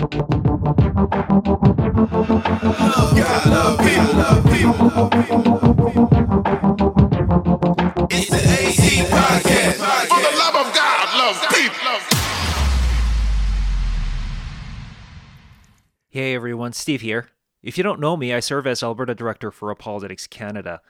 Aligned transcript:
Hey 0.00 0.06
everyone, 16.34 16.72
Steve 16.72 17.02
here. 17.02 17.28
If 17.62 17.76
you 17.76 17.84
don't 17.84 18.00
know 18.00 18.16
me, 18.16 18.32
I 18.32 18.40
serve 18.40 18.66
as 18.66 18.82
Alberta 18.82 19.14
Director 19.14 19.50
for 19.50 19.70
Apologetics 19.70 20.26
Canada. 20.26 20.80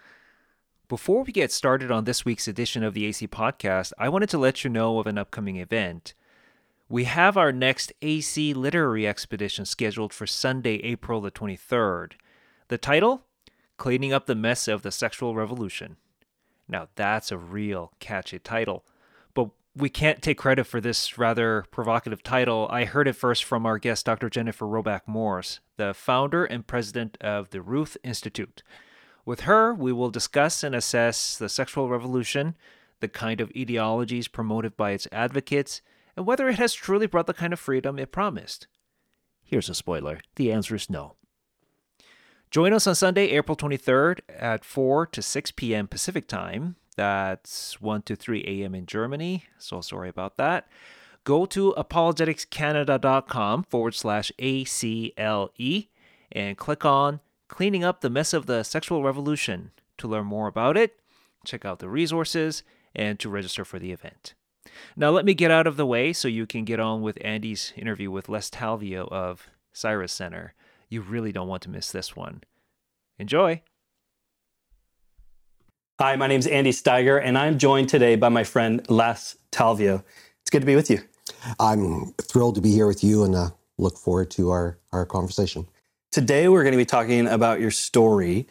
Before 0.87 1.25
we 1.25 1.33
get 1.33 1.51
started 1.51 1.91
on 1.91 2.05
this 2.05 2.25
week's 2.25 2.47
edition 2.47 2.85
of 2.85 2.95
the 2.95 3.07
AC 3.07 3.27
Podcast, 3.27 3.93
I 3.99 4.09
wanted 4.09 4.29
to 4.29 4.39
let 4.39 4.63
you 4.63 4.71
know 4.71 5.01
of 5.01 5.09
an 5.09 5.19
upcoming 5.19 5.57
event. 5.57 6.15
We 6.91 7.05
have 7.05 7.37
our 7.37 7.53
next 7.53 7.93
AC 8.03 8.53
Literary 8.53 9.07
Expedition 9.07 9.65
scheduled 9.65 10.13
for 10.13 10.27
Sunday, 10.27 10.79
April 10.79 11.21
the 11.21 11.31
23rd. 11.31 12.15
The 12.67 12.79
title? 12.79 13.23
Cleaning 13.77 14.13
Up 14.13 14.27
the 14.27 14.35
Mess 14.35 14.67
of 14.67 14.83
the 14.83 14.91
Sexual 14.91 15.37
Revolution. 15.37 15.99
Now, 16.69 16.89
that's 16.97 17.31
a 17.31 17.39
real 17.39 17.93
catchy 18.01 18.41
title. 18.41 18.85
But 19.35 19.51
we 19.77 19.89
can't 19.89 20.21
take 20.21 20.39
credit 20.39 20.65
for 20.65 20.81
this 20.81 21.17
rather 21.17 21.65
provocative 21.71 22.25
title. 22.25 22.67
I 22.73 22.87
heard 22.87 23.07
it 23.07 23.13
first 23.13 23.45
from 23.45 23.67
our 23.67 23.79
guest, 23.79 24.07
Dr. 24.07 24.29
Jennifer 24.29 24.67
Roback 24.67 25.03
Morse, 25.07 25.61
the 25.77 25.95
founder 25.95 26.45
and 26.45 26.67
president 26.67 27.17
of 27.21 27.51
the 27.51 27.63
Ruth 27.63 27.97
Institute. 28.03 28.65
With 29.25 29.43
her, 29.43 29.73
we 29.73 29.93
will 29.93 30.11
discuss 30.11 30.65
and 30.65 30.75
assess 30.75 31.39
the 31.39 31.49
sexual 31.49 31.89
revolution, 31.89 32.57
the 32.99 33.07
kind 33.07 33.41
of 33.41 33.53
ideologies 33.57 34.27
promoted 34.27 34.77
by 34.77 34.91
its 34.91 35.07
advocates, 35.13 35.83
and 36.21 36.27
whether 36.27 36.51
it 36.51 36.59
has 36.59 36.75
truly 36.75 37.07
brought 37.07 37.27
the 37.27 37.33
kind 37.33 37.51
of 37.51 37.59
freedom 37.59 37.99
it 37.99 38.13
promised. 38.13 38.67
Here's 39.43 39.71
a 39.71 39.75
spoiler 39.75 40.21
the 40.35 40.53
answer 40.53 40.75
is 40.75 40.91
no. 40.91 41.15
Join 42.51 42.75
us 42.75 42.87
on 42.87 42.95
Sunday, 42.95 43.29
April 43.29 43.57
23rd 43.57 44.19
at 44.29 44.63
4 44.63 45.07
to 45.07 45.23
6 45.23 45.51
p.m. 45.53 45.89
Pacific 45.89 46.29
Time. 46.29 46.77
That's 46.95 47.81
1 47.81 48.03
to 48.03 48.17
3 48.17 48.45
a.m. 48.47 48.75
in 48.75 48.85
Germany. 48.85 49.45
So 49.57 49.81
sorry 49.81 50.11
about 50.11 50.37
that. 50.37 50.69
Go 51.25 51.47
to 51.47 51.73
apologeticscanada.com 51.79 53.63
forward 53.63 53.95
slash 53.95 54.31
ACLE 54.39 55.89
and 56.33 56.59
click 56.59 56.85
on 56.85 57.21
Cleaning 57.49 57.83
Up 57.83 58.03
the 58.03 58.11
Mess 58.11 58.35
of 58.35 58.45
the 58.45 58.63
Sexual 58.63 59.03
Revolution 59.03 59.71
to 59.97 60.07
learn 60.07 60.27
more 60.27 60.49
about 60.49 60.77
it, 60.77 61.01
check 61.47 61.65
out 61.65 61.79
the 61.79 61.89
resources, 61.89 62.63
and 62.95 63.19
to 63.21 63.31
register 63.31 63.65
for 63.65 63.79
the 63.79 63.91
event. 63.91 64.35
Now, 64.97 65.11
let 65.11 65.25
me 65.25 65.35
get 65.35 65.51
out 65.51 65.67
of 65.67 65.77
the 65.77 65.87
way 65.87 66.13
so 66.13 66.29
you 66.29 66.47
can 66.47 66.65
get 66.65 66.81
on 66.81 67.03
with 67.03 67.19
Andy's 67.21 67.73
interview 67.77 68.11
with 68.11 68.29
Les 68.29 68.51
Talvio 68.51 69.11
of 69.11 69.49
Cyrus 69.73 70.13
Center. 70.13 70.55
You 70.89 71.01
really 71.01 71.33
don't 71.33 71.49
want 71.49 71.63
to 71.63 71.71
miss 71.71 71.91
this 71.91 72.17
one. 72.17 72.43
Enjoy! 73.19 73.63
Hi, 76.01 76.17
my 76.17 76.27
name 76.27 76.41
is 76.41 76.47
Andy 76.47 76.73
Steiger, 76.73 77.21
and 77.23 77.37
I'm 77.37 77.59
joined 77.59 77.91
today 77.91 78.17
by 78.17 78.31
my 78.31 78.43
friend 78.43 78.81
Les 78.89 79.37
Talvio. 79.53 80.03
It's 80.41 80.51
good 80.51 80.61
to 80.61 80.67
be 80.67 80.75
with 80.75 80.91
you. 80.91 81.01
I'm 81.59 82.15
thrilled 82.23 82.55
to 82.55 82.61
be 82.61 82.73
here 82.73 82.87
with 82.87 83.05
you 83.05 83.25
and 83.25 83.35
uh, 83.35 83.51
look 83.77 83.99
forward 83.99 84.31
to 84.33 84.51
our, 84.51 84.79
our 84.93 85.05
conversation. 85.05 85.69
Today, 86.11 86.49
we're 86.49 86.63
going 86.63 86.73
to 86.73 86.79
be 86.79 86.87
talking 86.87 87.27
about 87.27 87.61
your 87.61 87.71
story, 87.71 88.49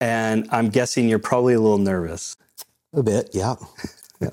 and 0.00 0.48
I'm 0.50 0.70
guessing 0.70 1.08
you're 1.08 1.18
probably 1.18 1.52
a 1.52 1.60
little 1.60 1.78
nervous. 1.78 2.36
A 2.94 3.02
bit, 3.02 3.30
yeah. 3.32 3.56
yeah. 4.20 4.30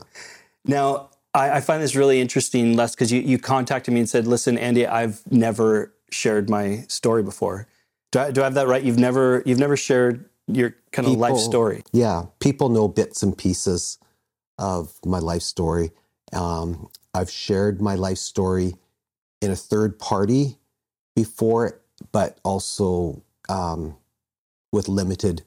Now, 0.65 1.09
I, 1.33 1.51
I, 1.51 1.61
find 1.61 1.81
this 1.81 1.95
really 1.95 2.21
interesting, 2.21 2.75
Les, 2.75 2.93
because 2.93 3.11
you, 3.11 3.21
you 3.21 3.39
contacted 3.39 3.93
me 3.93 3.99
and 4.01 4.09
said, 4.09 4.27
listen, 4.27 4.57
Andy, 4.57 4.85
I've 4.85 5.21
never 5.31 5.93
shared 6.11 6.49
my 6.49 6.85
story 6.87 7.23
before. 7.23 7.67
Do 8.11 8.19
I, 8.19 8.31
do 8.31 8.41
I 8.41 8.43
have 8.43 8.53
that 8.53 8.67
right? 8.67 8.83
You've 8.83 8.99
never, 8.99 9.41
you've 9.45 9.59
never 9.59 9.75
shared 9.75 10.29
your 10.47 10.75
kind 10.91 11.07
of 11.07 11.15
life 11.15 11.37
story. 11.37 11.83
Yeah, 11.91 12.25
people 12.39 12.69
know 12.69 12.87
bits 12.87 13.23
and 13.23 13.35
pieces 13.35 13.97
of 14.59 14.93
my 15.05 15.19
life 15.19 15.41
story. 15.41 15.91
Um, 16.31 16.89
I've 17.13 17.29
shared 17.29 17.81
my 17.81 17.95
life 17.95 18.17
story 18.17 18.75
in 19.41 19.51
a 19.51 19.55
third 19.55 19.99
party 19.99 20.57
before, 21.15 21.79
but 22.11 22.39
also 22.43 23.23
um, 23.49 23.97
with 24.71 24.87
limited 24.87 25.43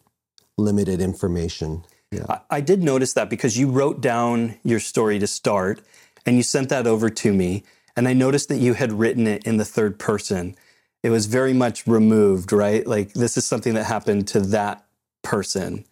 limited 0.59 1.01
information. 1.01 1.85
Yeah. 2.17 2.27
I, 2.29 2.41
I 2.57 2.61
did 2.61 2.83
notice 2.83 3.13
that 3.15 3.31
because 3.31 3.59
you 3.59 3.71
wrote 3.71 4.01
down 4.01 4.57
your 4.65 4.81
story 4.81 5.19
to 5.19 5.27
start, 5.27 5.81
and 6.25 6.37
you 6.37 6.43
sent 6.43 6.69
that 6.71 6.87
over 6.87 7.09
to 7.09 7.33
me, 7.33 7.63
and 7.97 8.09
I 8.09 8.13
noticed 8.13 8.49
that 8.49 8.59
you 8.59 8.75
had 8.75 8.93
written 8.93 9.27
it 9.27 9.47
in 9.47 9.57
the 9.57 9.65
third 9.65 9.99
person. 9.99 10.57
It 11.03 11.11
was 11.11 11.27
very 11.27 11.53
much 11.53 11.87
removed, 11.87 12.53
right? 12.53 12.87
Like 12.87 13.13
this 13.13 13.37
is 13.37 13.45
something 13.45 13.75
that 13.75 13.85
happened 13.85 14.29
to 14.29 14.41
that 14.41 14.85
person. 15.23 15.85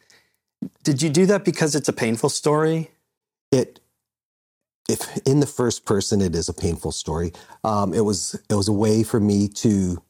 Did 0.83 1.03
you 1.03 1.11
do 1.11 1.27
that 1.27 1.45
because 1.45 1.75
it's 1.75 1.89
a 1.89 1.93
painful 1.93 2.31
story? 2.31 2.91
It, 3.53 3.81
if 4.89 5.17
in 5.27 5.41
the 5.41 5.47
first 5.47 5.85
person, 5.85 6.21
it 6.21 6.35
is 6.35 6.49
a 6.49 6.55
painful 6.55 6.93
story. 6.93 7.33
Um, 7.63 7.95
it 7.95 8.05
was 8.05 8.35
it 8.51 8.55
was 8.55 8.69
a 8.69 8.73
way 8.73 9.03
for 9.03 9.21
me 9.21 9.49
to 9.49 10.03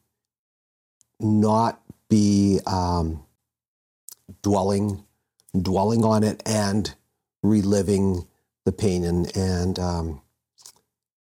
not 1.19 1.81
be 2.09 2.59
um, 2.65 3.23
dwelling 4.41 5.04
dwelling 5.63 6.03
on 6.03 6.23
it 6.23 6.41
and 6.45 6.93
reliving 7.43 8.27
the 8.65 8.71
pain 8.71 9.03
and 9.03 9.35
and 9.35 9.79
um, 9.79 10.21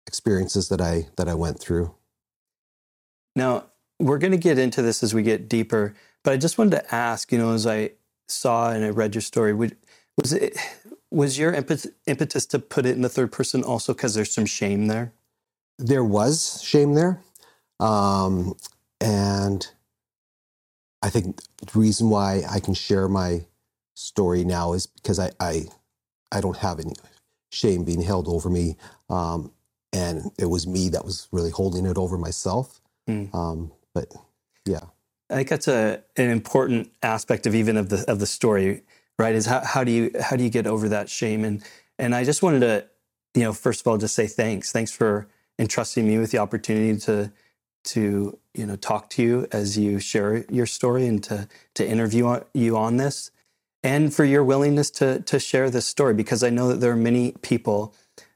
experiences 0.08 0.70
that 0.70 0.82
I 0.82 1.08
that 1.18 1.28
I 1.28 1.34
went 1.34 1.60
through. 1.60 1.94
Now 3.36 3.66
we're 4.00 4.20
going 4.20 4.32
to 4.32 4.38
get 4.38 4.58
into 4.58 4.82
this 4.82 5.02
as 5.04 5.14
we 5.14 5.24
get 5.24 5.50
deeper, 5.50 5.96
but 6.24 6.34
I 6.34 6.38
just 6.38 6.58
wanted 6.58 6.72
to 6.72 6.96
ask, 6.96 7.32
you 7.32 7.38
know, 7.38 7.54
as 7.54 7.66
I 7.66 7.92
saw 8.28 8.72
and 8.72 8.84
I 8.84 8.90
read 8.90 9.16
your 9.16 9.22
story, 9.22 9.54
would, 9.54 9.76
was 10.22 10.34
it 10.34 10.58
was 11.12 11.38
your 11.38 11.54
impetus 11.54 12.46
to 12.48 12.60
put 12.60 12.86
it 12.86 12.96
in 12.96 13.02
the 13.02 13.10
third 13.10 13.32
person 13.32 13.64
also 13.64 13.94
because 13.94 14.14
there's 14.14 14.32
some 14.32 14.46
shame 14.46 14.88
there? 14.88 15.14
There 15.80 16.04
was 16.04 16.62
shame 16.64 16.94
there, 16.94 17.20
um, 17.80 18.56
and 19.02 19.68
I 21.02 21.10
think 21.10 21.42
the 21.58 21.80
reason 21.80 22.10
why 22.10 22.44
I 22.50 22.60
can 22.60 22.74
share 22.74 23.08
my 23.08 23.46
story 24.04 24.44
now 24.44 24.74
is 24.74 24.86
because 24.86 25.20
I 25.20 25.32
I, 25.40 25.64
I 26.32 26.42
don't 26.42 26.58
have 26.58 26.80
any 26.80 26.94
shame 27.52 27.84
being 27.84 28.02
held 28.02 28.28
over 28.28 28.50
me, 28.50 28.78
um, 29.10 29.52
and 29.94 30.32
it 30.38 30.48
was 30.48 30.68
me 30.68 30.90
that 30.90 31.06
was 31.06 31.28
really 31.32 31.52
holding 31.52 31.86
it 31.86 31.98
over 31.98 32.18
myself. 32.18 32.82
Mm. 33.10 33.34
Um, 33.34 33.72
but 33.94 34.14
yeah. 34.66 34.82
I 35.30 35.36
think 35.38 35.50
that's 35.50 35.68
a 35.68 36.04
an 36.18 36.30
important 36.30 36.92
aspect 37.02 37.48
of 37.48 37.56
even 37.56 37.78
of 37.78 37.90
the 37.90 38.04
of 38.12 38.20
the 38.20 38.26
story, 38.26 38.84
right? 39.18 39.34
Is 39.34 39.46
how, 39.46 39.62
how 39.62 39.84
do 39.84 39.92
you 39.92 40.12
how 40.22 40.36
do 40.36 40.44
you 40.44 40.50
get 40.50 40.68
over 40.68 40.90
that 40.90 41.10
shame? 41.10 41.44
And 41.44 41.64
and 41.98 42.14
I 42.14 42.24
just 42.24 42.44
wanted 42.44 42.60
to, 42.60 42.86
you 43.36 43.44
know, 43.44 43.54
first 43.54 43.82
of 43.82 43.88
all, 43.88 43.98
just 43.98 44.16
say 44.16 44.28
thanks. 44.28 44.72
Thanks 44.72 44.92
for 44.92 45.28
entrusting 45.58 46.06
me 46.06 46.18
with 46.18 46.32
the 46.32 46.40
opportunity 46.40 47.00
to 47.02 47.32
to 47.86 48.38
you 48.54 48.66
know 48.66 48.76
talk 48.76 49.10
to 49.12 49.24
you 49.24 49.48
as 49.52 49.78
you 49.78 50.00
share 50.00 50.46
your 50.52 50.66
story 50.66 51.08
and 51.08 51.24
to 51.24 51.48
to 51.76 51.88
interview 51.88 52.40
you 52.54 52.78
on 52.78 52.98
this, 52.98 53.32
and 53.84 54.14
for 54.14 54.24
your 54.24 54.44
willingness 54.44 54.90
to 54.92 55.20
to 55.22 55.40
share 55.40 55.70
this 55.70 55.86
story 55.86 56.14
because 56.14 56.44
I 56.44 56.50
know 56.50 56.70
that 56.70 56.80
there 56.80 56.92
are 56.92 56.98
many 56.98 57.34
people 57.42 57.94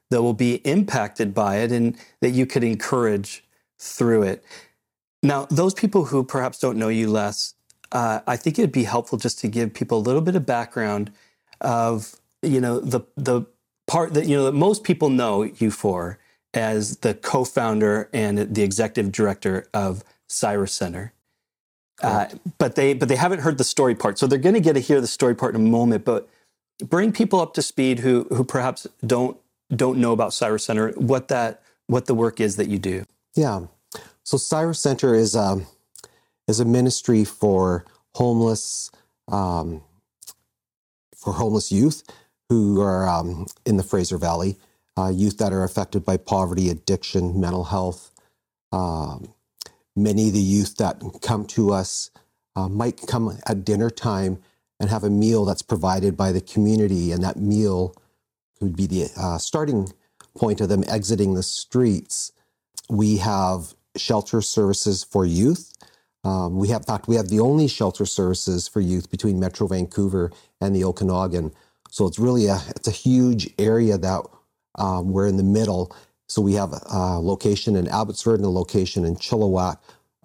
that 0.10 0.22
will 0.22 0.34
be 0.34 0.56
impacted 0.66 1.34
by 1.34 1.58
it 1.58 1.72
and 1.72 1.98
that 2.22 2.30
you 2.30 2.46
could 2.46 2.64
encourage 2.64 3.44
through 3.78 4.24
it. 4.24 4.44
Now, 5.22 5.46
those 5.50 5.74
people 5.74 6.06
who 6.06 6.24
perhaps 6.24 6.60
don't 6.60 6.78
know 6.78 6.88
you 6.88 7.10
Les, 7.10 7.54
uh, 7.92 8.20
I 8.26 8.38
think 8.38 8.58
it'd 8.58 8.72
be 8.72 8.84
helpful 8.84 9.18
just 9.18 9.40
to 9.40 9.48
give 9.48 9.74
people 9.74 9.98
a 9.98 10.00
little 10.00 10.22
bit 10.22 10.36
of 10.36 10.46
background 10.46 11.12
of 11.62 12.16
you 12.42 12.62
know 12.62 12.80
the 12.80 13.02
the 13.16 13.44
part 13.88 14.14
that 14.14 14.28
you 14.28 14.36
know 14.36 14.46
that 14.46 14.54
most 14.54 14.84
people 14.84 15.10
know 15.10 15.44
you 15.44 15.72
for 15.72 16.20
as 16.54 16.98
the 16.98 17.14
co-founder 17.14 18.10
and 18.14 18.38
the 18.56 18.64
executive 18.64 19.12
director 19.12 19.68
of 19.74 20.04
Cyrus 20.28 20.74
Center. 20.74 21.14
Uh, 22.02 22.28
but 22.60 22.76
they 22.76 22.94
but 22.94 23.10
they 23.10 23.16
haven't 23.16 23.40
heard 23.40 23.58
the 23.58 23.64
story 23.64 23.96
part, 23.96 24.20
so 24.20 24.28
they're 24.28 24.38
going 24.38 24.56
to 24.56 24.62
get 24.62 24.74
to 24.74 24.80
hear 24.80 25.02
the 25.02 25.08
story 25.08 25.36
part 25.36 25.56
in 25.56 25.62
a 25.62 25.70
moment. 25.70 26.06
But 26.06 26.30
bring 26.84 27.12
people 27.12 27.40
up 27.40 27.54
to 27.56 27.62
speed 27.62 28.00
who 28.00 28.28
who 28.30 28.44
perhaps 28.44 28.86
don't 29.06 29.38
don't 29.76 29.98
know 29.98 30.12
about 30.12 30.34
Cyrus 30.34 30.66
Center, 30.66 30.92
what 30.92 31.28
that 31.30 31.62
what 31.88 32.06
the 32.06 32.14
work 32.14 32.40
is 32.40 32.56
that 32.58 32.68
you 32.68 32.78
do. 32.78 33.04
Yeah. 33.36 33.68
So 34.24 34.38
Cyrus 34.38 34.80
Center 34.80 35.16
is 35.16 35.36
a, 35.36 35.42
um, 35.42 35.68
is 36.48 36.60
a 36.60 36.66
ministry 36.66 37.24
for 37.24 37.86
homeless 38.16 38.92
um, 39.30 39.82
for 41.16 41.34
homeless 41.34 41.72
youth 41.72 42.04
who 42.50 42.82
are 42.82 43.08
um, 43.08 43.48
in 43.66 43.78
the 43.78 43.84
Fraser 43.84 44.18
Valley, 44.18 44.58
uh, 44.98 45.10
youth 45.10 45.38
that 45.38 45.52
are 45.52 45.64
affected 45.64 46.06
by 46.06 46.18
poverty, 46.18 46.70
addiction, 46.70 47.40
mental 47.40 47.66
health. 47.66 48.12
Um, 48.72 49.34
many 49.98 50.28
of 50.28 50.34
the 50.34 50.40
youth 50.40 50.78
that 50.78 51.02
come 51.22 51.46
to 51.46 51.74
us 51.74 52.12
uh, 52.56 52.70
might 52.70 53.06
come 53.08 53.38
at 53.46 53.66
dinner 53.66 53.90
time 53.90 54.40
and 54.80 54.90
have 54.90 55.04
a 55.04 55.10
meal 55.10 55.44
that's 55.46 55.64
provided 55.64 56.16
by 56.16 56.32
the 56.32 56.42
community, 56.42 57.12
and 57.12 57.24
that 57.24 57.38
meal 57.38 57.96
would 58.62 58.76
be 58.76 58.88
the 58.88 59.10
uh, 59.18 59.38
starting 59.38 59.92
point 60.36 60.62
of 60.62 60.70
them 60.70 60.84
exiting 60.88 61.34
the 61.34 61.44
streets. 61.44 62.32
We 62.90 63.18
have 63.18 63.74
shelter 63.96 64.42
services 64.42 65.04
for 65.04 65.26
youth. 65.26 65.74
Um, 66.24 66.58
we 66.58 66.68
have, 66.70 66.82
in 66.82 66.86
fact, 66.86 67.08
we 67.08 67.16
have 67.16 67.30
the 67.30 67.40
only 67.40 67.68
shelter 67.68 68.06
services 68.06 68.68
for 68.68 68.82
youth 68.82 69.10
between 69.10 69.40
Metro 69.40 69.68
Vancouver 69.68 70.32
and 70.62 70.76
the 70.76 70.84
Okanagan. 70.84 71.54
So 71.90 72.06
it's 72.06 72.20
really 72.20 72.48
a 72.48 72.60
it's 72.76 72.88
a 72.88 72.92
huge 72.92 73.50
area 73.58 73.98
that 73.98 74.22
um, 74.76 75.12
we're 75.12 75.28
in 75.28 75.38
the 75.38 75.44
middle. 75.44 75.96
So 76.28 76.42
we 76.42 76.54
have 76.54 76.74
a 76.74 77.20
location 77.20 77.76
in 77.76 77.88
Abbotsford 77.88 78.40
and 78.40 78.46
a 78.46 78.50
location 78.50 79.06
in 79.06 79.16
Chilliwack 79.16 79.78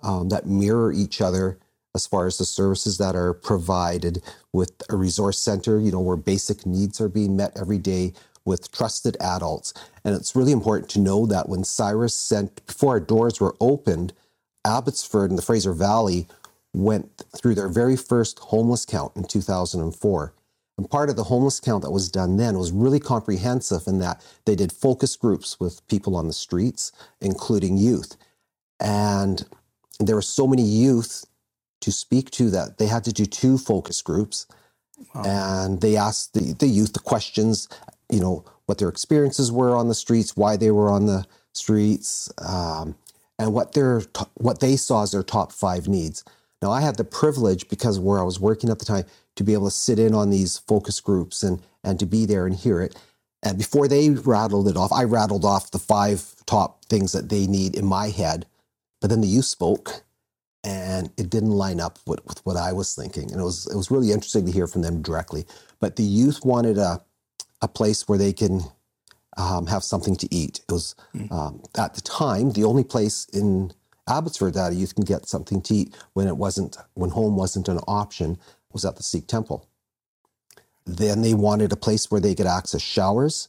um, 0.02 0.28
that 0.30 0.46
mirror 0.46 0.92
each 0.92 1.20
other 1.20 1.58
as 1.94 2.06
far 2.06 2.26
as 2.26 2.38
the 2.38 2.44
services 2.44 2.98
that 2.98 3.14
are 3.14 3.34
provided 3.34 4.22
with 4.52 4.72
a 4.88 4.96
resource 4.96 5.38
center, 5.38 5.78
you 5.78 5.92
know, 5.92 6.00
where 6.00 6.16
basic 6.16 6.66
needs 6.66 7.00
are 7.00 7.08
being 7.08 7.36
met 7.36 7.52
every 7.56 7.78
day 7.78 8.12
with 8.44 8.72
trusted 8.72 9.16
adults. 9.20 9.72
And 10.04 10.14
it's 10.14 10.34
really 10.34 10.52
important 10.52 10.88
to 10.90 11.00
know 11.00 11.26
that 11.26 11.48
when 11.48 11.64
Cyrus 11.64 12.14
sent, 12.14 12.64
before 12.66 12.94
our 12.94 13.00
doors 13.00 13.40
were 13.40 13.54
opened, 13.60 14.12
Abbotsford 14.64 15.30
and 15.30 15.38
the 15.38 15.42
Fraser 15.42 15.72
Valley 15.72 16.26
went 16.74 17.22
through 17.36 17.54
their 17.54 17.68
very 17.68 17.96
first 17.96 18.38
homeless 18.38 18.84
count 18.84 19.12
in 19.14 19.24
2004. 19.24 20.34
And 20.78 20.90
part 20.90 21.10
of 21.10 21.16
the 21.16 21.24
homeless 21.24 21.60
count 21.60 21.82
that 21.82 21.90
was 21.90 22.10
done 22.10 22.36
then 22.36 22.58
was 22.58 22.72
really 22.72 23.00
comprehensive 23.00 23.86
in 23.86 23.98
that 23.98 24.24
they 24.46 24.54
did 24.54 24.72
focus 24.72 25.16
groups 25.16 25.60
with 25.60 25.86
people 25.88 26.16
on 26.16 26.26
the 26.26 26.32
streets, 26.32 26.92
including 27.20 27.76
youth. 27.76 28.16
And 28.80 29.44
there 30.00 30.16
were 30.16 30.22
so 30.22 30.46
many 30.46 30.62
youth 30.62 31.24
to 31.80 31.92
speak 31.92 32.30
to 32.32 32.50
that 32.50 32.78
they 32.78 32.86
had 32.86 33.04
to 33.04 33.12
do 33.12 33.26
two 33.26 33.58
focus 33.58 34.00
groups. 34.00 34.46
Wow. 35.14 35.22
And 35.24 35.80
they 35.80 35.96
asked 35.96 36.34
the, 36.34 36.54
the 36.54 36.66
youth 36.66 36.94
the 36.94 37.00
questions, 37.00 37.68
you 38.10 38.20
know, 38.20 38.44
what 38.66 38.78
their 38.78 38.88
experiences 38.88 39.52
were 39.52 39.76
on 39.76 39.88
the 39.88 39.94
streets, 39.94 40.36
why 40.36 40.56
they 40.56 40.70
were 40.70 40.90
on 40.90 41.06
the 41.06 41.26
streets, 41.52 42.32
um, 42.38 42.94
and 43.38 43.52
what 43.52 43.72
their 43.74 44.02
what 44.34 44.60
they 44.60 44.76
saw 44.76 45.02
as 45.02 45.10
their 45.10 45.22
top 45.22 45.52
five 45.52 45.88
needs. 45.88 46.24
Now, 46.62 46.70
I 46.70 46.80
had 46.80 46.96
the 46.96 47.04
privilege 47.04 47.68
because 47.68 47.98
where 47.98 48.20
I 48.20 48.22
was 48.22 48.38
working 48.38 48.70
at 48.70 48.78
the 48.78 48.84
time 48.84 49.04
to 49.36 49.44
be 49.44 49.52
able 49.52 49.66
to 49.66 49.72
sit 49.72 49.98
in 49.98 50.14
on 50.14 50.30
these 50.30 50.58
focus 50.58 51.00
groups 51.00 51.42
and 51.42 51.60
and 51.84 51.98
to 51.98 52.06
be 52.06 52.24
there 52.26 52.46
and 52.46 52.54
hear 52.54 52.80
it. 52.80 52.96
And 53.42 53.58
before 53.58 53.88
they 53.88 54.08
rattled 54.10 54.68
it 54.68 54.76
off, 54.76 54.92
I 54.92 55.02
rattled 55.02 55.44
off 55.44 55.72
the 55.72 55.80
five 55.80 56.36
top 56.46 56.84
things 56.84 57.10
that 57.12 57.28
they 57.28 57.48
need 57.48 57.74
in 57.74 57.84
my 57.84 58.08
head. 58.08 58.46
But 59.00 59.10
then 59.10 59.20
the 59.20 59.26
youth 59.26 59.46
spoke, 59.46 60.04
and 60.62 61.10
it 61.16 61.28
didn't 61.28 61.50
line 61.50 61.80
up 61.80 61.98
with, 62.06 62.24
with 62.24 62.46
what 62.46 62.56
I 62.56 62.72
was 62.72 62.94
thinking. 62.94 63.32
And 63.32 63.40
it 63.40 63.44
was 63.44 63.66
it 63.66 63.76
was 63.76 63.90
really 63.90 64.12
interesting 64.12 64.46
to 64.46 64.52
hear 64.52 64.68
from 64.68 64.82
them 64.82 65.02
directly. 65.02 65.44
But 65.80 65.96
the 65.96 66.04
youth 66.04 66.44
wanted 66.44 66.78
a 66.78 67.02
a 67.60 67.68
place 67.68 68.08
where 68.08 68.18
they 68.18 68.32
can 68.32 68.60
um, 69.36 69.66
have 69.66 69.82
something 69.82 70.16
to 70.16 70.32
eat. 70.32 70.60
It 70.68 70.72
was 70.72 70.94
hmm. 71.12 71.32
um, 71.32 71.62
at 71.76 71.94
the 71.94 72.00
time 72.00 72.52
the 72.52 72.64
only 72.64 72.84
place 72.84 73.26
in 73.32 73.72
Abbotsford 74.08 74.54
that 74.54 74.72
youth 74.74 74.94
can 74.94 75.04
get 75.04 75.28
something 75.28 75.62
to 75.62 75.74
eat 75.74 75.96
when 76.14 76.28
it 76.28 76.36
wasn't 76.36 76.76
when 76.94 77.10
home 77.10 77.36
wasn't 77.36 77.68
an 77.68 77.78
option 77.86 78.38
was 78.72 78.84
at 78.84 78.96
the 78.96 79.02
Sikh 79.02 79.26
temple. 79.26 79.68
Then 80.86 81.22
they 81.22 81.34
wanted 81.34 81.72
a 81.72 81.76
place 81.76 82.10
where 82.10 82.20
they 82.20 82.34
could 82.34 82.46
access 82.46 82.82
showers 82.82 83.48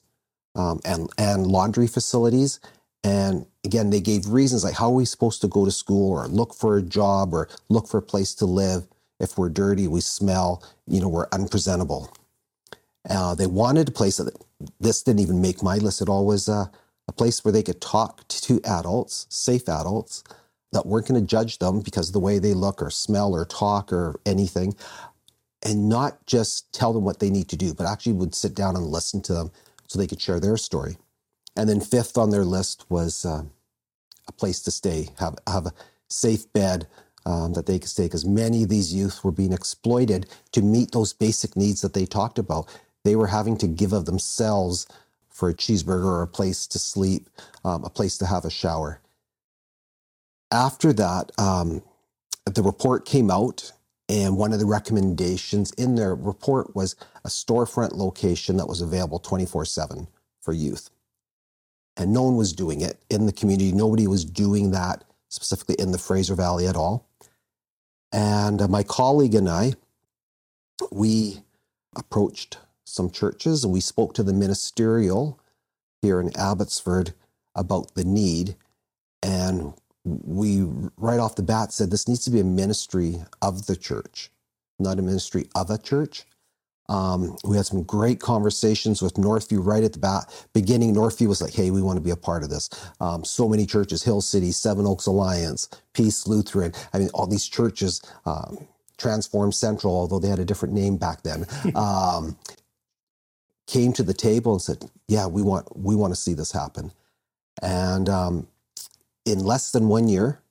um, 0.56 0.80
and 0.86 1.10
and 1.18 1.48
laundry 1.48 1.88
facilities. 1.88 2.60
And 3.04 3.46
again, 3.66 3.90
they 3.90 4.02
gave 4.02 4.28
reasons 4.28 4.64
like 4.64 4.76
how 4.76 4.88
are 4.88 4.96
we 4.96 5.06
supposed 5.06 5.42
to 5.42 5.48
go 5.48 5.66
to 5.66 5.72
school 5.72 6.12
or 6.12 6.28
look 6.28 6.54
for 6.54 6.78
a 6.78 6.82
job 6.82 7.34
or 7.34 7.50
look 7.70 7.88
for 7.88 7.98
a 7.98 8.04
place 8.04 8.36
to 8.36 8.46
live 8.46 8.88
if 9.20 9.38
we're 9.38 9.50
dirty, 9.50 9.88
we 9.88 10.02
smell, 10.02 10.64
you 10.88 11.02
know, 11.02 11.08
we're 11.08 11.28
unpresentable. 11.32 12.12
Uh, 13.10 13.36
they 13.36 13.48
wanted 13.48 13.90
a 13.90 13.92
place 13.92 14.18
that 14.18 14.34
this 14.80 15.04
didn't 15.04 15.22
even 15.22 15.42
make 15.42 15.64
my 15.64 15.78
list 15.78 16.02
at 16.02 16.10
all 16.10 16.26
was 16.26 16.50
uh, 16.50 16.66
a 17.08 17.12
place 17.12 17.44
where 17.44 17.52
they 17.52 17.64
could 17.64 17.82
talk 17.82 18.28
to 18.28 18.62
adults, 18.66 19.26
safe 19.30 19.68
adults, 19.68 20.24
that 20.74 20.86
weren't 20.86 21.08
going 21.08 21.22
to 21.22 21.26
judge 21.26 21.60
them 21.60 21.80
because 21.82 22.10
of 22.10 22.14
the 22.14 22.20
way 22.20 22.40
they 22.40 22.54
look 22.54 22.82
or 22.82 22.90
smell 22.90 23.34
or 23.34 23.46
talk 23.46 23.94
or 23.94 24.20
anything, 24.26 24.76
and 25.64 25.88
not 25.88 26.26
just 26.26 26.72
tell 26.74 26.94
them 26.94 27.04
what 27.04 27.20
they 27.20 27.30
need 27.30 27.48
to 27.50 27.56
do, 27.56 27.74
but 27.74 27.88
actually 27.88 28.14
would 28.14 28.36
sit 28.36 28.54
down 28.54 28.76
and 28.76 28.86
listen 28.86 29.22
to 29.22 29.34
them 29.34 29.52
so 29.88 29.98
they 29.98 30.08
could 30.08 30.22
share 30.22 30.40
their 30.40 30.58
story. 30.58 30.98
And 31.56 31.70
then 31.70 31.80
fifth 31.80 32.18
on 32.18 32.32
their 32.32 32.44
list 32.44 32.86
was 32.90 33.26
uh, 33.26 33.44
a 34.28 34.32
place 34.32 34.62
to 34.64 34.72
stay, 34.72 35.10
have 35.20 35.36
have 35.48 35.68
a 35.68 35.74
safe 36.10 36.52
bed, 36.54 36.88
um, 37.26 37.54
that 37.54 37.66
they 37.66 37.80
could 37.80 37.90
stay 37.90 38.06
because 38.06 38.26
many 38.26 38.64
of 38.64 38.70
these 38.70 38.94
youth 38.94 39.24
were 39.24 39.32
being 39.32 39.54
exploited 39.54 40.28
to 40.52 40.62
meet 40.62 40.92
those 40.92 41.14
basic 41.14 41.56
needs 41.56 41.82
that 41.82 41.94
they 41.94 42.06
talked 42.06 42.40
about. 42.40 42.68
They 43.04 43.16
were 43.16 43.28
having 43.28 43.58
to 43.58 43.68
give 43.68 43.94
of 43.94 44.06
themselves 44.06 44.88
for 45.30 45.50
a 45.50 45.54
cheeseburger 45.54 46.06
or 46.06 46.22
a 46.22 46.28
place 46.28 46.68
to 46.68 46.80
sleep, 46.80 47.30
um, 47.64 47.84
a 47.84 47.90
place 47.90 48.18
to 48.20 48.26
have 48.26 48.46
a 48.46 48.50
shower. 48.50 49.00
After 50.54 50.94
that, 50.94 51.32
um, 51.40 51.82
the 52.46 52.62
report 52.62 53.06
came 53.06 53.32
out, 53.32 53.74
and 54.08 54.38
one 54.38 54.54
of 54.54 54.60
the 54.60 54.68
recommendations 54.68 55.72
in 55.72 55.96
their 55.96 56.14
report 56.14 56.76
was 56.76 56.96
a 57.26 57.30
storefront 57.30 57.94
location 57.94 58.58
that 58.58 58.68
was 58.68 58.80
available 58.80 59.18
24 59.18 59.66
7 59.66 60.08
for 60.42 60.54
youth. 60.54 60.92
And 61.98 62.14
no 62.14 62.24
one 62.24 62.38
was 62.38 62.54
doing 62.54 62.82
it 62.82 63.00
in 63.10 63.26
the 63.26 63.34
community. 63.34 63.72
Nobody 63.72 64.08
was 64.08 64.26
doing 64.26 64.72
that 64.72 65.04
specifically 65.30 65.76
in 65.80 65.92
the 65.92 65.98
Fraser 65.98 66.36
Valley 66.36 66.68
at 66.68 66.76
all. 66.76 67.08
And 68.12 68.62
uh, 68.62 68.68
my 68.68 68.84
colleague 68.84 69.34
and 69.36 69.50
I, 69.50 69.74
we 70.92 71.42
approached 71.96 72.60
some 72.84 73.10
churches 73.10 73.64
and 73.64 73.74
we 73.74 73.80
spoke 73.80 74.14
to 74.16 74.24
the 74.24 74.34
ministerial 74.34 75.40
here 76.02 76.20
in 76.20 76.36
Abbotsford 76.38 77.14
about 77.56 77.96
the 77.96 78.04
need. 78.04 78.56
And 79.24 79.74
we, 80.06 80.64
right 80.98 81.20
off 81.20 81.36
the 81.36 81.44
bat, 81.44 81.72
said 81.72 81.92
this 81.92 82.08
needs 82.08 82.24
to 82.26 82.32
be 82.32 82.40
a 82.40 82.46
ministry 82.46 83.24
of 83.42 83.68
the 83.68 83.76
church, 83.76 84.32
not 84.80 85.00
a 85.00 85.02
ministry 85.02 85.48
of 85.56 85.70
a 85.70 85.78
church. 85.78 86.26
Um, 86.90 87.38
we 87.46 87.56
had 87.56 87.66
some 87.66 87.84
great 87.84 88.20
conversations 88.20 89.02
with 89.02 89.14
Northview 89.14 89.66
right 89.66 89.84
at 89.84 89.94
the 89.94 90.00
bat, 90.00 90.48
beginning. 90.54 90.94
Northview 90.94 91.28
was 91.28 91.42
like, 91.42 91.54
hey, 91.54 91.72
we 91.72 91.82
want 91.82 91.98
to 91.98 92.04
be 92.04 92.12
a 92.12 92.16
part 92.16 92.44
of 92.44 92.50
this. 92.50 92.70
Um, 93.00 93.24
so 93.24 93.48
many 93.48 93.66
churches, 93.66 94.04
Hill 94.04 94.22
City, 94.22 94.52
Seven 94.52 94.86
Oaks 94.86 95.06
Alliance, 95.06 95.70
Peace 95.94 96.28
Lutheran. 96.28 96.74
I 96.94 97.00
mean, 97.00 97.10
all 97.14 97.26
these 97.26 97.48
churches, 97.48 98.02
um, 98.26 98.68
Transform 98.98 99.52
Central, 99.52 99.96
although 99.96 100.20
they 100.20 100.28
had 100.28 100.40
a 100.40 100.46
different 100.46 100.74
name 100.74 100.98
back 100.98 101.24
then, 101.24 101.46
um, 101.76 102.38
came 103.66 103.94
to 103.94 104.04
the 104.04 104.14
table 104.14 104.52
and 104.54 104.62
said, 104.62 104.84
yeah, 105.08 105.26
we 105.26 105.42
want, 105.42 105.78
we 105.78 105.96
want 105.96 106.14
to 106.14 106.20
see 106.20 106.34
this 106.34 106.52
happen. 106.52 106.92
And 107.62 108.10
um, 108.10 108.48
in 109.26 109.40
less 109.40 109.72
than 109.72 109.88
one 109.88 110.08
year, 110.08 110.42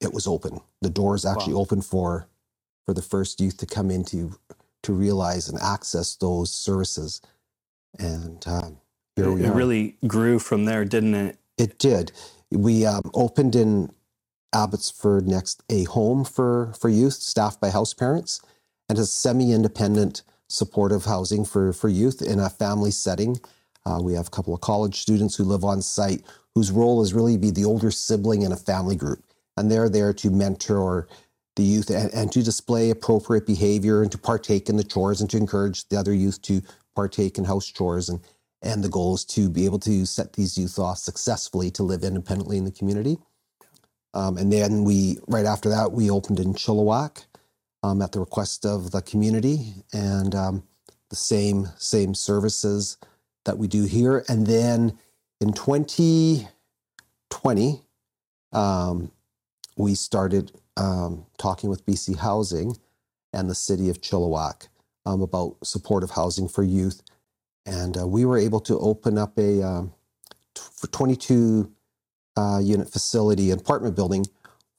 it 0.00 0.12
was 0.12 0.26
open. 0.26 0.60
The 0.80 0.90
doors 0.90 1.24
actually 1.24 1.54
wow. 1.54 1.60
open 1.60 1.82
for, 1.82 2.28
for 2.86 2.94
the 2.94 3.02
first 3.02 3.40
youth 3.40 3.56
to 3.58 3.66
come 3.66 3.90
into 3.90 4.38
to 4.82 4.92
realize 4.92 5.48
and 5.48 5.58
access 5.60 6.14
those 6.16 6.50
services. 6.50 7.20
And 7.98 8.44
um, 8.46 8.78
here 9.16 9.32
we 9.32 9.44
it, 9.44 9.48
are. 9.48 9.54
really 9.54 9.96
grew 10.06 10.38
from 10.38 10.64
there, 10.64 10.84
didn't 10.84 11.14
it? 11.14 11.38
It 11.56 11.78
did. 11.78 12.12
We 12.50 12.86
um, 12.86 13.10
opened 13.14 13.56
in 13.56 13.90
Abbotsford 14.54 15.26
next 15.26 15.62
a 15.68 15.84
home 15.84 16.24
for, 16.24 16.72
for 16.78 16.88
youth 16.88 17.14
staffed 17.14 17.60
by 17.60 17.70
house 17.70 17.92
parents 17.92 18.40
and 18.88 18.98
a 18.98 19.04
semi 19.04 19.52
independent 19.52 20.22
supportive 20.48 21.04
housing 21.04 21.44
for, 21.44 21.72
for 21.72 21.88
youth 21.88 22.22
in 22.22 22.38
a 22.38 22.48
family 22.48 22.90
setting. 22.90 23.38
Uh, 23.84 24.00
we 24.02 24.14
have 24.14 24.28
a 24.28 24.30
couple 24.30 24.54
of 24.54 24.60
college 24.60 25.00
students 25.00 25.36
who 25.36 25.44
live 25.44 25.64
on 25.64 25.82
site 25.82 26.22
whose 26.54 26.70
role 26.70 27.02
is 27.02 27.14
really 27.14 27.36
be 27.36 27.50
the 27.50 27.64
older 27.64 27.90
sibling 27.90 28.42
in 28.42 28.52
a 28.52 28.56
family 28.56 28.96
group. 28.96 29.22
And 29.56 29.70
they're 29.70 29.88
there 29.88 30.12
to 30.14 30.30
mentor 30.30 31.08
the 31.56 31.62
youth 31.64 31.90
and, 31.90 32.12
and, 32.14 32.30
to 32.32 32.42
display 32.42 32.90
appropriate 32.90 33.46
behavior 33.46 34.02
and 34.02 34.12
to 34.12 34.18
partake 34.18 34.68
in 34.68 34.76
the 34.76 34.84
chores 34.84 35.20
and 35.20 35.28
to 35.30 35.36
encourage 35.36 35.88
the 35.88 35.96
other 35.96 36.14
youth 36.14 36.40
to 36.42 36.62
partake 36.94 37.36
in 37.36 37.44
house 37.44 37.66
chores. 37.66 38.08
And 38.08 38.20
and 38.62 38.82
the 38.82 38.88
goal 38.88 39.14
is 39.14 39.24
to 39.24 39.48
be 39.48 39.64
able 39.64 39.78
to 39.80 40.04
set 40.04 40.32
these 40.32 40.58
youth 40.58 40.78
off 40.78 40.98
successfully 40.98 41.70
to 41.72 41.82
live 41.82 42.02
independently 42.02 42.58
in 42.58 42.64
the 42.64 42.72
community. 42.72 43.18
Um, 44.14 44.36
and 44.36 44.52
then 44.52 44.84
we 44.84 45.18
right 45.26 45.46
after 45.46 45.68
that 45.68 45.92
we 45.92 46.10
opened 46.10 46.40
in 46.40 46.54
chilliwack 46.54 47.26
um, 47.82 48.02
at 48.02 48.12
the 48.12 48.20
request 48.20 48.64
of 48.64 48.90
the 48.92 49.02
community. 49.02 49.74
And 49.92 50.34
um, 50.34 50.62
the 51.10 51.16
same 51.16 51.68
same 51.78 52.14
services 52.14 52.98
that 53.44 53.58
we 53.58 53.66
do 53.66 53.84
here. 53.84 54.24
And 54.28 54.46
then 54.46 54.98
in 55.40 55.52
2020 55.52 57.82
um, 58.52 59.12
we 59.76 59.94
started 59.94 60.52
um, 60.76 61.26
talking 61.38 61.70
with 61.70 61.86
BC 61.86 62.16
Housing 62.16 62.76
and 63.32 63.48
the 63.48 63.54
city 63.54 63.88
of 63.88 64.00
Chilliwack 64.00 64.68
um, 65.06 65.22
about 65.22 65.56
supportive 65.62 66.10
housing 66.10 66.48
for 66.48 66.62
youth. 66.62 67.02
And 67.66 67.96
uh, 67.96 68.06
we 68.06 68.24
were 68.24 68.38
able 68.38 68.60
to 68.60 68.78
open 68.78 69.18
up 69.18 69.38
a 69.38 69.62
um, 69.62 69.92
t- 70.54 70.62
for 70.74 70.86
22 70.88 71.70
uh, 72.36 72.60
unit 72.62 72.90
facility 72.90 73.50
apartment 73.50 73.94
building 73.94 74.26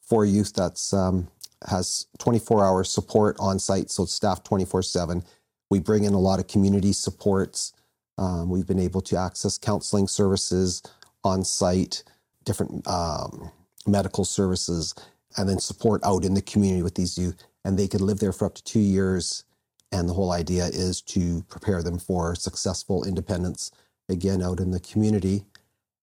for 0.01 0.25
youth 0.25 0.53
that's 0.53 0.93
um, 0.93 1.27
has 1.67 2.07
24 2.17 2.65
hour 2.65 2.83
support 2.83 3.37
on 3.39 3.59
site, 3.59 3.91
so 3.91 4.03
it's 4.03 4.13
staffed 4.13 4.45
24 4.45 4.81
7. 4.81 5.23
We 5.69 5.79
bring 5.79 6.03
in 6.03 6.13
a 6.13 6.19
lot 6.19 6.39
of 6.39 6.47
community 6.47 6.93
supports. 6.93 7.73
Um, 8.19 8.49
we've 8.49 8.67
been 8.67 8.79
able 8.79 9.01
to 9.01 9.17
access 9.17 9.57
counseling 9.57 10.07
services 10.07 10.83
on 11.23 11.43
site, 11.45 12.03
different 12.43 12.85
um, 12.85 13.49
medical 13.87 14.25
services, 14.25 14.93
and 15.37 15.47
then 15.47 15.59
support 15.59 16.01
out 16.03 16.25
in 16.25 16.33
the 16.33 16.41
community 16.41 16.83
with 16.83 16.95
these 16.95 17.17
youth. 17.17 17.41
And 17.63 17.79
they 17.79 17.87
could 17.87 18.01
live 18.01 18.19
there 18.19 18.33
for 18.33 18.45
up 18.45 18.55
to 18.55 18.63
two 18.63 18.79
years. 18.79 19.45
And 19.93 20.07
the 20.07 20.13
whole 20.13 20.33
idea 20.33 20.65
is 20.65 21.01
to 21.03 21.43
prepare 21.43 21.81
them 21.81 21.97
for 21.97 22.35
successful 22.35 23.05
independence 23.05 23.71
again 24.09 24.41
out 24.41 24.59
in 24.59 24.71
the 24.71 24.81
community. 24.81 25.45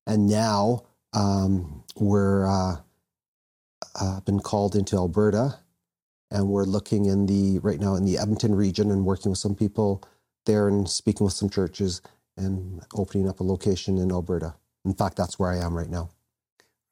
And 0.06 0.26
now 0.26 0.84
um, 1.12 1.84
we're 1.96 2.46
uh, 2.46 2.76
uh, 4.00 4.20
been 4.20 4.40
called 4.40 4.74
into 4.74 4.96
Alberta, 4.96 5.58
and 6.30 6.48
we're 6.48 6.64
looking 6.64 7.06
in 7.06 7.26
the 7.26 7.58
right 7.60 7.80
now 7.80 7.94
in 7.94 8.04
the 8.04 8.18
Edmonton 8.18 8.54
region 8.54 8.90
and 8.90 9.04
working 9.04 9.30
with 9.30 9.38
some 9.38 9.54
people 9.54 10.02
there 10.46 10.68
and 10.68 10.88
speaking 10.88 11.24
with 11.26 11.34
some 11.34 11.50
churches 11.50 12.02
and 12.36 12.82
opening 12.94 13.28
up 13.28 13.40
a 13.40 13.44
location 13.44 13.98
in 13.98 14.12
Alberta. 14.12 14.54
In 14.84 14.94
fact, 14.94 15.16
that's 15.16 15.38
where 15.38 15.50
I 15.52 15.58
am 15.58 15.76
right 15.76 15.90
now. 15.90 16.10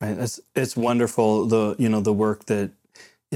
Right. 0.01 0.19
It's 0.19 0.41
it's 0.55 0.77
wonderful 0.77 1.47
the 1.47 1.77
you 1.79 1.89
know 1.91 2.01
the 2.01 2.15
work 2.15 2.47
that 2.47 2.73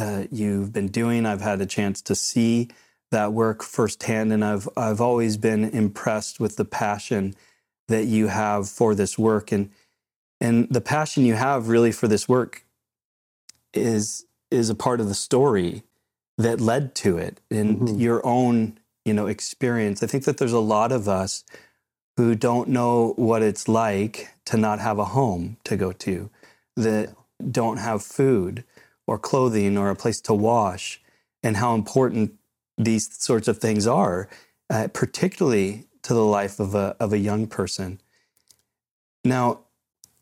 uh, 0.01 0.25
you've 0.31 0.73
been 0.73 0.89
doing. 0.89 1.27
I've 1.27 1.43
had 1.43 1.61
a 1.61 1.67
chance 1.67 2.03
to 2.03 2.15
see 2.17 2.71
that 3.13 3.33
work 3.33 3.63
firsthand, 3.65 4.33
and 4.33 4.45
I've 4.45 4.69
I've 4.77 5.01
always 5.01 5.39
been 5.39 5.65
impressed 5.65 6.41
with 6.41 6.57
the 6.57 6.67
passion 6.67 7.35
that 7.89 8.07
you 8.07 8.29
have 8.29 8.69
for 8.69 8.95
this 8.95 9.19
work, 9.19 9.53
and 9.53 9.71
and 10.41 10.69
the 10.71 10.83
passion 10.83 11.25
you 11.27 11.35
have 11.35 11.69
really 11.69 11.93
for 11.93 12.09
this 12.09 12.29
work 12.29 12.65
is 13.75 14.27
is 14.51 14.71
a 14.71 14.75
part 14.75 15.01
of 15.01 15.09
the 15.09 15.15
story 15.15 15.85
that 16.39 16.61
led 16.61 16.95
to 16.97 17.19
it 17.19 17.41
and 17.51 17.81
Mhm. 17.89 18.01
your 18.01 18.27
own 18.27 18.79
you 19.05 19.13
know 19.13 19.27
experience. 19.27 20.03
I 20.03 20.07
think 20.07 20.25
that 20.25 20.39
there's 20.39 20.53
a 20.53 20.61
lot 20.61 20.93
of 20.93 21.09
us 21.09 21.45
who 22.17 22.35
don't 22.35 22.69
know 22.69 23.13
what 23.17 23.43
it's 23.43 23.69
like 23.69 24.29
to 24.45 24.57
not 24.57 24.81
have 24.81 24.99
a 24.99 25.05
home 25.05 25.57
to 25.65 25.77
go 25.77 25.93
to, 25.93 26.31
that 26.77 27.15
don't 27.51 27.77
have 27.77 28.03
food 28.03 28.65
or 29.07 29.19
clothing 29.19 29.79
or 29.79 29.91
a 29.91 29.97
place 29.97 30.21
to 30.23 30.35
wash, 30.35 31.01
and 31.43 31.57
how 31.57 31.75
important 31.75 32.35
these 32.77 33.09
sorts 33.23 33.49
of 33.49 33.59
things 33.59 33.87
are, 33.87 34.29
uh, 34.71 34.89
particularly 34.93 35.85
to 36.03 36.15
the 36.15 36.25
life 36.25 36.59
of 36.61 36.75
a, 36.75 36.97
of 37.01 37.13
a 37.13 37.19
young 37.19 37.47
person. 37.47 38.01
Now, 39.25 39.61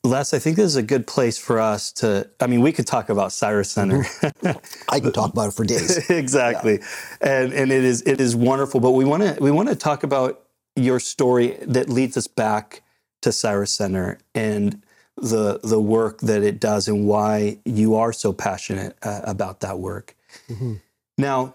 Les, 0.07 0.33
I 0.33 0.39
think 0.39 0.57
this 0.57 0.67
is 0.67 0.77
a 0.77 0.83
good 0.83 1.07
place 1.07 1.39
for 1.39 1.59
us 1.59 1.93
to. 1.93 2.29
I 2.41 2.47
mean, 2.47 2.61
we 2.61 2.73
could 2.73 2.87
talk 2.87 3.09
about 3.09 3.33
Cyrus 3.33 3.71
Center. 3.71 4.05
I 4.89 5.01
can 5.01 5.13
talk 5.13 5.33
about 5.33 5.49
it 5.49 5.55
for 5.55 5.65
days. 5.65 6.11
exactly, 6.11 6.81
and 7.21 7.53
and 7.53 7.73
it 7.73 7.85
is 7.85 8.03
it 8.03 8.21
is 8.21 8.35
wonderful. 8.37 8.81
But 8.81 8.93
we 8.93 9.05
want 9.05 9.23
to 9.23 9.37
we 9.41 9.51
want 9.51 9.69
to 9.69 9.77
talk 9.77 10.03
about 10.03 10.43
your 10.77 11.01
story 11.01 11.59
that 11.63 11.89
leads 11.89 12.17
us 12.17 12.27
back 12.27 12.83
to 13.23 13.33
Cyrus 13.33 13.73
Center 13.73 14.19
and 14.35 14.83
the 15.17 15.61
the 15.63 15.81
work 15.81 16.21
that 16.21 16.43
it 16.43 16.61
does 16.61 16.89
and 16.89 17.07
why 17.07 17.59
you 17.65 17.97
are 17.97 18.13
so 18.13 18.33
passionate 18.33 18.97
uh, 19.03 19.21
about 19.25 19.61
that 19.61 19.79
work. 19.79 20.15
Mhm. 20.49 20.81
Now, 21.19 21.55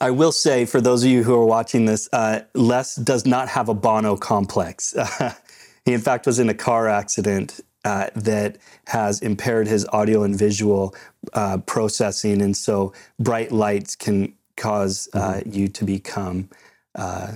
I 0.00 0.10
will 0.10 0.32
say 0.32 0.66
for 0.66 0.80
those 0.80 1.02
of 1.04 1.10
you 1.10 1.24
who 1.24 1.34
are 1.34 1.46
watching 1.46 1.86
this, 1.86 2.08
uh, 2.12 2.40
Les 2.54 2.94
does 2.96 3.24
not 3.24 3.48
have 3.48 3.68
a 3.68 3.74
Bono 3.74 4.16
complex. 4.16 4.94
he, 5.88 5.94
in 5.94 6.00
fact, 6.02 6.26
was 6.26 6.38
in 6.38 6.48
a 6.50 6.54
car 6.54 6.86
accident 6.86 7.60
uh, 7.84 8.08
that 8.14 8.58
has 8.88 9.22
impaired 9.22 9.66
his 9.66 9.86
audio 9.86 10.22
and 10.22 10.36
visual 10.38 10.94
uh, 11.32 11.56
processing, 11.58 12.42
and 12.42 12.54
so 12.54 12.92
bright 13.18 13.50
lights 13.52 13.96
can 13.96 14.34
cause 14.56 15.08
uh, 15.14 15.40
you 15.46 15.66
to 15.68 15.84
become, 15.84 16.48
uh, 16.94 17.28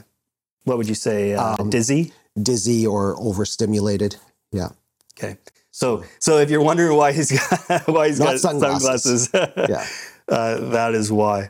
what 0.64 0.76
would 0.76 0.86
you 0.88 0.94
say, 0.94 1.32
uh, 1.34 1.56
Um, 1.58 1.70
dizzy? 1.70 2.12
Dizzy 2.50 2.86
or 2.86 3.16
overstimulated. 3.18 4.16
Yeah. 4.50 4.70
Okay. 5.16 5.38
So, 5.70 6.04
so 6.18 6.36
if 6.38 6.50
you're 6.50 6.62
wondering 6.62 6.94
why 6.96 7.12
he's 7.12 7.32
got, 7.68 7.88
why 7.88 8.08
he's 8.08 8.18
Not 8.18 8.32
got 8.32 8.40
sunglasses. 8.40 9.30
sunglasses, 9.30 9.30
Yeah. 9.70 9.86
uh, 10.28 10.70
that 10.72 10.94
is 10.94 11.10
why. 11.10 11.48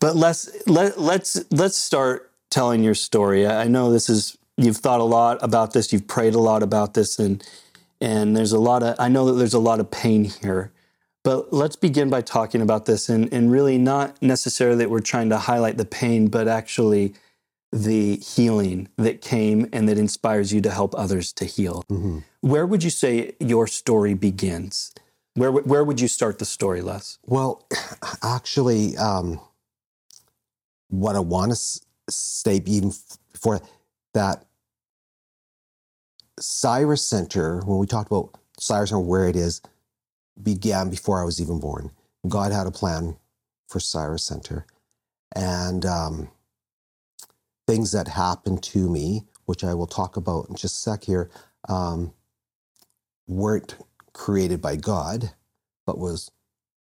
But 0.00 0.16
let's 0.16 0.50
let 0.66 1.00
let's 1.00 1.30
let's 1.50 1.78
start 1.78 2.30
telling 2.50 2.82
your 2.84 2.94
story. 2.94 3.46
I 3.46 3.68
know 3.68 3.90
this 3.92 4.08
is 4.10 4.36
you've 4.56 4.76
thought 4.78 5.00
a 5.00 5.04
lot 5.04 5.38
about 5.42 5.72
this. 5.72 5.92
You've 5.92 6.06
prayed 6.06 6.34
a 6.34 6.40
lot 6.40 6.62
about 6.62 6.94
this, 6.94 7.18
and 7.18 7.44
and 8.00 8.36
there's 8.36 8.52
a 8.52 8.58
lot 8.58 8.82
of 8.82 8.96
I 8.98 9.08
know 9.08 9.26
that 9.26 9.32
there's 9.34 9.54
a 9.54 9.58
lot 9.58 9.80
of 9.80 9.90
pain 9.90 10.24
here. 10.24 10.72
But 11.24 11.52
let's 11.52 11.76
begin 11.76 12.10
by 12.10 12.20
talking 12.22 12.60
about 12.60 12.86
this, 12.86 13.08
and 13.08 13.32
and 13.32 13.50
really 13.50 13.78
not 13.78 14.20
necessarily 14.22 14.78
that 14.78 14.90
we're 14.90 15.00
trying 15.00 15.28
to 15.30 15.38
highlight 15.38 15.76
the 15.76 15.84
pain, 15.84 16.28
but 16.28 16.48
actually 16.48 17.14
the 17.70 18.16
healing 18.16 18.88
that 18.98 19.22
came 19.22 19.66
and 19.72 19.88
that 19.88 19.96
inspires 19.96 20.52
you 20.52 20.60
to 20.60 20.70
help 20.70 20.94
others 20.94 21.32
to 21.32 21.46
heal. 21.46 21.84
Mhm. 21.90 22.22
Where 22.42 22.66
would 22.66 22.82
you 22.82 22.90
say 22.90 23.34
your 23.40 23.66
story 23.66 24.14
begins? 24.14 24.92
Where 25.34 25.50
where 25.50 25.82
would 25.84 26.00
you 26.00 26.08
start 26.08 26.38
the 26.38 26.44
story, 26.44 26.82
Les? 26.82 27.18
Well, 27.24 27.66
actually, 28.22 28.96
um, 28.98 29.40
what 30.90 31.16
I 31.16 31.20
want 31.20 31.52
to 31.52 31.80
say 32.10 32.60
even 32.66 32.92
before 33.32 33.60
that, 34.14 34.44
Cyrus 36.38 37.04
Center, 37.04 37.60
when 37.64 37.78
we 37.78 37.86
talked 37.86 38.10
about 38.10 38.30
Cyrus 38.58 38.90
Center, 38.90 39.00
where 39.00 39.28
it 39.28 39.36
is, 39.36 39.60
began 40.42 40.90
before 40.90 41.20
I 41.20 41.24
was 41.24 41.40
even 41.40 41.60
born. 41.60 41.90
God 42.28 42.52
had 42.52 42.66
a 42.66 42.72
plan 42.72 43.16
for 43.68 43.80
Cyrus 43.80 44.24
Center. 44.24 44.66
And 45.34 45.84
um, 45.86 46.30
things 47.66 47.92
that 47.92 48.08
happened 48.08 48.62
to 48.64 48.88
me, 48.88 49.24
which 49.46 49.64
I 49.64 49.74
will 49.74 49.86
talk 49.86 50.16
about 50.16 50.48
in 50.48 50.56
just 50.56 50.76
a 50.76 50.90
sec 50.90 51.04
here, 51.04 51.30
um, 51.68 52.12
weren't 53.26 53.76
created 54.12 54.60
by 54.60 54.76
God, 54.76 55.32
but 55.86 55.98
was 55.98 56.30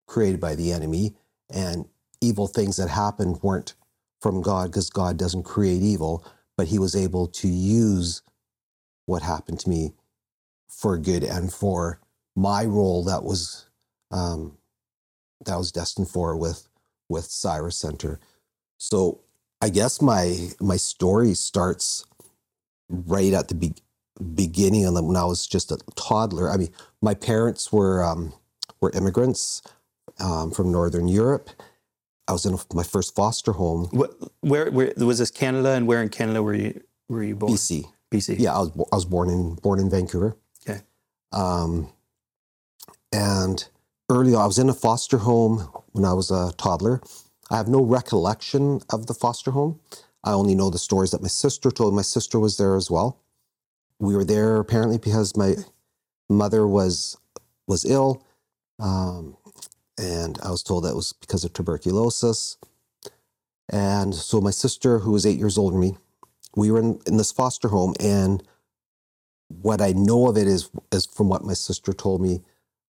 created 0.08 0.40
by 0.40 0.56
the 0.56 0.72
enemy. 0.72 1.16
And 1.50 1.86
evil 2.22 2.48
things 2.48 2.78
that 2.78 2.90
happened 2.90 3.40
weren't 3.42 3.76
from 4.22 4.42
God 4.42 4.68
because 4.72 4.90
God 4.90 5.18
doesn't 5.18 5.44
create 5.44 5.82
evil, 5.82 6.26
but 6.62 6.68
He 6.68 6.78
was 6.78 6.96
able 6.96 7.26
to 7.26 7.48
use 7.48 8.22
what 9.08 9.24
happened 9.24 9.60
to 9.62 9.70
me 9.70 9.94
for 10.70 10.96
good 11.00 11.24
and 11.24 11.52
for 11.52 12.00
my 12.36 12.66
role 12.66 13.04
that 13.06 13.24
was 13.24 13.66
um, 14.12 14.60
that 15.44 15.58
was 15.58 15.72
destined 15.72 16.08
for 16.08 16.38
with 16.38 16.68
with 17.10 17.26
Cyrus 17.26 17.78
Center. 17.78 18.20
So 18.78 19.22
I 19.60 19.70
guess 19.70 20.04
my 20.04 20.50
my 20.60 20.78
story 20.78 21.34
starts 21.34 22.06
right 22.90 23.34
at 23.34 23.48
the 23.48 23.56
be- 23.56 23.74
beginning 24.36 24.86
and 24.86 24.96
when 25.08 25.18
I 25.18 25.26
was 25.26 25.48
just 25.48 25.72
a 25.72 25.80
toddler. 25.96 26.52
I 26.52 26.58
mean, 26.58 26.70
my 27.02 27.16
parents 27.16 27.74
were 27.74 28.04
um, 28.04 28.34
were 28.82 28.92
immigrants 28.92 29.64
um, 30.20 30.52
from 30.52 30.72
Northern 30.72 31.08
Europe. 31.08 31.50
I 32.32 32.34
was 32.34 32.46
in 32.46 32.58
my 32.74 32.84
first 32.84 33.14
foster 33.14 33.52
home, 33.52 33.88
where, 34.40 34.72
where 34.72 34.94
was 34.96 35.18
this 35.18 35.30
Canada, 35.30 35.72
and 35.72 35.86
where 35.86 36.02
in 36.02 36.08
Canada 36.08 36.42
were 36.42 36.54
you 36.54 36.82
were 37.10 37.22
you 37.22 37.36
born? 37.36 37.52
BC. 37.52 37.84
BC. 38.10 38.40
Yeah, 38.40 38.56
I 38.56 38.60
was 38.60 38.72
I 38.90 38.96
was 38.96 39.04
born 39.04 39.30
in 39.30 39.56
born 39.56 39.80
in 39.80 39.90
Vancouver. 39.90 40.38
Okay. 40.66 40.80
Um, 41.34 41.90
and 43.12 43.68
early 44.10 44.34
I 44.34 44.46
was 44.46 44.58
in 44.58 44.70
a 44.70 44.74
foster 44.74 45.18
home 45.18 45.68
when 45.92 46.06
I 46.06 46.14
was 46.14 46.32
a 46.32 46.54
toddler. 46.54 47.02
I 47.50 47.58
have 47.58 47.68
no 47.68 47.84
recollection 47.84 48.80
of 48.94 49.08
the 49.08 49.14
foster 49.14 49.52
home. 49.52 49.82
I 50.24 50.32
only 50.32 50.56
know 50.56 50.70
the 50.70 50.80
stories 50.80 51.12
that 51.12 51.22
my 51.22 51.28
sister 51.28 51.70
told. 51.70 51.94
My 51.94 52.02
sister 52.02 52.40
was 52.40 52.56
there 52.56 52.78
as 52.78 52.90
well. 52.90 53.20
We 54.00 54.16
were 54.16 54.24
there 54.24 54.56
apparently 54.56 55.00
because 55.00 55.36
my 55.36 55.56
mother 56.30 56.66
was 56.66 57.18
was 57.68 57.84
ill, 57.84 58.26
um, 58.80 59.36
and 59.98 60.40
I 60.44 60.52
was 60.52 60.64
told 60.64 60.84
that 60.86 60.96
was 60.96 61.14
because 61.14 61.44
of 61.44 61.54
tuberculosis. 61.54 62.58
And 63.70 64.14
so 64.14 64.42
my 64.42 64.52
sister, 64.52 65.00
who 65.00 65.12
was 65.12 65.26
eight 65.26 65.40
years 65.40 65.58
older 65.58 65.74
than 65.74 65.82
me, 65.82 65.98
we 66.56 66.72
were 66.72 66.80
in, 66.80 67.00
in 67.08 67.18
this 67.18 67.32
foster 67.32 67.70
home, 67.70 67.94
and 68.00 68.44
what 69.48 69.82
I 69.82 69.94
know 69.94 70.28
of 70.28 70.38
it 70.38 70.48
is 70.48 70.70
is 70.92 71.06
from 71.06 71.30
what 71.30 71.44
my 71.44 71.54
sister 71.54 71.94
told 71.94 72.22
me 72.22 72.42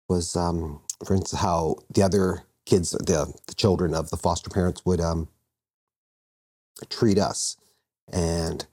was, 0.07 0.35
um, 0.35 0.81
for 1.05 1.15
instance, 1.15 1.41
how 1.41 1.75
the 1.93 2.01
other 2.01 2.43
kids, 2.65 2.91
the, 2.91 3.33
the 3.47 3.53
children 3.55 3.93
of 3.93 4.09
the 4.09 4.17
foster 4.17 4.49
parents 4.49 4.85
would 4.85 5.01
um, 5.01 5.27
treat 6.89 7.17
us, 7.17 7.57
and 8.11 8.65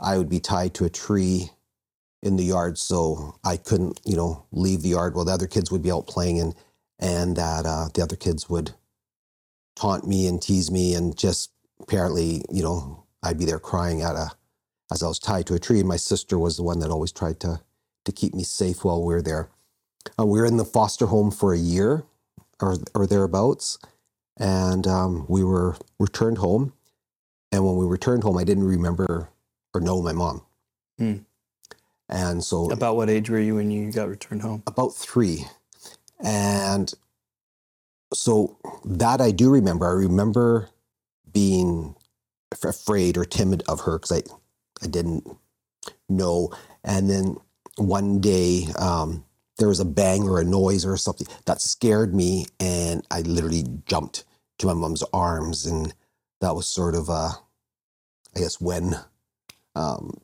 I 0.00 0.18
would 0.18 0.28
be 0.28 0.40
tied 0.40 0.74
to 0.74 0.84
a 0.84 0.90
tree 0.90 1.50
in 2.22 2.36
the 2.36 2.44
yard, 2.44 2.78
so 2.78 3.36
I 3.44 3.56
couldn't, 3.56 4.00
you 4.04 4.16
know, 4.16 4.44
leave 4.52 4.82
the 4.82 4.90
yard 4.90 5.14
while 5.14 5.26
the 5.26 5.32
other 5.32 5.46
kids 5.46 5.70
would 5.70 5.82
be 5.82 5.92
out 5.92 6.06
playing, 6.06 6.40
and 6.40 6.54
and 6.98 7.36
that 7.36 7.66
uh, 7.66 7.88
the 7.94 8.02
other 8.02 8.16
kids 8.16 8.48
would 8.48 8.72
taunt 9.76 10.06
me 10.06 10.26
and 10.26 10.40
tease 10.40 10.70
me, 10.70 10.94
and 10.94 11.16
just 11.16 11.50
apparently, 11.80 12.42
you 12.50 12.62
know, 12.62 13.04
I'd 13.22 13.38
be 13.38 13.44
there 13.44 13.58
crying 13.58 14.02
at 14.02 14.14
a 14.16 14.30
as 14.92 15.02
I 15.02 15.08
was 15.08 15.18
tied 15.18 15.46
to 15.46 15.54
a 15.54 15.58
tree. 15.58 15.80
And 15.80 15.88
my 15.88 15.96
sister 15.96 16.38
was 16.38 16.56
the 16.56 16.62
one 16.62 16.78
that 16.80 16.90
always 16.90 17.12
tried 17.12 17.40
to 17.40 17.60
to 18.04 18.12
keep 18.12 18.34
me 18.34 18.42
safe 18.44 18.84
while 18.84 19.02
we 19.02 19.14
were 19.14 19.22
there. 19.22 19.48
Uh, 20.18 20.26
we 20.26 20.38
were 20.38 20.44
in 20.46 20.58
the 20.58 20.64
foster 20.64 21.06
home 21.06 21.30
for 21.30 21.52
a 21.54 21.58
year 21.58 22.04
or 22.60 22.76
or 22.94 23.06
thereabouts, 23.06 23.78
and 24.36 24.86
um, 24.86 25.26
we 25.28 25.42
were 25.42 25.76
returned 25.98 26.38
home. 26.38 26.72
And 27.50 27.64
when 27.64 27.76
we 27.76 27.86
returned 27.86 28.24
home, 28.24 28.36
I 28.36 28.44
didn't 28.44 28.64
remember 28.64 29.30
or 29.72 29.80
know 29.80 30.02
my 30.02 30.12
mom. 30.12 30.42
Hmm. 30.98 31.16
And 32.08 32.44
so 32.44 32.70
About 32.70 32.96
what 32.96 33.08
age 33.08 33.30
were 33.30 33.38
you 33.40 33.54
when 33.54 33.70
you 33.70 33.90
got 33.92 34.08
returned 34.08 34.42
home? 34.42 34.62
about 34.66 34.90
three. 34.94 35.46
And 36.22 36.92
so 38.12 38.58
that 38.84 39.20
I 39.20 39.30
do 39.30 39.50
remember. 39.50 39.86
I 39.86 39.92
remember 39.92 40.68
being 41.32 41.94
af- 42.52 42.64
afraid 42.64 43.16
or 43.16 43.24
timid 43.24 43.62
of 43.68 43.80
her 43.80 43.98
because 43.98 44.12
I, 44.12 44.22
I 44.82 44.86
didn't 44.86 45.26
know. 46.08 46.52
And 46.84 47.10
then 47.10 47.36
one 47.76 48.20
day 48.20 48.66
um, 48.78 49.24
there 49.58 49.68
was 49.68 49.80
a 49.80 49.84
bang 49.84 50.22
or 50.28 50.40
a 50.40 50.44
noise 50.44 50.84
or 50.86 50.96
something 50.96 51.26
that 51.46 51.60
scared 51.60 52.14
me, 52.14 52.46
and 52.60 53.04
I 53.10 53.22
literally 53.22 53.64
jumped 53.86 54.24
to 54.58 54.66
my 54.66 54.74
mom's 54.74 55.02
arms, 55.12 55.66
and 55.66 55.92
that 56.40 56.54
was 56.54 56.66
sort 56.68 56.94
of, 56.94 57.10
uh, 57.10 57.30
I 58.36 58.38
guess, 58.38 58.60
when, 58.60 58.94
um, 59.74 60.20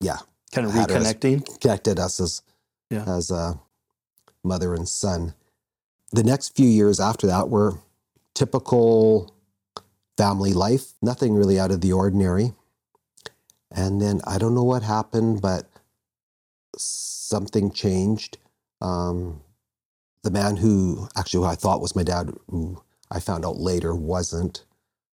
yeah, 0.00 0.18
Kind 0.52 0.66
of 0.66 0.72
Had 0.74 0.90
her 0.90 0.96
as- 0.96 1.14
reconnecting. 1.14 1.60
connected 1.60 1.98
us 1.98 2.20
as 2.20 2.42
Yeah. 2.90 3.04
as 3.06 3.30
a 3.30 3.58
mother 4.44 4.74
and 4.74 4.88
son. 4.88 5.34
The 6.12 6.24
next 6.24 6.56
few 6.56 6.68
years 6.68 7.00
after 7.00 7.26
that 7.26 7.48
were 7.48 7.74
typical 8.34 9.34
family 10.16 10.52
life, 10.52 10.92
nothing 11.02 11.34
really 11.34 11.58
out 11.58 11.70
of 11.70 11.80
the 11.80 11.92
ordinary. 11.92 12.52
And 13.70 14.00
then 14.00 14.20
I 14.26 14.38
don't 14.38 14.54
know 14.54 14.64
what 14.64 14.82
happened, 14.82 15.42
but 15.42 15.68
something 16.76 17.70
changed. 17.70 18.38
Um, 18.80 19.42
the 20.22 20.30
man 20.30 20.56
who 20.56 21.08
actually 21.16 21.44
who 21.44 21.50
I 21.50 21.54
thought 21.54 21.80
was 21.80 21.96
my 21.96 22.02
dad, 22.02 22.32
who 22.50 22.82
I 23.10 23.20
found 23.20 23.44
out 23.44 23.58
later 23.58 23.94
wasn't, 23.94 24.64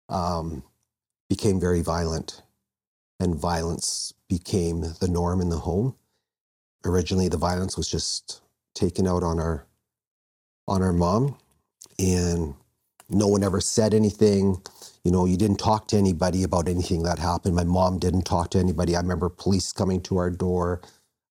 um, 0.08 0.62
became 1.28 1.60
very 1.60 1.82
violent, 1.82 2.42
and 3.20 3.34
violence 3.36 4.12
became 4.28 4.82
the 5.00 5.08
norm 5.08 5.40
in 5.40 5.48
the 5.48 5.58
home. 5.58 5.94
Originally, 6.84 7.28
the 7.28 7.36
violence 7.36 7.76
was 7.76 7.88
just 7.88 8.40
taken 8.74 9.06
out 9.06 9.22
on 9.22 9.38
our 9.38 9.66
on 10.68 10.82
our 10.82 10.92
mom, 10.92 11.36
and 11.98 12.54
no 13.08 13.26
one 13.26 13.42
ever 13.42 13.60
said 13.60 13.92
anything. 13.94 14.62
You 15.04 15.10
know, 15.10 15.24
you 15.24 15.36
didn't 15.36 15.56
talk 15.58 15.88
to 15.88 15.96
anybody 15.96 16.42
about 16.44 16.68
anything 16.68 17.02
that 17.04 17.18
happened. 17.18 17.56
My 17.56 17.64
mom 17.64 17.98
didn't 17.98 18.22
talk 18.22 18.50
to 18.50 18.58
anybody. 18.58 18.94
I 18.94 19.00
remember 19.00 19.28
police 19.28 19.72
coming 19.72 20.00
to 20.02 20.18
our 20.18 20.30
door, 20.30 20.80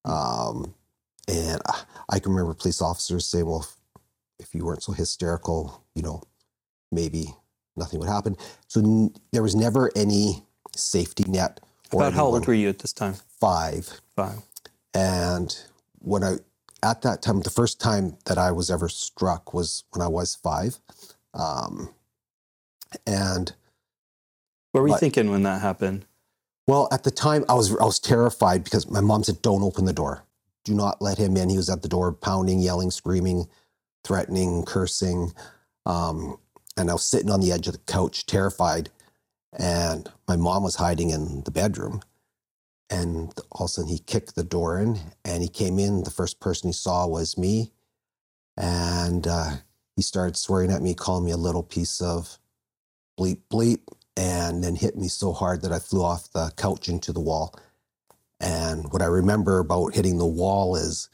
um, 0.04 0.74
and 1.28 1.62
I- 1.66 1.84
I 2.10 2.18
can 2.18 2.32
remember 2.32 2.54
police 2.54 2.82
officers 2.82 3.26
saying, 3.26 3.46
"Well, 3.46 3.60
if, 3.60 3.76
if 4.40 4.54
you 4.54 4.64
weren't 4.64 4.82
so 4.82 4.92
hysterical, 4.92 5.84
you 5.94 6.02
know, 6.02 6.22
maybe 6.92 7.34
nothing 7.76 8.00
would 8.00 8.08
happen." 8.08 8.36
So 8.68 8.80
n- 8.80 9.14
there 9.32 9.42
was 9.42 9.54
never 9.54 9.90
any 9.96 10.44
safety 10.76 11.24
net. 11.24 11.60
or 11.92 12.02
About 12.02 12.12
how 12.14 12.26
old 12.26 12.46
were 12.46 12.54
you 12.54 12.68
at 12.68 12.78
this 12.80 12.92
time? 12.92 13.14
Five. 13.40 14.00
Five. 14.14 14.42
And 14.94 15.56
when 16.00 16.22
I, 16.24 16.36
at 16.82 17.02
that 17.02 17.22
time, 17.22 17.40
the 17.40 17.50
first 17.50 17.80
time 17.80 18.16
that 18.26 18.38
I 18.38 18.52
was 18.52 18.70
ever 18.70 18.88
struck 18.88 19.52
was 19.54 19.84
when 19.90 20.02
I 20.02 20.08
was 20.08 20.34
five. 20.34 20.78
Um, 21.34 21.90
and 23.06 23.52
What 24.72 24.82
were 24.82 24.88
you 24.88 24.94
But- 24.94 25.00
thinking 25.00 25.30
when 25.30 25.42
that 25.44 25.60
happened? 25.62 26.06
well, 26.66 26.86
at 26.92 27.02
the 27.02 27.10
time, 27.10 27.44
I 27.48 27.54
was 27.54 27.72
I 27.76 27.84
was 27.84 27.98
terrified 27.98 28.62
because 28.64 28.88
my 28.88 29.00
mom 29.00 29.24
said, 29.24 29.42
"Don't 29.42 29.62
open 29.62 29.84
the 29.84 29.92
door. 29.92 30.24
Do 30.64 30.74
not 30.74 31.02
let 31.02 31.18
him 31.18 31.36
in." 31.36 31.48
He 31.50 31.56
was 31.56 31.68
at 31.70 31.82
the 31.82 31.88
door, 31.88 32.12
pounding, 32.12 32.60
yelling, 32.60 32.90
screaming, 32.92 33.48
threatening, 34.04 34.64
cursing. 34.64 35.34
Um, 35.86 36.38
and 36.76 36.88
I 36.90 36.92
was 36.94 37.02
sitting 37.04 37.30
on 37.30 37.40
the 37.40 37.50
edge 37.52 37.66
of 37.66 37.72
the 37.74 37.80
couch, 37.80 38.26
terrified. 38.26 38.90
And 39.52 40.08
my 40.28 40.36
mom 40.36 40.62
was 40.62 40.76
hiding 40.76 41.10
in 41.10 41.42
the 41.42 41.50
bedroom. 41.50 42.02
And 42.90 43.32
all 43.52 43.66
of 43.66 43.70
a 43.70 43.72
sudden, 43.72 43.90
he 43.90 44.00
kicked 44.00 44.34
the 44.34 44.44
door 44.44 44.80
in, 44.80 44.98
and 45.24 45.42
he 45.42 45.48
came 45.48 45.78
in. 45.78 46.04
The 46.04 46.10
first 46.10 46.40
person 46.40 46.70
he 46.70 46.72
saw 46.74 47.06
was 47.06 47.38
me, 47.38 47.72
and 48.56 49.26
uh, 49.26 49.50
he 49.96 50.02
started 50.02 50.36
swearing 50.36 50.72
at 50.72 50.82
me, 50.82 50.94
calling 50.94 51.24
me 51.24 51.30
a 51.32 51.36
little 51.36 51.62
piece 51.62 52.00
of 52.00 52.38
bleep 53.18 53.40
bleep 53.52 53.80
and 54.16 54.62
then 54.64 54.76
hit 54.76 54.96
me 54.96 55.08
so 55.08 55.32
hard 55.32 55.62
that 55.62 55.72
I 55.72 55.78
flew 55.78 56.02
off 56.02 56.32
the 56.32 56.52
couch 56.56 56.88
into 56.88 57.12
the 57.12 57.20
wall. 57.20 57.54
And 58.40 58.92
what 58.92 59.02
I 59.02 59.06
remember 59.06 59.58
about 59.58 59.94
hitting 59.94 60.18
the 60.18 60.26
wall 60.26 60.76
is 60.76 61.08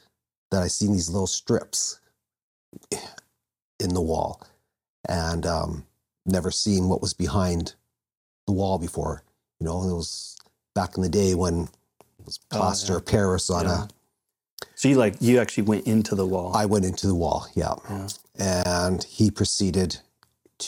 that 0.51 0.63
I 0.63 0.67
seen 0.67 0.93
these 0.93 1.09
little 1.09 1.27
strips 1.27 1.99
in 3.79 3.93
the 3.93 4.01
wall 4.01 4.41
and 5.07 5.45
um, 5.45 5.85
never 6.25 6.51
seen 6.51 6.89
what 6.89 7.01
was 7.01 7.13
behind 7.13 7.75
the 8.47 8.53
wall 8.53 8.79
before. 8.79 9.23
You 9.59 9.65
know, 9.65 9.83
it 9.83 9.93
was 9.93 10.36
back 10.77 10.95
in 10.95 11.01
the 11.03 11.09
day 11.09 11.33
when 11.33 11.63
it 12.19 12.25
was 12.25 12.39
Oh, 12.51 12.57
plaster 12.57 12.93
yeah. 12.93 13.11
Paris 13.11 13.49
on 13.49 13.65
Yeah. 13.65 13.83
a. 13.85 13.87
So 14.75 14.87
you 14.89 14.95
like 14.95 15.15
you 15.19 15.39
actually 15.39 15.63
went 15.63 15.87
into 15.87 16.13
the 16.15 16.25
wall. 16.25 16.55
I 16.55 16.65
went 16.65 16.85
into 16.85 17.07
the 17.07 17.15
wall, 17.15 17.47
yeah. 17.55 17.75
Yeah. 17.89 18.07
And 18.35 19.03
he 19.03 19.31
proceeded 19.31 19.97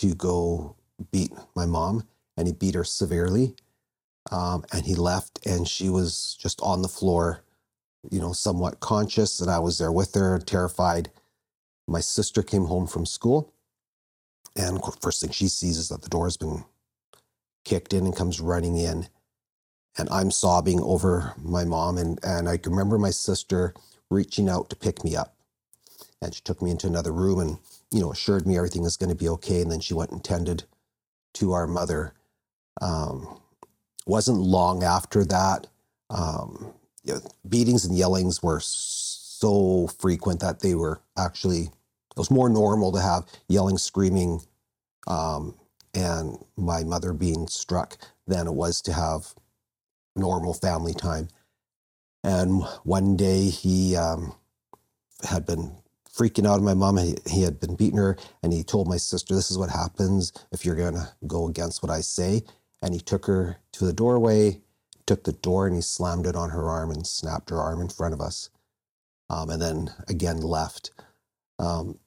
to 0.02 0.16
go 0.16 0.76
beat 1.12 1.32
my 1.56 1.66
mom, 1.68 2.08
and 2.36 2.48
he 2.48 2.54
beat 2.54 2.76
her 2.76 2.84
severely. 2.84 3.56
Um, 4.32 4.66
and 4.74 4.86
he 4.86 4.96
left, 4.96 5.46
and 5.46 5.68
she 5.68 5.90
was 5.90 6.38
just 6.40 6.60
on 6.62 6.82
the 6.82 6.88
floor, 6.88 7.44
you 8.12 8.20
know, 8.20 8.34
somewhat 8.34 8.80
conscious. 8.80 9.40
And 9.42 9.50
I 9.52 9.60
was 9.60 9.78
there 9.78 9.92
with 9.92 10.14
her, 10.16 10.40
terrified. 10.40 11.12
My 11.88 12.02
sister 12.02 12.44
came 12.44 12.66
home 12.66 12.88
from 12.88 13.06
school, 13.06 13.54
and 14.56 14.82
first 15.02 15.22
thing 15.22 15.32
she 15.32 15.48
sees 15.50 15.78
is 15.78 15.90
that 15.90 16.02
the 16.02 16.10
door 16.10 16.26
has 16.26 16.38
been 16.38 16.66
kicked 17.64 17.94
in 17.94 18.06
and 18.06 18.16
comes 18.16 18.40
running 18.42 18.78
in. 18.78 19.08
And 19.98 20.10
I'm 20.10 20.32
sobbing 20.32 20.80
over 20.82 21.34
my 21.38 21.66
mom. 21.66 21.98
And, 21.98 22.20
and 22.24 22.48
I 22.50 22.58
can 22.58 22.72
remember 22.72 22.98
my 22.98 23.12
sister 23.12 23.74
reaching 24.10 24.50
out 24.50 24.70
to 24.70 24.76
pick 24.76 25.04
me 25.04 25.16
up. 25.16 25.36
And 26.22 26.34
she 26.34 26.42
took 26.42 26.62
me 26.62 26.72
into 26.72 26.88
another 26.88 27.12
room 27.14 27.40
and, 27.40 27.58
you 27.92 28.02
know, 28.02 28.12
assured 28.12 28.48
me 28.48 28.58
everything 28.58 28.84
was 28.84 28.98
going 28.98 29.10
to 29.10 29.16
be 29.16 29.30
okay. 29.30 29.62
And 29.62 29.72
then 29.72 29.80
she 29.80 29.94
went 29.94 30.12
and 30.12 30.24
tended 30.24 30.64
to 31.36 31.54
our 31.54 31.68
mother. 31.68 32.14
Um, 32.82 33.40
wasn't 34.06 34.40
long 34.40 34.84
after 34.84 35.26
that. 35.26 35.68
Um, 36.10 36.74
you 37.04 37.16
know, 37.16 37.22
beatings 37.48 37.86
and 37.86 37.98
yellings 37.98 38.44
were 38.44 38.62
so 38.62 39.88
frequent 40.00 40.42
that 40.42 40.62
they 40.62 40.76
were 40.76 41.02
actually, 41.18 41.64
it 41.64 42.18
was 42.18 42.32
more 42.32 42.50
normal 42.50 42.92
to 42.94 43.02
have 43.02 43.26
yelling, 43.48 43.78
screaming, 43.78 44.42
um, 45.08 45.56
and 45.94 46.38
my 46.58 46.84
mother 46.84 47.14
being 47.14 47.48
struck 47.48 47.98
than 48.28 48.48
it 48.48 48.54
was 48.54 48.82
to 48.84 48.94
have 48.94 49.34
normal 50.20 50.54
family 50.54 50.94
time. 50.94 51.30
And 52.24 52.64
one 52.84 53.16
day 53.16 53.50
he 53.50 53.96
um, 53.96 54.36
had 55.24 55.46
been 55.46 55.76
freaking 56.14 56.46
out 56.46 56.60
on 56.60 56.64
my 56.64 56.74
mom. 56.74 56.98
He, 56.98 57.16
he 57.30 57.44
had 57.44 57.60
been 57.60 57.76
beating 57.76 57.98
her, 57.98 58.18
and 58.44 58.52
he 58.52 58.64
told 58.64 58.88
my 58.88 58.98
sister, 58.98 59.34
This 59.34 59.50
is 59.50 59.58
what 59.58 59.70
happens 59.70 60.34
if 60.52 60.66
you're 60.66 60.76
going 60.76 60.96
to 60.96 61.10
go 61.26 61.48
against 61.48 61.82
what 61.82 61.92
I 61.92 62.02
say. 62.02 62.44
And 62.82 62.94
he 62.94 63.00
took 63.00 63.26
her 63.26 63.58
to 63.74 63.86
the 63.86 63.94
doorway, 63.94 64.62
took 65.06 65.24
the 65.24 65.34
door, 65.34 65.66
and 65.68 65.76
he 65.76 65.82
slammed 65.82 66.26
it 66.26 66.36
on 66.36 66.50
her 66.50 66.70
arm 66.70 66.92
and 66.92 67.06
snapped 67.08 67.50
her 67.50 67.60
arm 67.60 67.82
in 67.82 67.90
front 67.90 68.14
of 68.14 68.22
us. 68.22 68.50
Um, 69.30 69.50
and 69.50 69.62
then 69.62 69.92
again 70.08 70.42
left. 70.42 70.92
Um, 71.60 72.00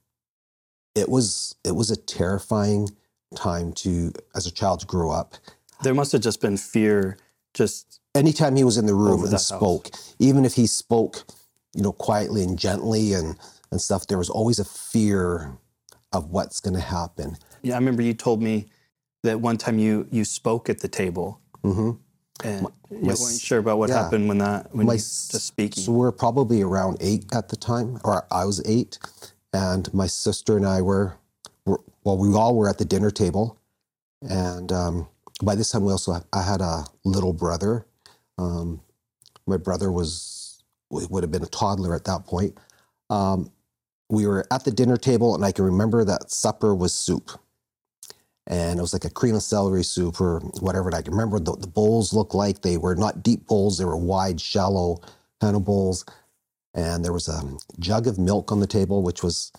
it 0.94 1.09
was 1.09 1.55
it 1.64 1.72
was 1.72 1.90
a 1.90 1.96
terrifying 1.96 2.90
time 3.35 3.72
to 3.72 4.12
as 4.35 4.46
a 4.46 4.51
child 4.51 4.81
to 4.81 4.87
grow 4.87 5.11
up. 5.11 5.35
there 5.83 5.94
must 5.94 6.12
have 6.12 6.20
just 6.20 6.40
been 6.40 6.57
fear. 6.57 7.16
Just 7.55 8.01
anytime 8.15 8.57
he 8.57 8.65
was 8.65 8.77
in 8.79 8.87
the 8.87 8.95
room 8.95 9.23
and 9.23 9.29
the 9.29 9.37
house. 9.37 9.49
spoke, 9.49 9.91
even 10.19 10.45
if 10.45 10.55
he 10.55 10.67
spoke, 10.67 11.25
you 11.75 11.83
know, 11.83 11.93
quietly 11.93 12.43
and 12.43 12.59
gently 12.59 13.12
and 13.12 13.37
and 13.71 13.81
stuff, 13.81 14.07
there 14.07 14.19
was 14.19 14.29
always 14.31 14.59
a 14.59 14.65
fear 14.65 15.57
of 16.12 16.31
what's 16.31 16.61
going 16.61 16.75
to 16.75 16.81
happen. 16.81 17.37
yeah, 17.62 17.75
I 17.75 17.79
remember 17.79 18.03
you 18.03 18.12
told 18.15 18.43
me 18.43 18.67
that 19.23 19.41
one 19.41 19.57
time 19.57 19.79
you 19.79 20.07
you 20.11 20.25
spoke 20.25 20.69
at 20.69 20.81
the 20.81 20.88
table 20.88 21.41
Mm-hmm. 21.65 21.91
and 22.45 22.67
you 22.91 22.99
my 23.01 23.15
weren't 23.15 23.41
sure 23.41 23.59
about 23.61 23.79
what 23.79 23.88
yeah. 23.88 24.03
happened 24.03 24.27
when 24.29 24.38
that 24.38 24.75
when 24.75 24.87
My 24.87 24.95
you 24.95 24.99
just 24.99 25.47
speaking. 25.47 25.85
So 25.85 25.93
we're 25.93 26.11
probably 26.12 26.61
around 26.61 26.97
eight 27.01 27.25
at 27.33 27.49
the 27.49 27.57
time, 27.57 27.99
or 28.05 28.27
I 28.33 28.45
was 28.45 28.61
eight, 28.67 28.99
and 29.53 29.93
my 29.95 30.07
sister 30.09 30.57
and 30.57 30.67
I 30.67 30.83
were, 30.83 31.15
were 31.65 31.81
well, 32.05 32.19
we 32.19 32.35
all 32.35 32.57
were 32.57 32.69
at 32.69 32.79
the 32.79 32.85
dinner 32.85 33.11
table, 33.12 33.59
and 34.23 34.73
um, 34.73 35.09
by 35.42 35.57
this 35.57 35.70
time 35.72 35.85
we 35.85 35.92
also 35.92 36.24
I 36.33 36.42
had 36.42 36.62
a 36.62 36.87
little 37.05 37.35
brother. 37.35 37.87
Um, 38.38 38.81
my 39.46 39.57
brother 39.59 39.92
was 39.92 40.62
would 40.90 41.24
have 41.24 41.33
been 41.33 41.44
a 41.44 41.48
toddler 41.48 41.94
at 41.94 42.05
that 42.05 42.26
point. 42.26 42.59
Um, 43.11 43.52
we 44.11 44.26
were 44.26 44.46
at 44.50 44.64
the 44.64 44.70
dinner 44.70 44.96
table, 44.96 45.35
and 45.35 45.44
I 45.44 45.52
can 45.52 45.64
remember 45.64 46.05
that 46.05 46.31
supper 46.31 46.74
was 46.74 46.94
soup. 46.94 47.31
And 48.46 48.78
it 48.78 48.83
was 48.83 48.92
like 48.92 49.05
a 49.05 49.11
cream 49.11 49.37
of 49.37 49.42
celery 49.42 49.85
soup 49.85 50.20
or 50.20 50.40
whatever. 50.61 50.88
And 50.88 50.96
I 50.96 51.02
can 51.02 51.12
remember 51.12 51.40
the, 51.40 51.57
the 51.57 51.68
bowls 51.68 52.12
looked 52.12 52.35
like 52.35 52.62
they 52.62 52.76
were 52.78 52.96
not 52.96 53.22
deep 53.22 53.46
bowls, 53.46 53.78
they 53.78 53.85
were 53.85 53.96
wide, 53.96 54.40
shallow 54.40 55.00
kind 55.40 55.57
of 55.57 55.64
bowls. 55.64 56.05
And 56.74 57.05
there 57.05 57.12
was 57.12 57.28
a 57.28 57.42
jug 57.81 58.07
of 58.07 58.18
milk 58.18 58.52
on 58.52 58.61
the 58.61 58.66
table, 58.66 59.02
which 59.02 59.22
was 59.22 59.52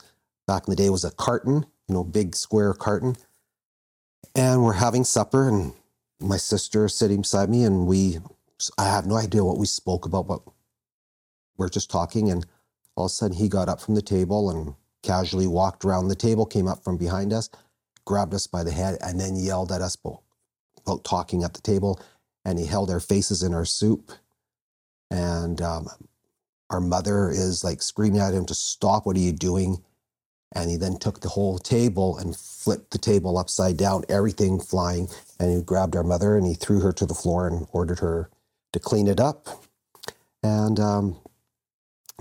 back 0.47 0.67
in 0.67 0.71
the 0.71 0.75
day 0.75 0.89
was 0.89 1.05
a 1.05 1.11
carton, 1.11 1.65
you 1.87 1.95
know, 1.95 2.03
big 2.03 2.35
square 2.35 2.73
carton. 2.73 3.15
And 4.35 4.63
we're 4.63 4.73
having 4.73 5.03
supper, 5.03 5.49
and 5.49 5.73
my 6.19 6.37
sister 6.37 6.85
is 6.85 6.95
sitting 6.95 7.21
beside 7.21 7.49
me, 7.49 7.65
and 7.65 7.87
we, 7.87 8.19
I 8.77 8.85
have 8.85 9.05
no 9.05 9.17
idea 9.17 9.43
what 9.45 9.59
we 9.59 9.67
spoke 9.67 10.05
about, 10.05 10.27
but 10.27 10.41
we're 11.57 11.69
just 11.69 11.91
talking. 11.91 12.31
And 12.31 12.45
All 12.95 13.05
of 13.05 13.11
a 13.11 13.13
sudden, 13.13 13.37
he 13.37 13.49
got 13.49 13.69
up 13.69 13.81
from 13.81 13.95
the 13.95 14.01
table 14.01 14.49
and 14.51 14.75
casually 15.03 15.47
walked 15.47 15.85
around 15.85 16.07
the 16.09 16.15
table, 16.15 16.45
came 16.45 16.67
up 16.67 16.83
from 16.83 16.97
behind 16.97 17.33
us, 17.33 17.49
grabbed 18.05 18.33
us 18.33 18.47
by 18.47 18.63
the 18.63 18.71
head, 18.71 18.97
and 19.01 19.19
then 19.19 19.35
yelled 19.35 19.71
at 19.71 19.81
us 19.81 19.95
about, 19.95 20.21
about 20.85 21.03
talking 21.03 21.43
at 21.43 21.53
the 21.53 21.61
table. 21.61 21.99
And 22.45 22.59
he 22.59 22.65
held 22.67 22.91
our 22.91 23.01
faces 23.01 23.43
in 23.43 23.53
our 23.53 23.65
soup. 23.65 24.11
And 25.11 25.61
um, 25.61 25.89
our 26.69 26.81
mother 26.81 27.29
is 27.29 27.63
like 27.63 27.81
screaming 27.81 28.21
at 28.21 28.33
him 28.33 28.45
to 28.47 28.55
stop. 28.55 29.05
What 29.05 29.17
are 29.17 29.21
you 29.21 29.33
doing? 29.33 29.83
And 30.53 30.71
he 30.71 30.77
then 30.77 30.97
took 30.97 31.21
the 31.21 31.29
whole 31.29 31.59
table 31.59 32.17
and 32.17 32.35
flipped 32.35 32.91
the 32.91 32.99
table 32.99 33.37
upside 33.37 33.77
down, 33.77 34.03
everything 34.09 34.59
flying. 34.59 35.09
And 35.39 35.55
he 35.55 35.63
grabbed 35.63 35.95
our 35.95 36.03
mother 36.03 36.37
and 36.37 36.45
he 36.47 36.55
threw 36.55 36.81
her 36.81 36.93
to 36.93 37.05
the 37.05 37.15
floor 37.15 37.47
and 37.47 37.67
ordered 37.73 37.99
her 37.99 38.29
to 38.73 38.79
clean 38.79 39.07
it 39.07 39.19
up. 39.19 39.47
And 40.43 40.79
um, 40.79 41.17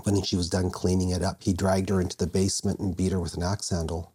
when 0.03 0.21
she 0.23 0.35
was 0.37 0.49
done 0.49 0.71
cleaning 0.71 1.09
it 1.09 1.23
up, 1.23 1.43
he 1.43 1.53
dragged 1.53 1.89
her 1.89 2.01
into 2.01 2.17
the 2.17 2.27
basement 2.27 2.79
and 2.79 2.97
beat 2.97 3.11
her 3.13 3.19
with 3.19 3.35
an 3.35 3.43
axe 3.43 3.69
handle. 3.71 4.13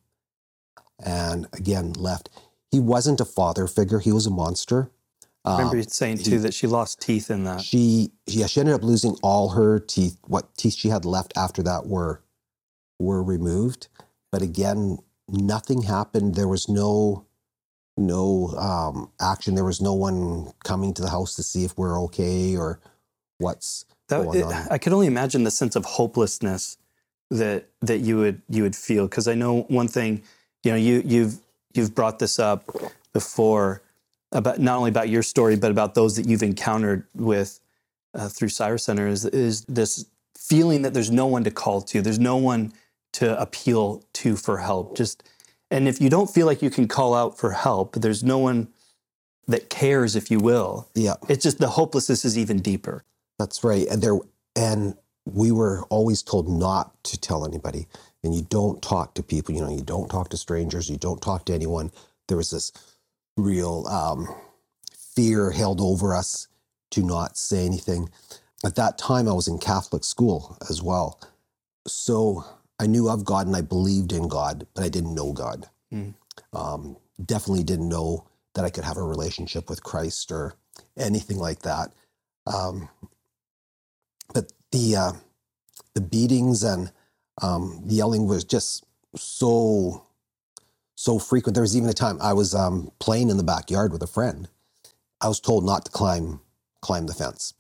And 1.04 1.48
again, 1.54 1.94
left. 1.94 2.30
He 2.70 2.80
wasn't 2.80 3.20
a 3.20 3.24
father 3.26 3.66
figure, 3.66 4.00
he 4.00 4.12
was 4.12 4.26
a 4.26 4.30
monster. 4.30 4.90
I 5.46 5.52
remember 5.52 5.76
Um, 5.76 5.78
you 5.78 5.84
saying 5.84 6.18
he- 6.18 6.24
too 6.24 6.40
that 6.40 6.54
she 6.54 6.66
lost 6.66 7.00
teeth 7.00 7.30
in 7.30 7.44
that. 7.44 7.62
she 7.62 8.12
yeah 8.26 8.46
she 8.46 8.60
ended 8.60 8.74
up 8.74 8.82
losing 8.84 9.16
all 9.22 9.50
her 9.50 9.78
teeth 9.80 10.18
what 10.26 10.56
teeth 10.56 10.74
she 10.74 10.88
had 10.90 11.04
left 11.04 11.32
after 11.36 11.62
that 11.62 11.86
were 11.86 12.22
were 12.98 13.22
removed 13.22 13.88
but 14.32 14.42
again 14.42 14.98
nothing 15.28 15.82
happened. 15.82 16.34
There 16.34 16.48
was 16.48 16.68
no 16.68 17.24
no 17.96 18.48
um 18.58 19.10
action. 19.20 19.54
There 19.54 19.64
was 19.64 19.80
no 19.80 19.94
one 19.94 20.52
coming 20.64 20.94
to 20.94 21.02
the 21.02 21.10
house 21.10 21.34
to 21.36 21.42
see 21.42 21.64
if 21.64 21.76
we're 21.76 22.00
okay 22.04 22.56
or 22.56 22.80
what's 23.38 23.84
That, 24.08 24.24
going 24.24 24.38
it- 24.40 24.44
on. 24.44 24.52
I 24.70 24.78
could 24.78 24.92
only 24.92 25.06
imagine 25.06 25.44
the 25.44 25.50
sense 25.50 25.76
of 25.76 25.84
hopelessness 25.84 26.78
that 27.30 27.68
that 27.82 27.98
you 27.98 28.16
would 28.18 28.42
you 28.48 28.62
would 28.62 28.76
feel. 28.76 29.06
Because 29.06 29.28
I 29.28 29.34
know 29.34 29.62
one 29.68 29.88
thing, 29.88 30.22
you 30.64 30.70
know, 30.70 30.76
you 30.78 31.02
you've 31.04 31.38
you've 31.74 31.94
brought 31.94 32.18
this 32.18 32.38
up 32.38 32.64
before 33.12 33.82
about 34.32 34.58
not 34.58 34.76
only 34.78 34.90
about 34.90 35.08
your 35.08 35.22
story 35.22 35.56
but 35.56 35.70
about 35.70 35.94
those 35.94 36.16
that 36.16 36.26
you've 36.28 36.42
encountered 36.42 37.04
with 37.14 37.60
uh, 38.14 38.28
through 38.28 38.48
Cyrus 38.48 38.84
Center 38.84 39.06
is 39.08 39.24
is 39.26 39.64
this 39.64 40.06
feeling 40.36 40.82
that 40.82 40.94
there's 40.94 41.10
no 41.10 41.26
one 41.26 41.44
to 41.44 41.50
call 41.50 41.82
to, 41.82 42.00
there's 42.00 42.18
no 42.18 42.36
one 42.36 42.72
to 43.12 43.40
appeal 43.40 44.04
to 44.14 44.36
for 44.36 44.58
help. 44.58 44.96
Just 44.96 45.22
and 45.70 45.88
if 45.88 46.00
you 46.00 46.08
don't 46.08 46.30
feel 46.30 46.46
like 46.46 46.62
you 46.62 46.70
can 46.70 46.88
call 46.88 47.14
out 47.14 47.38
for 47.38 47.52
help, 47.52 47.96
there's 47.96 48.24
no 48.24 48.38
one 48.38 48.68
that 49.46 49.70
cares, 49.70 50.16
if 50.16 50.30
you 50.30 50.38
will. 50.38 50.88
yeah 50.94 51.14
It's 51.28 51.42
just 51.42 51.58
the 51.58 51.68
hopelessness 51.68 52.24
is 52.24 52.38
even 52.38 52.60
deeper. 52.60 53.04
That's 53.38 53.64
right. 53.64 53.86
And 53.88 54.02
there 54.02 54.18
and 54.56 54.94
we 55.24 55.52
were 55.52 55.84
always 55.90 56.22
told 56.22 56.48
not 56.48 57.02
to 57.04 57.20
tell 57.20 57.44
anybody. 57.44 57.86
And 58.24 58.34
you 58.34 58.42
don't 58.42 58.82
talk 58.82 59.14
to 59.14 59.22
people, 59.22 59.54
you 59.54 59.60
know, 59.60 59.70
you 59.70 59.82
don't 59.82 60.10
talk 60.10 60.30
to 60.30 60.36
strangers, 60.36 60.90
you 60.90 60.96
don't 60.96 61.22
talk 61.22 61.44
to 61.46 61.54
anyone. 61.54 61.90
There 62.26 62.36
was 62.36 62.50
this 62.50 62.72
real 63.36 63.86
um, 63.86 64.28
fear 65.14 65.50
held 65.50 65.80
over 65.80 66.14
us 66.14 66.48
to 66.90 67.02
not 67.02 67.36
say 67.36 67.64
anything. 67.64 68.10
At 68.64 68.74
that 68.74 68.98
time, 68.98 69.28
I 69.28 69.32
was 69.32 69.46
in 69.48 69.58
Catholic 69.58 70.04
school 70.04 70.58
as 70.68 70.82
well. 70.82 71.20
So 71.86 72.44
I 72.78 72.86
knew 72.86 73.08
of 73.08 73.24
God 73.24 73.46
and 73.46 73.56
I 73.56 73.60
believed 73.60 74.12
in 74.12 74.28
God, 74.28 74.66
but 74.74 74.84
I 74.84 74.88
didn't 74.88 75.14
know 75.14 75.32
God. 75.32 75.68
Mm. 75.92 76.14
Um, 76.52 76.96
definitely 77.24 77.64
didn't 77.64 77.88
know 77.88 78.26
that 78.54 78.64
I 78.64 78.70
could 78.70 78.84
have 78.84 78.96
a 78.96 79.02
relationship 79.02 79.68
with 79.68 79.82
Christ 79.82 80.30
or 80.30 80.54
anything 80.96 81.38
like 81.38 81.60
that. 81.60 81.92
Um, 82.46 82.88
but 84.32 84.52
the 84.72 84.96
uh, 84.96 85.12
the 85.94 86.00
beatings 86.00 86.62
and 86.62 86.92
um, 87.42 87.82
yelling 87.86 88.26
was 88.26 88.44
just 88.44 88.84
so 89.16 90.04
so 90.94 91.18
frequent. 91.18 91.54
There 91.54 91.62
was 91.62 91.76
even 91.76 91.88
a 91.88 91.94
time 91.94 92.18
I 92.20 92.32
was 92.32 92.54
um, 92.54 92.90
playing 92.98 93.30
in 93.30 93.36
the 93.36 93.44
backyard 93.44 93.92
with 93.92 94.02
a 94.02 94.06
friend. 94.06 94.48
I 95.20 95.28
was 95.28 95.40
told 95.40 95.64
not 95.64 95.84
to 95.86 95.90
climb 95.90 96.40
climb 96.80 97.06
the 97.06 97.14
fence, 97.14 97.54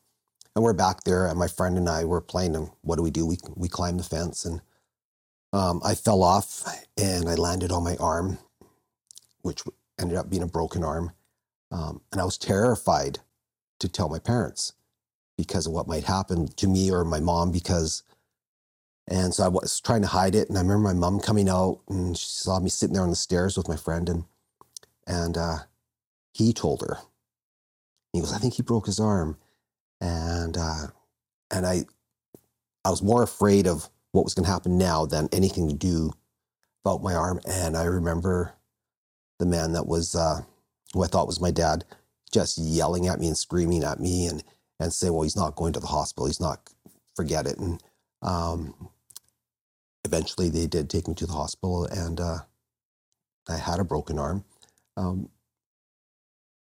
and 0.54 0.64
we're 0.64 0.72
back 0.72 1.04
there, 1.04 1.26
and 1.26 1.38
my 1.38 1.48
friend 1.48 1.76
and 1.76 1.88
I 1.88 2.04
were 2.04 2.20
playing. 2.20 2.54
And 2.54 2.70
what 2.82 2.96
do 2.96 3.02
we 3.02 3.10
do? 3.10 3.26
We 3.26 3.38
we 3.56 3.68
climb 3.68 3.96
the 3.96 4.04
fence, 4.04 4.44
and 4.44 4.60
um, 5.52 5.80
I 5.84 5.94
fell 5.94 6.22
off, 6.22 6.64
and 6.98 7.28
I 7.28 7.34
landed 7.36 7.72
on 7.72 7.84
my 7.84 7.96
arm, 7.96 8.38
which 9.42 9.62
ended 10.00 10.18
up 10.18 10.30
being 10.30 10.42
a 10.44 10.48
broken 10.48 10.84
arm, 10.84 11.12
um, 11.72 12.02
and 12.12 12.20
I 12.20 12.24
was 12.24 12.38
terrified 12.38 13.20
to 13.80 13.88
tell 13.88 14.08
my 14.08 14.18
parents 14.20 14.74
because 15.38 15.66
of 15.66 15.72
what 15.72 15.88
might 15.88 16.04
happen 16.04 16.48
to 16.48 16.68
me 16.68 16.92
or 16.92 17.04
my 17.04 17.20
mom 17.20 17.52
because 17.52 18.02
and 19.08 19.34
so 19.34 19.44
I 19.44 19.48
was 19.48 19.80
trying 19.80 20.02
to 20.02 20.08
hide 20.08 20.34
it. 20.34 20.48
And 20.48 20.58
I 20.58 20.62
remember 20.62 20.88
my 20.88 20.94
mom 20.94 21.20
coming 21.20 21.48
out 21.50 21.80
and 21.90 22.16
she 22.16 22.26
saw 22.28 22.60
me 22.60 22.70
sitting 22.70 22.94
there 22.94 23.02
on 23.02 23.10
the 23.10 23.16
stairs 23.16 23.56
with 23.56 23.68
my 23.68 23.76
friend 23.76 24.08
and 24.08 24.24
and 25.06 25.38
uh, 25.38 25.58
he 26.34 26.52
told 26.52 26.82
her. 26.82 26.98
He 28.12 28.20
goes 28.20 28.32
I 28.34 28.38
think 28.38 28.54
he 28.54 28.62
broke 28.62 28.86
his 28.86 29.00
arm. 29.00 29.38
And 30.00 30.56
uh, 30.58 30.88
and 31.50 31.66
I 31.66 31.86
I 32.84 32.90
was 32.90 33.02
more 33.02 33.22
afraid 33.22 33.66
of 33.68 33.90
what 34.12 34.24
was 34.24 34.34
going 34.34 34.44
to 34.46 34.50
happen 34.52 34.78
now 34.78 35.06
than 35.06 35.28
anything 35.32 35.68
to 35.68 35.74
do 35.74 36.12
about 36.84 37.02
my 37.02 37.14
arm 37.14 37.40
and 37.48 37.76
I 37.76 37.84
remember 37.84 38.54
the 39.38 39.46
man 39.46 39.72
that 39.72 39.86
was 39.86 40.14
uh, 40.14 40.42
who 40.92 41.04
I 41.04 41.06
thought 41.06 41.26
was 41.26 41.40
my 41.40 41.50
dad 41.50 41.84
just 42.32 42.58
yelling 42.58 43.06
at 43.06 43.20
me 43.20 43.28
and 43.28 43.36
screaming 43.36 43.84
at 43.84 44.00
me 44.00 44.26
and 44.26 44.42
and 44.80 44.92
say, 44.92 45.10
well, 45.10 45.22
he's 45.22 45.36
not 45.36 45.56
going 45.56 45.72
to 45.72 45.80
the 45.80 45.88
hospital. 45.88 46.26
He's 46.26 46.40
not, 46.40 46.60
forget 47.16 47.48
it. 47.48 47.58
And 47.58 47.82
um, 48.22 48.90
eventually 50.04 50.50
they 50.50 50.68
did 50.68 50.88
take 50.88 51.08
me 51.08 51.14
to 51.14 51.26
the 51.26 51.32
hospital 51.32 51.84
and 51.86 52.20
uh, 52.20 52.38
I 53.48 53.56
had 53.56 53.80
a 53.80 53.84
broken 53.84 54.18
arm. 54.18 54.44
Um, 54.96 55.30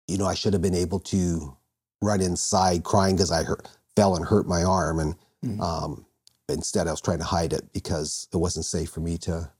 you 0.08 0.18
know, 0.18 0.26
I 0.28 0.34
should 0.34 0.54
have 0.54 0.62
been 0.62 0.76
able 0.76 1.00
to 1.02 1.58
run 2.02 2.22
inside 2.22 2.84
crying 2.86 3.15
because 3.18 3.32
I 3.32 3.44
hurt, 3.44 3.68
fell 3.98 4.15
and 4.15 4.26
hurt 4.26 4.48
my 4.48 4.63
arm. 4.63 5.00
And 5.00 5.15
Mhm. 5.46 5.62
um, 5.62 6.06
instead, 6.58 6.88
I 6.88 6.92
was 6.92 7.02
trying 7.02 7.20
to 7.20 7.26
hide 7.26 7.54
it 7.54 7.72
because 7.74 8.28
it 8.34 8.38
wasn't 8.38 8.66
safe 8.66 8.90
for 8.90 9.00
me 9.02 9.18
to, 9.20 9.52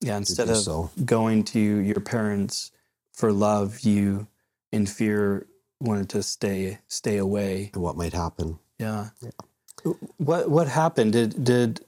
Yeah, 0.00 0.12
to 0.12 0.16
instead 0.18 0.46
do 0.46 0.52
of 0.52 0.58
so. 0.58 0.90
going 1.04 1.44
to 1.44 1.60
your 1.60 2.00
parents 2.00 2.72
for 3.12 3.32
love, 3.32 3.80
you 3.80 4.26
in 4.72 4.86
fear 4.86 5.46
wanted 5.80 6.08
to 6.10 6.22
stay 6.22 6.78
stay 6.88 7.16
away. 7.16 7.70
And 7.74 7.82
what 7.82 7.96
might 7.96 8.12
happen. 8.12 8.58
Yeah. 8.78 9.10
Yeah. 9.20 9.92
What 10.18 10.50
what 10.50 10.68
happened? 10.68 11.12
Did 11.14 11.42
did 11.44 11.84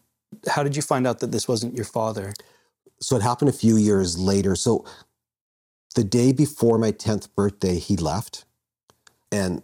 how 0.48 0.62
did 0.62 0.76
you 0.76 0.83
find 0.83 1.07
out 1.07 1.18
that 1.20 1.31
this 1.31 1.46
wasn't 1.46 1.74
your 1.74 1.85
father? 1.85 2.33
so 3.00 3.16
it 3.16 3.22
happened 3.22 3.48
a 3.48 3.52
few 3.52 3.76
years 3.76 4.16
later. 4.16 4.55
So 4.55 4.85
the 5.96 6.05
day 6.05 6.33
before 6.33 6.78
my 6.78 6.92
10th 6.92 7.35
birthday, 7.35 7.78
he 7.81 7.96
left 7.96 8.44
and 9.33 9.62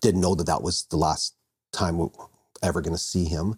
didn't 0.00 0.20
know 0.20 0.34
that 0.34 0.46
that 0.48 0.60
was 0.60 0.82
the 0.90 0.96
last 0.96 1.36
time 1.72 1.96
we 1.96 2.04
were 2.06 2.26
ever 2.60 2.80
going 2.80 2.92
to 2.94 2.98
see 2.98 3.24
him. 3.24 3.56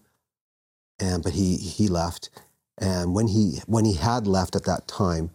And, 0.99 1.23
but 1.23 1.33
he, 1.33 1.57
he 1.57 1.89
left. 1.89 2.31
And 2.79 3.15
when 3.15 3.29
he, 3.29 3.61
when 3.67 3.85
he 3.85 3.95
had 3.95 4.27
left 4.27 4.57
at 4.57 4.65
that 4.65 4.89
time, 4.89 5.31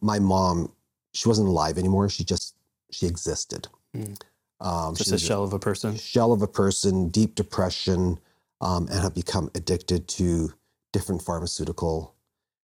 my 0.00 0.18
mom, 0.18 0.72
she 1.12 1.28
wasn't 1.28 1.48
alive 1.48 1.78
anymore. 1.78 2.08
She 2.08 2.24
just, 2.24 2.54
she 2.90 3.06
existed. 3.06 3.68
Mm. 3.96 4.20
Um, 4.60 4.94
Just 4.94 5.12
a 5.12 5.18
shell 5.18 5.42
of 5.42 5.52
a 5.52 5.58
person. 5.58 5.96
shell 5.96 6.32
of 6.32 6.42
a 6.42 6.46
person, 6.46 7.08
deep 7.08 7.34
depression, 7.34 8.18
um, 8.60 8.88
and 8.88 9.00
have 9.00 9.14
become 9.14 9.50
addicted 9.54 10.06
to 10.08 10.52
different 10.92 11.22
pharmaceutical 11.22 12.14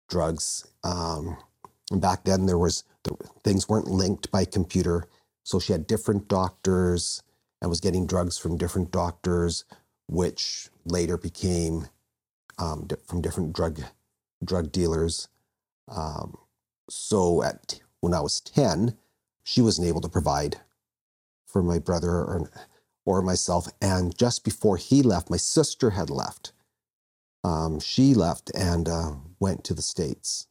drugs. 0.10 0.68
Um, 0.84 1.38
and 1.92 2.02
back 2.02 2.26
then, 2.26 2.46
there 2.46 2.58
was 2.58 2.84
the, 3.04 3.16
things 3.44 3.70
weren't 3.70 3.88
linked 3.88 4.30
by 4.32 4.44
computer, 4.44 5.06
so 5.44 5.60
she 5.60 5.72
had 5.72 5.88
different 5.88 6.28
doctors 6.28 7.24
and 7.62 7.70
was 7.70 7.80
getting 7.80 8.06
drugs 8.06 8.38
from 8.38 8.58
different 8.58 8.92
doctors, 8.92 9.64
which 10.08 10.70
later 10.92 11.18
became 11.18 11.88
um, 12.58 12.88
from 13.06 13.22
different 13.22 13.54
drug 13.54 13.82
drug 14.44 14.72
dealers. 14.72 15.28
Um, 15.88 16.38
so 16.90 17.44
at 17.44 17.80
when 18.02 18.14
I 18.14 18.22
was 18.22 18.40
ten, 18.40 18.98
she 19.44 19.62
wasn't 19.62 19.88
able 19.88 20.02
to 20.02 20.10
provide 20.10 20.58
for 21.46 21.64
my 21.64 21.80
brother 21.80 22.10
or 22.12 22.50
or 23.06 23.22
myself. 23.22 23.68
And 23.82 24.18
just 24.18 24.44
before 24.44 24.78
he 24.78 25.02
left, 25.02 25.30
my 25.30 25.38
sister 25.38 25.92
had 25.92 26.10
left. 26.10 26.52
Um, 27.44 27.80
she 27.80 28.14
left 28.14 28.52
and 28.54 28.90
uh, 28.90 29.12
went 29.40 29.64
to 29.66 29.74
the 29.74 29.82
states, 29.82 30.48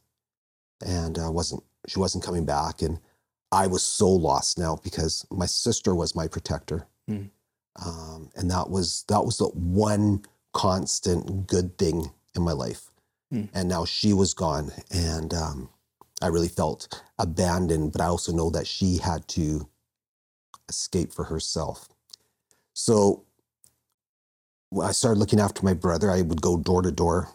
and 0.85 1.19
uh, 1.19 1.31
wasn't 1.31 1.63
she 1.87 1.99
wasn't 1.99 2.25
coming 2.25 2.45
back. 2.47 2.83
And 2.83 3.01
I 3.53 3.67
was 3.67 3.83
so 3.83 4.09
lost 4.09 4.59
now 4.59 4.77
because 4.83 5.27
my 5.31 5.47
sister 5.47 5.95
was 5.95 6.15
my 6.15 6.29
protector, 6.29 6.89
Mm. 7.09 7.31
Um, 7.85 8.31
and 8.37 8.51
that 8.51 8.71
was 8.71 9.05
that 9.09 9.25
was 9.25 9.39
the 9.39 9.47
one 9.47 10.23
constant 10.53 11.47
good 11.47 11.77
thing 11.79 12.11
in 12.35 12.43
my 12.43 12.53
life. 12.53 12.91
Mm. 13.33 13.49
And 13.53 13.69
now 13.69 13.85
she 13.85 14.13
was 14.13 14.35
gone, 14.35 14.71
and 14.91 15.35
um, 15.35 15.69
I 16.23 16.29
really 16.29 16.49
felt 16.49 17.03
abandoned. 17.19 17.93
But 17.93 18.01
I 18.01 18.07
also 18.07 18.33
know 18.33 18.51
that 18.51 18.67
she 18.67 18.99
had 18.99 19.27
to 19.29 19.69
escape 20.69 21.13
for 21.13 21.25
herself. 21.25 21.89
So 22.73 23.25
when 24.71 24.87
I 24.87 24.93
started 24.93 25.19
looking 25.21 25.41
after 25.41 25.65
my 25.65 25.75
brother, 25.75 26.11
I 26.11 26.23
would 26.23 26.43
go 26.43 26.57
door 26.57 26.83
to 26.83 26.91
door, 26.91 27.29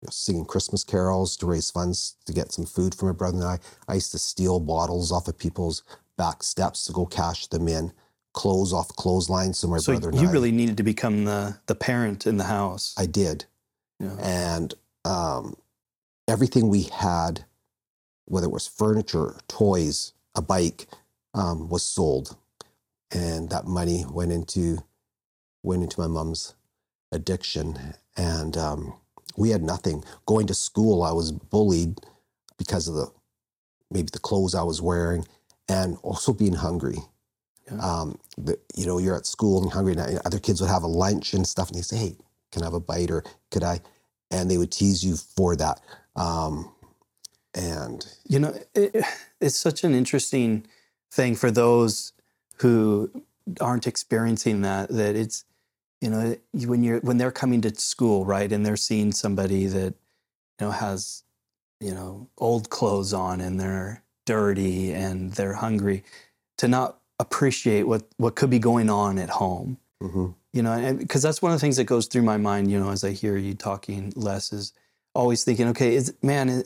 you 0.00 0.06
know, 0.06 0.10
singing 0.10 0.44
Christmas 0.44 0.84
carols 0.84 1.36
to 1.38 1.46
raise 1.46 1.70
funds 1.70 2.16
to 2.26 2.32
get 2.32 2.52
some 2.52 2.66
food 2.66 2.94
for 2.94 3.06
my 3.06 3.12
brother 3.12 3.36
and 3.36 3.44
I. 3.44 3.58
I 3.86 3.94
used 3.94 4.12
to 4.12 4.18
steal 4.18 4.60
bottles 4.60 5.12
off 5.12 5.28
of 5.28 5.38
people's 5.38 5.82
back 6.16 6.42
steps 6.42 6.84
to 6.86 6.92
go 6.92 7.06
cash 7.06 7.46
them 7.48 7.68
in, 7.68 7.92
clothes 8.34 8.72
off 8.72 8.88
clotheslines. 8.96 9.58
So 9.58 9.68
my 9.68 9.78
So 9.78 9.98
brother 9.98 10.16
you 10.20 10.28
I, 10.28 10.32
really 10.32 10.52
needed 10.52 10.76
to 10.76 10.82
become 10.82 11.24
the 11.24 11.56
the 11.66 11.74
parent 11.74 12.26
in 12.26 12.36
the 12.36 12.44
house. 12.44 12.94
I 12.98 13.06
did. 13.06 13.46
Yeah. 14.00 14.16
and 14.20 14.74
um, 15.04 15.56
everything 16.28 16.68
we 16.68 16.82
had, 16.82 17.44
whether 18.26 18.46
it 18.46 18.52
was 18.52 18.66
furniture, 18.66 19.36
toys, 19.48 20.12
a 20.34 20.42
bike, 20.42 20.88
um, 21.32 21.68
was 21.68 21.82
sold, 21.84 22.36
and 23.12 23.50
that 23.50 23.66
money 23.66 24.04
went 24.10 24.32
into 24.32 24.78
went 25.62 25.82
into 25.84 26.00
my 26.00 26.08
mom's 26.08 26.54
addiction, 27.12 27.94
and 28.16 28.56
um, 28.56 28.94
we 29.36 29.50
had 29.50 29.62
nothing. 29.62 30.04
Going 30.26 30.46
to 30.48 30.54
school, 30.54 31.02
I 31.02 31.12
was 31.12 31.32
bullied 31.32 32.00
because 32.58 32.88
of 32.88 32.94
the 32.96 33.10
maybe 33.90 34.08
the 34.12 34.18
clothes 34.18 34.54
I 34.54 34.64
was 34.64 34.82
wearing, 34.82 35.26
and 35.68 35.98
also 36.02 36.32
being 36.32 36.54
hungry. 36.54 36.98
Yeah. 37.70 37.78
Um, 37.78 38.18
the, 38.36 38.58
you 38.74 38.86
know, 38.86 38.98
you're 38.98 39.16
at 39.16 39.26
school 39.26 39.62
and 39.62 39.72
hungry, 39.72 39.94
and 39.96 40.20
other 40.24 40.38
kids 40.38 40.60
would 40.60 40.70
have 40.70 40.82
a 40.82 40.88
lunch 40.88 41.32
and 41.34 41.46
stuff, 41.46 41.68
and 41.68 41.78
they 41.78 41.82
say, 41.82 41.96
"Hey, 41.96 42.16
can 42.52 42.62
I 42.62 42.66
have 42.66 42.74
a 42.74 42.80
bite 42.80 43.10
or 43.10 43.24
could 43.50 43.64
I? 43.64 43.80
And 44.30 44.50
they 44.50 44.58
would 44.58 44.70
tease 44.72 45.04
you 45.04 45.16
for 45.16 45.56
that. 45.56 45.80
Um, 46.16 46.72
and 47.54 48.04
You 48.26 48.38
know, 48.38 48.54
it, 48.74 49.04
it's 49.40 49.56
such 49.56 49.84
an 49.84 49.94
interesting 49.94 50.66
thing 51.10 51.36
for 51.36 51.50
those 51.50 52.12
who 52.58 53.10
aren't 53.60 53.86
experiencing 53.86 54.62
that. 54.62 54.88
That 54.88 55.16
it's, 55.16 55.44
you 56.00 56.10
know, 56.10 56.36
when 56.52 56.82
you're 56.82 57.00
when 57.00 57.18
they're 57.18 57.32
coming 57.32 57.60
to 57.62 57.74
school, 57.74 58.24
right, 58.24 58.50
and 58.50 58.64
they're 58.64 58.76
seeing 58.76 59.12
somebody 59.12 59.66
that, 59.66 59.94
you 60.60 60.66
know, 60.66 60.70
has, 60.70 61.22
you 61.80 61.94
know, 61.94 62.28
old 62.38 62.70
clothes 62.70 63.12
on 63.12 63.40
and 63.40 63.58
they're 63.58 64.02
dirty 64.26 64.92
and 64.92 65.32
they're 65.32 65.54
hungry, 65.54 66.04
to 66.58 66.68
not 66.68 66.98
appreciate 67.18 67.84
what 67.84 68.02
what 68.16 68.36
could 68.36 68.50
be 68.50 68.58
going 68.58 68.90
on 68.90 69.18
at 69.18 69.30
home. 69.30 69.78
Mhm, 70.02 70.34
you 70.52 70.62
know 70.62 70.94
because 70.94 71.22
that's 71.22 71.40
one 71.40 71.52
of 71.52 71.56
the 71.56 71.60
things 71.60 71.76
that 71.76 71.84
goes 71.84 72.06
through 72.06 72.22
my 72.22 72.36
mind 72.36 72.70
you 72.70 72.78
know 72.78 72.90
as 72.90 73.04
i 73.04 73.12
hear 73.12 73.36
you 73.36 73.54
talking 73.54 74.12
Les 74.16 74.52
is 74.52 74.72
always 75.14 75.44
thinking 75.44 75.68
okay 75.68 75.94
is 75.94 76.12
man 76.22 76.48
is, 76.48 76.64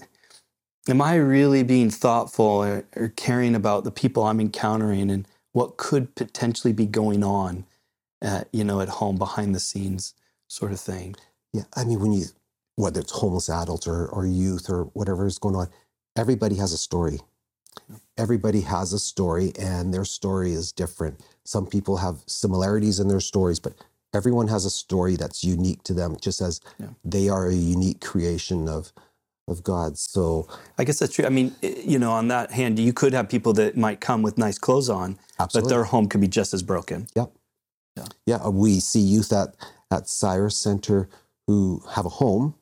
am 0.89 1.01
i 1.01 1.15
really 1.15 1.63
being 1.63 1.91
thoughtful 1.91 2.45
or, 2.45 2.85
or 2.97 3.09
caring 3.17 3.55
about 3.55 3.85
the 3.85 3.91
people 3.93 4.25
i'm 4.25 4.41
encountering 4.41 5.11
and 5.11 5.29
what 5.53 5.77
could 5.77 6.15
potentially 6.15 6.73
be 6.73 6.87
going 6.87 7.23
on 7.23 7.65
at, 8.23 8.49
you 8.53 8.65
know 8.65 8.81
at 8.81 8.89
home 8.89 9.17
behind 9.17 9.55
the 9.55 9.61
scenes 9.61 10.15
sort 10.47 10.73
of 10.73 10.81
thing? 10.81 11.15
Yeah, 11.53 11.63
I 11.75 11.85
mean, 11.85 12.01
when 12.01 12.13
you 12.13 12.27
whether 12.77 13.01
it's 13.01 13.13
homeless 13.13 13.49
adults 13.49 13.87
or 13.87 14.07
or 14.07 14.27
youth 14.27 14.69
or 14.71 14.85
whatever 14.85 15.27
is 15.27 15.39
going 15.39 15.57
on, 15.57 15.69
everybody 16.17 16.57
has 16.57 16.73
a 16.73 16.79
story. 16.79 17.21
Everybody 18.17 18.63
has 18.63 18.93
a 18.93 18.99
story, 18.99 19.53
and 19.59 19.93
their 19.95 20.05
story 20.05 20.53
is 20.53 20.73
different. 20.73 21.21
Some 21.45 21.67
people 21.67 21.99
have 21.99 22.17
similarities 22.27 22.99
in 23.01 23.09
their 23.09 23.21
stories, 23.21 23.61
but 23.61 23.75
everyone 24.13 24.49
has 24.49 24.65
a 24.65 24.71
story 24.71 25.17
that's 25.17 25.45
unique 25.45 25.83
to 25.85 25.95
them, 25.95 26.17
just 26.21 26.41
as 26.41 26.61
Yeah. 26.79 26.89
they 27.05 27.29
are 27.29 27.47
a 27.47 27.55
unique 27.55 28.01
creation 28.01 28.69
of 28.69 28.93
of 29.47 29.63
God. 29.63 29.97
So 29.97 30.47
i 30.77 30.85
guess 30.85 30.99
that's 30.99 31.15
true 31.15 31.25
i 31.25 31.31
mean 31.31 31.55
you 31.63 31.99
know 31.99 32.13
on 32.13 32.29
that 32.29 32.51
hand 32.51 32.79
you 32.79 32.93
could 32.93 33.15
have 33.15 33.31
people 33.31 33.55
that 33.55 33.79
might 33.79 33.99
come 33.99 34.21
with 34.21 34.37
nice 34.37 34.59
clothes 34.59 34.91
on 34.91 35.19
but 35.39 35.69
their 35.71 35.85
home 35.85 36.07
could 36.07 36.21
be 36.21 36.29
just 36.29 36.53
as 36.53 36.63
broken 36.63 37.07
Yep. 37.17 37.33
Yeah, 38.27 38.37
uh, 38.45 38.51
we 38.51 38.79
see 38.81 39.01
youth 39.01 39.33
at 39.33 39.57
at 39.91 40.07
Cyrus 40.09 40.57
Center 40.57 41.09
who 41.47 41.83
have 41.95 42.05
a 42.05 42.11
home, 42.11 42.55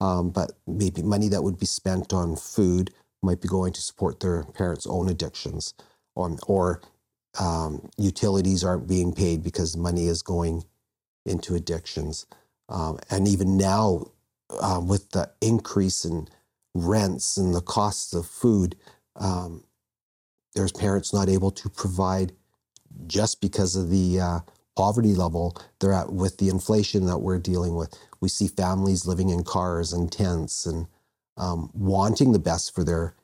um, 0.00 0.30
but 0.30 0.52
maybe 0.66 1.02
money 1.02 1.28
that 1.28 1.42
would 1.42 1.58
be 1.58 1.66
spent 1.66 2.12
on 2.12 2.34
food 2.36 2.90
might 3.22 3.40
be 3.40 3.48
going 3.48 3.72
to 3.74 3.80
support 3.80 4.20
their 4.20 4.44
parents' 4.44 4.86
own 4.86 5.08
addictions, 5.08 5.74
or 6.14 6.36
or 6.46 6.82
um, 7.40 7.90
utilities 7.98 8.64
aren't 8.64 8.88
being 8.88 9.12
paid 9.14 9.42
because 9.42 9.76
money 9.76 10.06
is 10.08 10.22
going 10.22 10.64
into 11.26 11.54
addictions, 11.54 12.26
um, 12.68 12.98
and 13.10 13.28
even 13.28 13.56
now 13.56 14.06
um, 14.60 14.88
with 14.88 15.10
the 15.10 15.30
increase 15.40 16.04
in 16.04 16.28
rents 16.74 17.36
and 17.36 17.54
the 17.54 17.60
costs 17.62 18.14
of 18.14 18.26
food, 18.26 18.76
um, 19.16 19.64
there's 20.54 20.72
parents 20.72 21.12
not 21.14 21.28
able 21.28 21.50
to 21.52 21.68
provide 21.70 22.32
just 23.06 23.40
because 23.40 23.76
of 23.76 23.90
the 23.90 24.20
uh, 24.20 24.40
poverty 24.76 25.14
level 25.14 25.56
they're 25.80 25.92
at 25.92 26.12
with 26.12 26.38
the 26.38 26.48
inflation 26.48 27.06
that 27.06 27.18
we're 27.18 27.38
dealing 27.38 27.76
with. 27.76 27.94
We 28.20 28.28
see 28.28 28.48
families 28.48 29.06
living 29.06 29.30
in 29.30 29.44
cars 29.44 29.92
and 29.92 30.10
tents 30.10 30.66
and 30.66 30.86
um, 31.38 31.70
wanting 31.72 32.32
the 32.32 32.38
best 32.38 32.74
for 32.74 32.84
their 32.84 33.14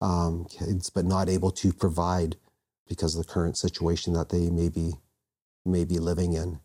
um, 0.00 0.46
kids, 0.46 0.90
but 0.90 1.04
not 1.04 1.28
able 1.28 1.50
to 1.52 1.72
provide 1.72 2.36
because 2.88 3.14
of 3.14 3.24
the 3.24 3.32
current 3.32 3.56
situation 3.56 4.14
that 4.14 4.30
they 4.30 4.50
may 4.50 4.68
be, 4.68 4.94
may 5.64 5.84
be 5.84 5.98
living 5.98 6.32
in. 6.32 6.60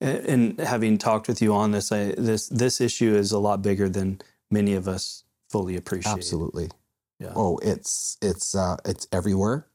And 0.00 0.18
and 0.26 0.60
having 0.60 0.98
talked 0.98 1.26
with 1.26 1.40
you 1.40 1.54
on 1.54 1.70
this, 1.70 1.90
I, 1.90 2.12
this 2.18 2.48
this 2.48 2.80
issue 2.80 3.14
is 3.14 3.32
a 3.32 3.38
lot 3.38 3.62
bigger 3.62 3.88
than 3.88 4.20
many 4.50 4.74
of 4.74 4.86
us 4.86 5.24
fully 5.48 5.76
appreciate. 5.76 6.12
Absolutely. 6.12 6.68
Yeah. 7.18 7.32
Oh, 7.34 7.58
it's 7.62 8.18
it's 8.20 8.54
uh, 8.54 8.76
it's 8.84 9.08
everywhere. 9.10 9.66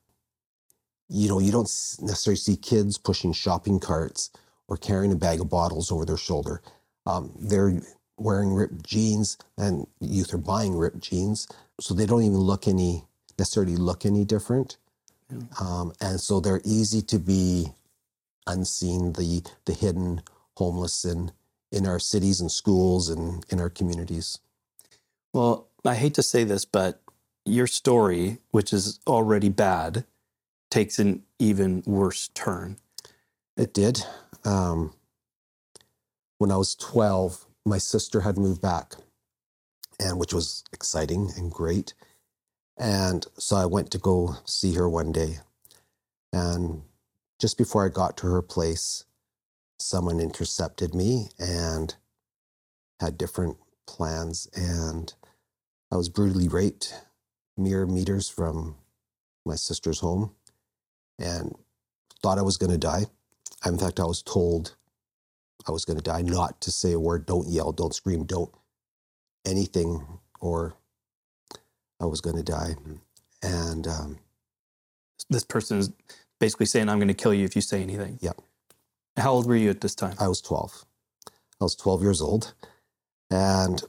You 1.10 1.28
know, 1.28 1.40
you 1.40 1.52
don't 1.52 1.66
necessarily 2.02 2.38
see 2.38 2.56
kids 2.56 2.98
pushing 2.98 3.34
shopping 3.34 3.80
carts 3.80 4.30
or 4.68 4.78
carrying 4.78 5.12
a 5.12 5.16
bag 5.16 5.42
of 5.42 5.50
bottles 5.50 5.92
over 5.92 6.06
their 6.06 6.18
shoulder. 6.18 6.62
Um, 7.06 7.34
they're 7.40 7.82
wearing 8.22 8.54
ripped 8.54 8.84
jeans, 8.84 9.38
and 9.58 9.88
youth 10.00 10.34
are 10.34 10.38
buying 10.38 10.76
ripped 10.76 11.02
jeans, 11.02 11.48
so 11.80 11.94
they 11.94 12.06
don't 12.06 12.24
even 12.24 12.38
look 12.38 12.68
any 12.68 13.06
necessarily 13.40 13.76
look 13.76 14.06
any 14.06 14.24
different. 14.24 14.78
Yeah. 15.30 15.40
Um, 15.60 15.94
and 16.00 16.20
so 16.20 16.40
they're 16.40 16.62
easy 16.64 17.02
to 17.04 17.20
be 17.20 17.68
unseen, 18.48 19.14
the 19.14 19.44
the 19.66 19.74
hidden 19.74 20.22
homeless 20.58 21.06
in 21.06 21.32
in 21.72 21.88
our 21.88 22.00
cities 22.00 22.42
and 22.42 22.52
schools 22.52 23.10
and 23.10 23.46
in 23.50 23.60
our 23.60 23.70
communities. 23.70 24.40
Well, 25.34 25.68
I 25.86 25.96
hate 25.96 26.14
to 26.16 26.24
say 26.24 26.44
this, 26.44 26.66
but 26.66 27.02
your 27.46 27.68
story, 27.68 28.40
which 28.52 28.74
is 28.74 29.00
already 29.08 29.50
bad, 29.50 30.04
takes 30.70 31.00
an 31.00 31.24
even 31.40 31.84
worse 31.86 32.30
turn. 32.30 32.78
It 33.58 33.74
did. 33.74 34.04
Um, 34.44 34.94
when 36.38 36.52
I 36.52 36.58
was 36.58 36.76
12, 36.76 37.46
my 37.66 37.78
sister 37.78 38.22
had 38.22 38.38
moved 38.38 38.62
back, 38.62 38.96
and 40.00 40.20
which 40.20 40.34
was 40.34 40.64
exciting 40.74 41.32
and 41.38 41.52
great. 41.52 41.94
And 42.78 43.26
so 43.38 43.56
I 43.56 43.66
went 43.66 43.92
to 43.92 43.98
go 43.98 44.38
see 44.46 44.74
her 44.74 44.90
one 44.90 45.12
day. 45.12 45.40
And 46.34 46.84
just 47.40 47.58
before 47.58 47.86
I 47.86 47.90
got 47.90 48.18
to 48.18 48.28
her 48.28 48.42
place, 48.42 49.06
someone 49.80 50.20
intercepted 50.20 50.96
me 50.96 51.30
and 51.38 51.96
had 53.00 53.18
different 53.18 53.58
plans. 53.86 54.48
And 54.56 55.14
I 55.92 55.98
was 55.98 56.10
brutally 56.10 56.48
raped 56.48 56.94
mere 57.58 57.86
meters 57.86 58.30
from 58.30 58.76
my 59.46 59.56
sister's 59.56 60.00
home 60.00 60.32
and 61.20 61.56
thought 62.22 62.38
I 62.38 62.44
was 62.44 62.58
going 62.58 62.72
to 62.72 62.78
die. 62.78 63.06
In 63.66 63.78
fact, 63.78 64.00
I 64.00 64.06
was 64.06 64.24
told 64.24 64.76
I 65.68 65.72
was 65.72 65.86
going 65.86 65.98
to 65.98 66.04
die, 66.04 66.22
not 66.24 66.62
to 66.62 66.72
say 66.72 66.94
a 66.94 67.00
word, 67.00 67.26
don't 67.26 67.50
yell, 67.50 67.72
don't 67.72 67.96
scream, 67.96 68.26
don't 68.26 68.52
anything, 69.46 70.06
or 70.42 70.76
I 72.02 72.06
was 72.06 72.22
going 72.22 72.38
to 72.38 72.44
die. 72.44 72.76
And 73.44 73.88
um, 73.88 74.20
This 75.30 75.46
person 75.46 75.80
is 75.80 75.92
basically 76.40 76.68
saying, 76.68 76.90
"I'm 76.90 77.00
going 77.00 77.10
to 77.10 77.16
kill 77.16 77.34
you 77.34 77.46
if 77.46 77.56
you 77.56 77.62
say 77.64 77.82
anything." 77.84 78.20
Yep. 78.22 78.42
How 79.18 79.34
old 79.34 79.48
were 79.48 79.56
you 79.56 79.70
at 79.70 79.82
this 79.82 79.96
time? 79.96 80.16
I 80.20 80.28
was 80.28 80.42
12. 80.42 80.86
I 81.62 81.64
was 81.66 81.76
12 81.76 82.02
years 82.04 82.22
old. 82.22 82.54
And 83.32 83.84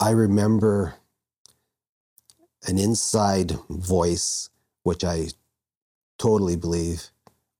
I 0.00 0.10
remember 0.10 0.96
an 2.66 2.78
inside 2.78 3.52
voice, 3.70 4.50
which 4.84 5.04
I 5.04 5.28
totally 6.18 6.56
believe 6.56 7.10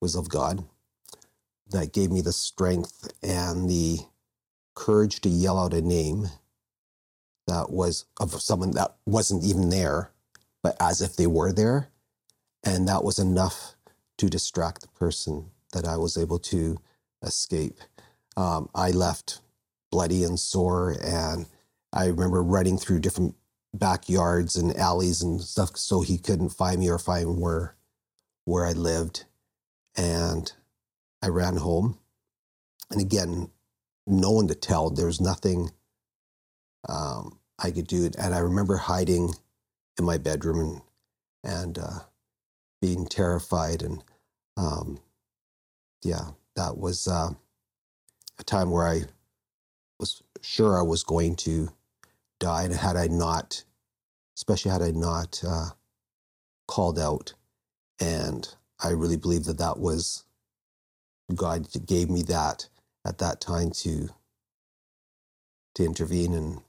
was 0.01 0.17
of 0.17 0.29
God, 0.31 0.65
that 1.71 1.93
gave 1.93 2.11
me 2.13 2.21
the 2.23 2.33
strength 2.33 3.13
and 3.23 3.71
the 3.71 3.99
courage 4.77 5.21
to 5.23 5.31
yell 5.31 5.59
out 5.59 5.75
a 5.75 5.83
name 5.83 6.27
that 7.49 7.71
was 7.71 8.07
of 8.21 8.33
someone 8.43 8.73
that 8.73 8.97
wasn't 9.07 9.45
even 9.45 9.71
there, 9.71 10.13
but 10.63 10.77
as 10.81 11.03
if 11.03 11.17
they 11.17 11.29
were 11.29 11.53
there. 11.53 11.91
And 12.65 12.89
that 12.89 13.05
was 13.05 13.19
enough 13.19 13.75
to 14.19 14.29
distract 14.31 14.83
the 14.83 14.89
person 14.89 15.51
that 15.73 15.87
I 15.87 15.97
was 15.97 16.19
able 16.19 16.39
to 16.41 16.79
escape. 17.25 17.79
Um, 18.37 18.69
I 18.75 18.91
left 18.93 19.41
bloody 19.93 20.25
and 20.25 20.39
sore, 20.41 20.97
and 21.03 21.47
I 21.93 22.07
remember 22.07 22.43
running 22.43 22.79
through 22.79 23.01
different 23.01 23.35
backyards 23.75 24.57
and 24.57 24.77
alleys 24.77 25.23
and 25.23 25.41
stuff 25.41 25.77
so 25.77 26.03
he 26.03 26.19
couldn't 26.19 26.51
find 26.51 26.81
me 26.81 26.91
or 26.91 26.99
find 26.99 27.41
where 27.41 27.77
where 28.47 28.67
I 28.67 28.73
lived. 28.73 29.25
And 29.97 30.53
I 31.23 31.29
ran 31.29 31.57
home, 31.57 31.99
and 32.91 33.01
again, 33.01 33.51
no 34.07 34.33
one 34.33 34.49
to 34.49 34.55
tell. 34.55 34.91
There's 34.91 35.21
nothing 35.21 35.71
um, 36.89 37.39
I 37.59 37.71
could 37.71 37.87
do. 37.87 38.11
And 38.19 38.35
I 38.35 38.39
remember 38.39 38.77
hiding 38.77 39.35
in 39.99 40.05
my 40.05 40.19
bedroom 40.19 40.61
and, 41.45 41.53
and 41.63 41.79
uh, 41.79 42.01
being 42.81 43.07
terrified. 43.07 43.83
And 43.83 44.05
um, 44.57 45.01
yeah, 46.05 46.31
that 46.57 46.79
was 46.79 47.09
uh, 47.09 47.31
a 48.39 48.45
time 48.45 48.71
where 48.71 48.87
I 48.89 49.03
was 49.99 50.23
sure 50.43 50.79
I 50.79 50.83
was 50.83 51.05
going 51.05 51.37
to 51.37 51.71
die. 52.41 52.65
And 52.65 52.75
had 52.75 52.97
I 52.97 53.09
not, 53.09 53.65
especially 54.37 54.73
had 54.73 54.83
I 54.83 54.91
not 54.93 55.43
uh, 55.47 55.71
called 56.69 56.99
out, 56.99 57.35
and 58.01 58.49
I 58.83 58.91
really 58.91 59.17
believe 59.19 59.45
that 59.45 59.59
that 59.59 59.79
was 59.79 60.25
God 61.37 61.69
gave 61.87 62.11
me 62.11 62.23
that 62.25 62.69
at 63.07 63.19
that 63.19 63.41
time 63.41 63.71
to 63.73 64.11
to 65.77 65.85
intervene 65.85 66.35
and 66.35 66.61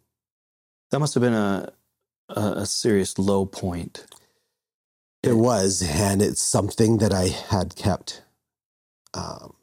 That 0.91 1.00
must 1.00 1.13
have 1.15 1.21
been 1.21 1.34
a 1.34 1.74
a, 2.30 2.65
serious 2.65 3.19
low 3.19 3.45
point. 3.45 4.06
It 5.24 5.34
was, 5.34 5.84
and 5.84 6.21
it's 6.21 6.41
something 6.41 7.00
that 7.00 7.13
I 7.13 7.28
had 7.28 7.76
kept 7.76 8.24
um, 9.13 9.56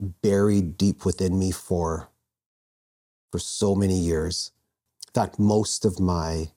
buried 0.00 0.78
deep 0.78 1.04
within 1.04 1.38
me 1.38 1.52
for 1.52 2.10
for 3.32 3.38
so 3.40 3.74
many 3.74 3.98
years. 3.98 4.52
In 5.08 5.12
fact, 5.22 5.38
most 5.38 5.84
of 5.84 6.00
my 6.00 6.50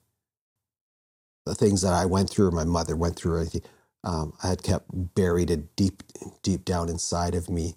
the 1.46 1.54
things 1.54 1.82
that 1.82 1.94
I 1.94 2.06
went 2.06 2.30
through, 2.30 2.48
or 2.48 2.52
my 2.52 2.64
mother 2.64 2.96
went 2.96 3.16
through, 3.16 3.36
everything, 3.36 3.62
um, 4.04 4.34
I 4.42 4.48
had 4.48 4.62
kept 4.62 4.86
buried 4.92 5.50
it 5.50 5.76
deep, 5.76 6.02
deep 6.42 6.64
down 6.64 6.88
inside 6.88 7.34
of 7.34 7.50
me 7.50 7.76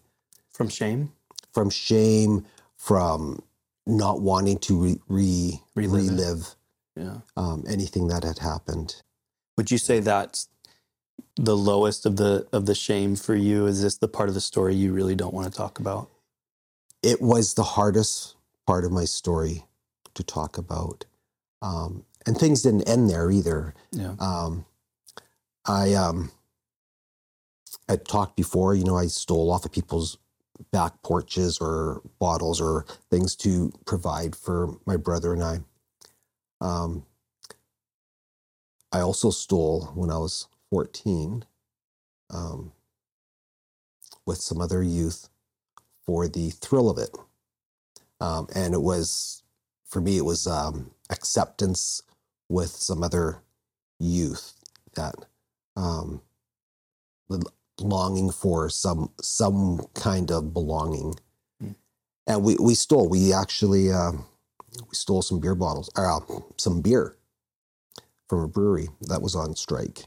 From 0.59 0.67
shame? 0.67 1.13
from 1.53 1.69
shame, 1.69 2.45
from 2.75 3.41
not 3.87 4.19
wanting 4.21 4.57
to 4.59 4.77
re, 4.77 4.99
re, 5.07 5.61
Relive 5.73 6.09
relive 6.09 6.55
Yeah. 6.97 7.19
um, 7.37 7.63
anything 7.67 8.09
that 8.09 8.23
had 8.25 8.39
happened. 8.39 9.01
Would 9.57 9.71
you 9.71 9.77
say 9.77 10.01
that's 10.01 10.49
the 11.37 11.55
lowest 11.55 12.05
of 12.05 12.17
the 12.17 12.45
of 12.51 12.65
the 12.65 12.75
shame 12.75 13.15
for 13.15 13.35
you? 13.35 13.65
Is 13.67 13.81
this 13.81 13.97
the 13.97 14.09
part 14.09 14.27
of 14.27 14.35
the 14.35 14.41
story 14.41 14.75
you 14.75 14.91
really 14.91 15.15
don't 15.15 15.33
want 15.33 15.47
to 15.51 15.57
talk 15.57 15.79
about? 15.79 16.09
it 17.01 17.21
was 17.21 17.53
the 17.53 17.63
hardest 17.63 18.35
part 18.67 18.83
of 18.83 18.91
my 18.91 19.05
story 19.05 19.65
to 20.13 20.21
talk 20.23 20.57
about. 20.57 21.05
Um, 21.61 22.03
and 22.25 22.37
things 22.37 22.61
didn't 22.63 22.89
end 22.89 23.09
there 23.09 23.31
either. 23.31 23.73
Yeah. 23.91 24.15
Um, 24.19 24.65
I 25.65 25.93
um, 25.93 26.31
I 27.87 27.95
talked 27.95 28.35
before, 28.35 28.75
you 28.75 28.83
know, 28.83 28.97
I 28.97 29.07
stole 29.07 29.49
off 29.51 29.63
of 29.65 29.71
people's 29.71 30.17
back 30.71 31.01
porches 31.03 31.59
or 31.59 32.01
bottles 32.19 32.61
or 32.61 32.85
things 33.09 33.35
to 33.37 33.71
provide 33.85 34.35
for 34.35 34.77
my 34.85 34.97
brother 34.97 35.33
and 35.33 35.43
I. 35.43 35.59
Um, 36.61 37.05
I 38.91 39.01
also 39.01 39.29
stole 39.31 39.85
when 39.95 40.09
I 40.11 40.17
was 40.17 40.47
14 40.71 41.45
um, 42.31 42.71
with 44.25 44.39
some 44.39 44.61
other 44.61 44.83
youth 44.83 45.29
for 46.05 46.27
the 46.27 46.49
thrill 46.51 46.89
of 46.89 46.97
it. 46.97 47.15
Um, 48.19 48.47
and 48.55 48.73
it 48.73 48.81
was, 48.81 49.43
for 49.85 50.01
me, 50.01 50.17
it 50.17 50.25
was 50.25 50.47
um, 50.47 50.91
acceptance 51.09 52.01
with 52.49 52.69
some 52.69 53.03
other 53.03 53.41
youth 53.99 54.53
that 54.95 55.15
um, 55.75 56.21
longing 57.81 58.31
for 58.31 58.69
some 58.69 59.11
some 59.21 59.87
kind 59.93 60.31
of 60.31 60.53
belonging. 60.53 61.15
Mm. 61.63 61.75
And 62.27 62.43
we, 62.43 62.55
we 62.59 62.75
stole. 62.75 63.09
We 63.09 63.33
actually 63.33 63.91
um, 63.91 64.25
we 64.87 64.95
stole 64.95 65.21
some 65.21 65.39
beer 65.39 65.55
bottles, 65.55 65.89
or 65.95 66.11
uh, 66.11 66.19
some 66.57 66.81
beer 66.81 67.15
from 68.27 68.41
a 68.41 68.47
brewery 68.47 68.89
that 69.01 69.21
was 69.21 69.35
on 69.35 69.55
strike. 69.55 70.05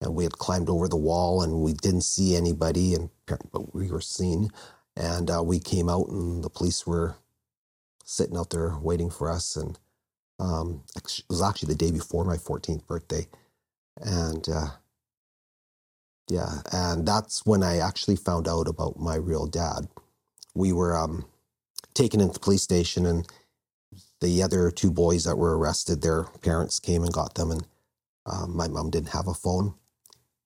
And 0.00 0.14
we 0.14 0.24
had 0.24 0.38
climbed 0.38 0.68
over 0.68 0.88
the 0.88 0.96
wall, 0.96 1.42
and 1.42 1.60
we 1.60 1.72
didn't 1.72 2.02
see 2.02 2.36
anybody, 2.36 2.94
and 2.94 3.10
but 3.52 3.74
we 3.74 3.90
were 3.90 4.00
seen. 4.00 4.50
And 4.96 5.30
uh, 5.30 5.42
we 5.42 5.58
came 5.58 5.88
out, 5.88 6.08
and 6.08 6.44
the 6.44 6.50
police 6.50 6.86
were 6.86 7.16
sitting 8.04 8.36
out 8.36 8.50
there 8.50 8.76
waiting 8.78 9.10
for 9.10 9.30
us. 9.30 9.56
And 9.56 9.78
um, 10.38 10.82
it 10.96 11.22
was 11.28 11.42
actually 11.42 11.74
the 11.74 11.84
day 11.84 11.90
before 11.90 12.24
my 12.24 12.36
14th 12.36 12.86
birthday. 12.86 13.26
And 13.98 14.46
uh, 14.48 14.66
yeah, 16.28 16.62
and 16.72 17.06
that's 17.06 17.46
when 17.46 17.62
I 17.62 17.78
actually 17.78 18.16
found 18.16 18.48
out 18.48 18.68
about 18.68 18.98
my 18.98 19.16
real 19.16 19.46
dad. 19.46 19.88
We 20.54 20.72
were 20.72 20.96
um, 20.96 21.26
taken 21.94 22.20
into 22.20 22.34
the 22.34 22.40
police 22.40 22.62
station, 22.62 23.06
and 23.06 23.28
the 24.20 24.42
other 24.42 24.70
two 24.70 24.90
boys 24.92 25.24
that 25.24 25.36
were 25.38 25.58
arrested, 25.58 26.02
their 26.02 26.24
parents 26.42 26.80
came 26.80 27.02
and 27.04 27.12
got 27.12 27.34
them. 27.36 27.50
And 27.52 27.66
um, 28.26 28.56
my 28.56 28.68
mom 28.68 28.90
didn't 28.90 29.10
have 29.10 29.28
a 29.28 29.34
phone, 29.34 29.74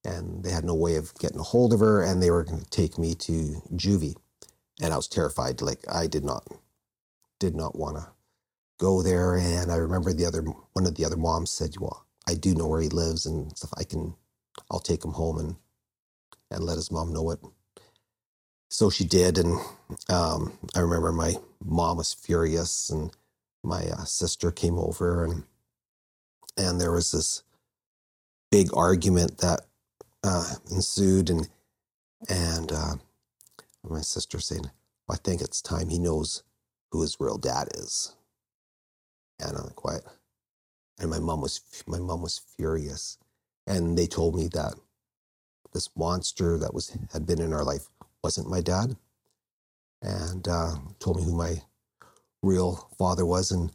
and 0.04 0.44
they 0.44 0.50
had 0.52 0.64
no 0.64 0.74
way 0.74 0.96
of 0.96 1.14
getting 1.18 1.40
a 1.40 1.44
hold 1.44 1.72
of 1.74 1.80
her, 1.80 2.02
and 2.02 2.22
they 2.22 2.30
were 2.30 2.44
going 2.44 2.62
to 2.62 2.70
take 2.70 2.98
me 2.98 3.14
to 3.16 3.62
juvie 3.74 4.14
and 4.82 4.92
I 4.92 4.96
was 4.96 5.08
terrified. 5.08 5.60
Like 5.62 5.80
I 5.90 6.06
did 6.06 6.24
not, 6.24 6.46
did 7.40 7.54
not 7.56 7.76
want 7.76 7.98
to 7.98 8.08
go 8.78 9.02
there. 9.02 9.36
And 9.36 9.72
I 9.72 9.76
remember 9.76 10.12
the 10.12 10.26
other 10.26 10.42
one 10.74 10.86
of 10.86 10.96
the 10.96 11.04
other 11.04 11.16
moms 11.18 11.50
said, 11.50 11.76
"Well, 11.80 12.06
I 12.28 12.34
do 12.34 12.54
know 12.54 12.68
where 12.68 12.82
he 12.82 12.88
lives 12.88 13.26
and 13.26 13.56
stuff. 13.56 13.72
I 13.78 13.84
can, 13.84 14.14
I'll 14.70 14.80
take 14.80 15.04
him 15.04 15.12
home 15.12 15.38
and 15.38 15.56
and 16.50 16.64
let 16.64 16.76
his 16.76 16.92
mom 16.92 17.12
know 17.12 17.30
it." 17.32 17.40
So 18.70 18.90
she 18.90 19.04
did, 19.04 19.38
and 19.38 19.60
um, 20.10 20.58
I 20.76 20.80
remember 20.80 21.12
my 21.12 21.36
mom 21.64 21.98
was 21.98 22.14
furious, 22.14 22.90
and 22.90 23.12
my 23.64 23.84
uh, 23.86 24.04
sister 24.04 24.50
came 24.52 24.78
over, 24.78 25.24
and 25.24 25.44
and 26.56 26.80
there 26.80 26.92
was 26.92 27.12
this 27.12 27.42
big 28.52 28.68
argument 28.76 29.38
that 29.38 29.62
uh, 30.24 30.54
ensued, 30.72 31.30
and 31.30 31.48
and 32.28 32.72
uh, 32.72 32.94
my 33.84 34.00
sister 34.02 34.40
saying, 34.40 34.70
I 35.10 35.16
think 35.16 35.40
it's 35.40 35.62
time 35.62 35.88
he 35.88 35.98
knows 35.98 36.42
who 36.92 37.02
his 37.02 37.18
real 37.20 37.38
dad 37.38 37.68
is. 37.76 38.14
And 39.40 39.56
I'm 39.56 39.64
like, 39.64 39.84
what? 39.84 40.02
And 41.00 41.10
my 41.10 41.20
mom 41.20 41.42
was 41.42 41.60
my 41.86 41.98
mom 42.00 42.22
was 42.22 42.40
furious. 42.56 43.18
And 43.66 43.98
they 43.98 44.06
told 44.06 44.36
me 44.36 44.48
that 44.54 44.74
this 45.76 45.90
monster 45.96 46.58
that 46.58 46.72
was 46.74 46.96
had 47.12 47.26
been 47.26 47.40
in 47.40 47.52
our 47.52 47.62
life 47.64 47.84
wasn't 48.24 48.48
my 48.48 48.60
dad. 48.60 48.96
And 50.02 50.46
uh, 50.48 50.74
told 50.98 51.16
me 51.18 51.24
who 51.24 51.36
my 51.36 51.62
real 52.42 52.88
father 52.98 53.24
was 53.26 53.50
and 53.50 53.70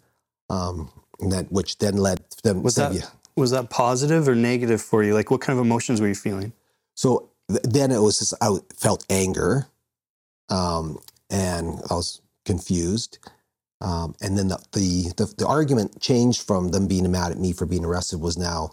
um 0.49 0.89
and 1.19 1.31
that 1.31 1.51
which 1.51 1.77
then 1.77 1.97
led 1.97 2.19
them 2.43 2.63
Was 2.63 2.75
that- 2.75 2.93
yeah. 2.93 3.09
Was 3.37 3.51
that 3.51 3.69
positive 3.69 4.27
or 4.27 4.35
negative 4.35 4.81
for 4.81 5.03
you? 5.03 5.13
Like 5.13 5.31
what 5.31 5.39
kind 5.41 5.57
of 5.57 5.63
emotions 5.65 6.01
were 6.01 6.07
you 6.07 6.15
feeling? 6.15 6.51
So 6.95 7.29
th- 7.49 7.61
then 7.63 7.89
it 7.91 7.99
was 7.99 8.19
just 8.19 8.33
I 8.41 8.57
felt 8.75 9.05
anger, 9.09 9.67
um, 10.49 10.99
and 11.29 11.79
I 11.89 11.93
was 11.93 12.21
confused. 12.45 13.19
Um, 13.79 14.15
and 14.21 14.37
then 14.37 14.49
the, 14.49 14.57
the 14.73 15.13
the 15.15 15.33
the 15.37 15.47
argument 15.47 16.01
changed 16.01 16.41
from 16.45 16.69
them 16.69 16.87
being 16.87 17.09
mad 17.09 17.31
at 17.31 17.39
me 17.39 17.53
for 17.53 17.65
being 17.65 17.85
arrested 17.85 18.19
was 18.19 18.37
now 18.37 18.71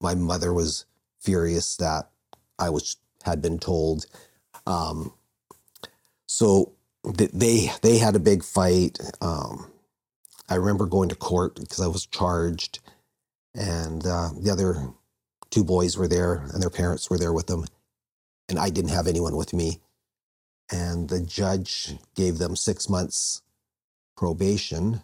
my 0.00 0.14
mother 0.14 0.50
was 0.52 0.86
furious 1.22 1.76
that 1.78 2.10
I 2.58 2.70
was 2.70 2.96
had 3.24 3.42
been 3.42 3.58
told. 3.60 4.06
Um, 4.66 5.14
so 6.26 6.72
th- 7.18 7.32
they 7.32 7.70
they 7.82 7.98
had 7.98 8.16
a 8.16 8.20
big 8.20 8.44
fight. 8.44 8.98
Um, 9.22 9.70
I 10.48 10.56
remember 10.56 10.86
going 10.86 11.10
to 11.10 11.16
court 11.16 11.56
because 11.56 11.80
I 11.80 11.88
was 11.88 12.06
charged, 12.06 12.80
and 13.56 14.06
uh, 14.06 14.30
the 14.40 14.50
other 14.50 14.88
two 15.50 15.64
boys 15.64 15.98
were 15.98 16.08
there 16.08 16.34
and 16.54 16.62
their 16.62 16.70
parents 16.70 17.10
were 17.10 17.18
there 17.18 17.34
with 17.34 17.48
them 17.48 17.66
and 18.48 18.58
i 18.58 18.70
didn't 18.70 18.90
have 18.92 19.08
anyone 19.08 19.36
with 19.36 19.52
me 19.52 19.80
and 20.72 21.08
the 21.10 21.20
judge 21.20 21.96
gave 22.16 22.38
them 22.38 22.56
six 22.56 22.88
months 22.88 23.42
probation 24.16 25.02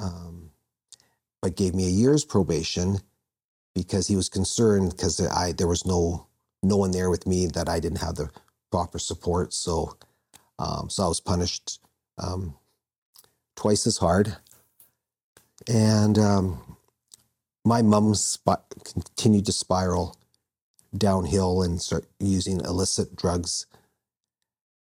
um, 0.00 0.50
but 1.42 1.56
gave 1.56 1.74
me 1.74 1.86
a 1.86 1.90
year's 1.90 2.24
probation 2.24 2.98
because 3.76 4.08
he 4.08 4.16
was 4.16 4.30
concerned 4.30 4.92
because 4.92 5.20
i 5.28 5.52
there 5.52 5.68
was 5.68 5.86
no 5.86 6.26
no 6.64 6.78
one 6.78 6.92
there 6.92 7.10
with 7.10 7.28
me 7.28 7.46
that 7.48 7.70
i 7.70 7.80
didn't 7.80 8.02
have 8.02 8.16
the 8.16 8.30
proper 8.72 8.98
support 8.98 9.54
so 9.54 9.96
um, 10.60 10.90
so 10.90 11.04
i 11.04 11.08
was 11.08 11.20
punished 11.20 11.80
um, 12.18 12.56
twice 13.56 13.86
as 13.86 13.98
hard 13.98 14.36
and 15.68 16.18
um, 16.18 16.76
my 17.64 17.82
mom 17.82 18.14
spi- 18.14 18.56
continued 18.84 19.46
to 19.46 19.52
spiral 19.52 20.16
downhill 20.96 21.62
and 21.62 21.80
start 21.80 22.06
using 22.20 22.60
illicit 22.60 23.16
drugs. 23.16 23.66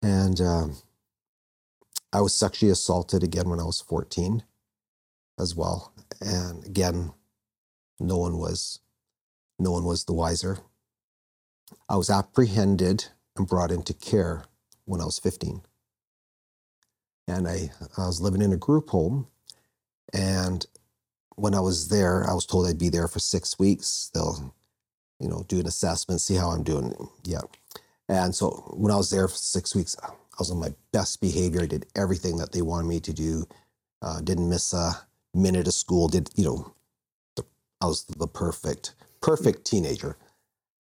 And 0.02 0.40
um, 0.40 0.76
I 2.12 2.20
was 2.20 2.34
sexually 2.34 2.72
assaulted 2.72 3.22
again 3.22 3.48
when 3.48 3.60
I 3.60 3.64
was 3.64 3.80
14 3.80 4.42
as 5.38 5.56
well. 5.56 5.92
And 6.20 6.64
again, 6.66 7.12
no 8.00 8.18
one 8.18 8.38
was 8.38 8.80
no 9.60 9.72
one 9.72 9.84
was 9.84 10.04
the 10.06 10.14
wiser. 10.14 10.60
I 11.88 11.96
was 11.96 12.10
apprehended 12.10 13.06
and 13.36 13.46
brought 13.48 13.72
into 13.72 13.94
care 13.94 14.44
when 14.86 15.00
I 15.00 15.06
was 15.06 15.18
15. 15.18 15.62
and 17.28 17.48
I, 17.48 17.70
I 17.96 18.06
was 18.06 18.20
living 18.20 18.42
in 18.42 18.52
a 18.52 18.56
group 18.58 18.90
home. 18.90 19.28
And 20.14 20.66
when 21.36 21.54
I 21.54 21.60
was 21.60 21.88
there, 21.88 22.28
I 22.28 22.34
was 22.34 22.46
told 22.46 22.66
I'd 22.68 22.78
be 22.78 22.88
there 22.90 23.08
for 23.08 23.20
six 23.20 23.58
weeks. 23.58 24.10
They'll, 24.14 24.54
you 25.20 25.28
know, 25.28 25.44
do 25.48 25.60
an 25.60 25.66
assessment, 25.66 26.20
see 26.20 26.36
how 26.36 26.50
I'm 26.50 26.64
doing. 26.64 26.94
Yeah. 27.24 27.42
And 28.08 28.34
so 28.34 28.50
when 28.76 28.92
I 28.92 28.96
was 28.96 29.10
there 29.10 29.28
for 29.28 29.36
six 29.36 29.74
weeks, 29.74 29.96
I 30.02 30.10
was 30.38 30.50
on 30.50 30.58
my 30.58 30.74
best 30.92 31.20
behavior. 31.20 31.62
I 31.62 31.66
did 31.66 31.86
everything 31.96 32.38
that 32.38 32.52
they 32.52 32.62
wanted 32.62 32.88
me 32.88 33.00
to 33.00 33.12
do. 33.12 33.46
Uh, 34.02 34.20
didn't 34.20 34.50
miss 34.50 34.72
a 34.72 34.92
minute 35.34 35.68
of 35.68 35.74
school. 35.74 36.08
Did 36.08 36.30
you 36.36 36.44
know? 36.44 36.74
I 37.80 37.86
was 37.86 38.04
the 38.04 38.26
perfect, 38.26 38.94
perfect 39.20 39.64
teenager. 39.64 40.16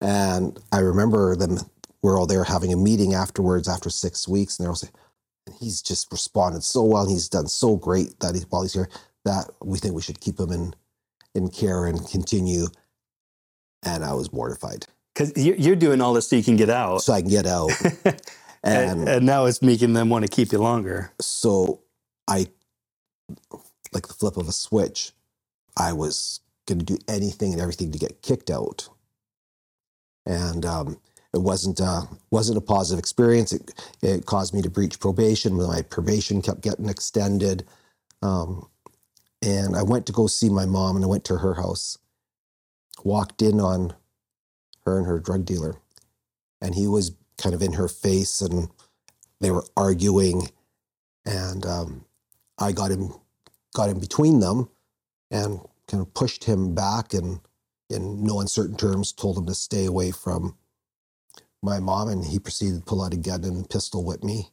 And 0.00 0.58
I 0.72 0.78
remember 0.78 1.36
them. 1.36 1.58
We're 2.02 2.18
all 2.18 2.26
there 2.26 2.44
having 2.44 2.72
a 2.72 2.76
meeting 2.76 3.14
afterwards 3.14 3.68
after 3.68 3.88
six 3.88 4.26
weeks, 4.26 4.58
and 4.58 4.64
they're 4.64 4.70
all 4.70 4.76
saying, 4.76 4.92
"He's 5.60 5.80
just 5.80 6.10
responded 6.10 6.64
so 6.64 6.82
well. 6.82 7.02
And 7.02 7.10
he's 7.10 7.28
done 7.28 7.46
so 7.46 7.76
great 7.76 8.18
that 8.20 8.34
he, 8.34 8.40
while 8.50 8.62
he's 8.62 8.72
here, 8.72 8.88
that 9.24 9.50
we 9.62 9.78
think 9.78 9.94
we 9.94 10.02
should 10.02 10.20
keep 10.20 10.40
him 10.40 10.50
in 10.50 10.74
in 11.34 11.48
care 11.48 11.86
and 11.86 12.06
continue." 12.08 12.66
And 13.84 14.04
I 14.04 14.12
was 14.14 14.32
mortified, 14.32 14.86
Because 15.14 15.32
you're 15.36 15.76
doing 15.76 16.00
all 16.00 16.12
this 16.12 16.28
so 16.28 16.36
you 16.36 16.44
can 16.44 16.56
get 16.56 16.70
out. 16.70 17.02
so 17.02 17.12
I 17.12 17.20
can 17.20 17.30
get 17.30 17.46
out. 17.46 17.70
and, 18.04 19.00
and 19.00 19.08
and 19.08 19.26
now 19.26 19.46
it's 19.46 19.62
making 19.62 19.92
them 19.92 20.08
want 20.08 20.24
to 20.24 20.28
keep 20.28 20.52
you 20.52 20.58
longer. 20.58 21.12
so 21.20 21.80
I, 22.28 22.46
like 23.92 24.06
the 24.08 24.14
flip 24.14 24.36
of 24.36 24.48
a 24.48 24.52
switch, 24.52 25.12
I 25.76 25.92
was 25.92 26.40
going 26.66 26.80
to 26.80 26.84
do 26.84 26.98
anything 27.08 27.52
and 27.52 27.62
everything 27.62 27.92
to 27.92 27.98
get 27.98 28.22
kicked 28.22 28.50
out. 28.50 28.88
And 30.26 30.66
um, 30.66 30.98
it 31.34 31.42
wasn't 31.42 31.80
uh, 31.80 32.02
wasn't 32.30 32.58
a 32.58 32.62
positive 32.62 32.98
experience. 33.00 33.52
It, 33.52 33.72
it 34.02 34.26
caused 34.26 34.54
me 34.54 34.62
to 34.62 34.70
breach 34.70 35.00
probation. 35.00 35.54
My 35.56 35.82
probation 35.82 36.42
kept 36.42 36.62
getting 36.62 36.88
extended. 36.88 37.64
Um, 38.22 38.68
and 39.42 39.76
I 39.76 39.82
went 39.82 40.06
to 40.06 40.12
go 40.12 40.26
see 40.28 40.48
my 40.50 40.66
mom, 40.66 40.96
and 40.96 41.04
I 41.04 41.08
went 41.08 41.24
to 41.26 41.38
her 41.38 41.54
house. 41.54 41.98
Walked 43.04 43.42
in 43.42 43.60
on 43.60 43.94
her 44.86 44.98
and 44.98 45.06
her 45.06 45.20
drug 45.20 45.44
dealer, 45.44 45.76
and 46.62 46.74
he 46.74 46.86
was 46.88 47.12
kind 47.38 47.54
of 47.54 47.62
in 47.62 47.74
her 47.74 47.88
face, 47.88 48.40
and 48.42 48.68
they 49.40 49.50
were 49.50 49.64
arguing 49.76 50.42
and 51.24 51.64
um, 51.66 52.04
I 52.58 52.72
got 52.72 52.90
him 52.90 53.14
got 53.74 53.90
in 53.90 54.00
between 54.00 54.40
them 54.40 54.68
and 55.30 55.60
kind 55.92 56.02
of 56.02 56.14
pushed 56.14 56.44
him 56.44 56.74
back 56.74 57.14
and 57.14 57.40
in 57.90 58.24
no 58.24 58.40
uncertain 58.40 58.76
terms 58.78 59.12
told 59.12 59.38
him 59.38 59.46
to 59.46 59.54
stay 59.54 59.86
away 59.86 60.10
from 60.12 60.56
my 61.62 61.80
mom 61.80 62.08
and 62.08 62.24
he 62.24 62.40
proceeded 62.40 62.78
to 62.80 62.84
pull 62.86 63.02
out 63.04 63.14
a 63.14 63.18
gun 63.18 63.44
and 63.44 63.70
pistol 63.70 64.04
whip 64.04 64.24
me 64.24 64.48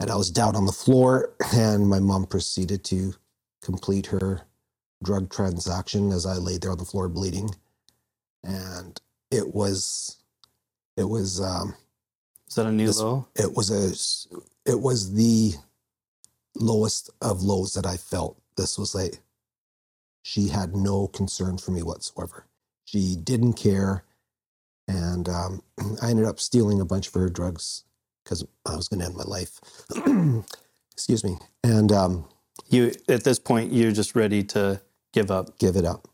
and 0.00 0.10
I 0.10 0.16
was 0.16 0.30
down 0.32 0.56
on 0.56 0.66
the 0.66 0.72
floor 0.72 1.34
and 1.54 1.88
my 1.88 2.00
mom 2.00 2.26
proceeded 2.26 2.84
to 2.86 3.14
complete 3.62 4.06
her 4.06 4.42
drug 5.04 5.30
transaction 5.30 6.12
as 6.12 6.26
I 6.26 6.34
laid 6.36 6.62
there 6.62 6.72
on 6.72 6.78
the 6.78 6.86
floor 6.86 7.08
bleeding 7.08 7.50
and 8.44 9.00
it 9.30 9.54
was 9.54 10.16
it 10.96 11.04
was 11.08 11.40
um, 11.40 11.74
Is 12.48 12.56
that 12.56 12.66
a 12.66 12.72
new 12.72 12.86
This- 12.88 13.00
low? 13.00 13.28
it 13.36 13.54
was 13.54 13.70
a 13.70 14.70
it 14.70 14.80
was 14.80 15.14
the 15.14 15.54
lowest 16.56 17.10
of 17.22 17.42
lows 17.42 17.74
that 17.74 17.86
I 17.86 17.96
felt. 17.96 18.40
This 18.56 18.78
was 18.78 18.94
like 18.94 19.20
she 20.28 20.48
had 20.48 20.76
no 20.76 21.06
concern 21.08 21.56
for 21.56 21.70
me 21.70 21.82
whatsoever. 21.82 22.44
She 22.84 23.16
didn't 23.16 23.54
care, 23.54 24.04
and 24.86 25.26
um, 25.26 25.62
I 26.02 26.10
ended 26.10 26.26
up 26.26 26.38
stealing 26.38 26.80
a 26.82 26.84
bunch 26.84 27.08
of 27.08 27.14
her 27.14 27.30
drugs 27.30 27.84
because 28.22 28.44
I 28.66 28.76
was 28.76 28.88
going 28.88 29.00
to 29.00 29.06
end 29.06 29.16
my 29.16 29.24
life. 29.24 29.58
Excuse 30.92 31.24
me, 31.24 31.38
and 31.64 31.90
um, 31.92 32.28
You 32.68 32.92
at 33.08 33.24
this 33.24 33.38
point 33.38 33.72
you're 33.72 33.92
just 33.92 34.14
ready 34.14 34.42
to 34.54 34.82
give 35.14 35.30
up. 35.30 35.58
give 35.58 35.76
it 35.76 35.86
up. 35.86 36.08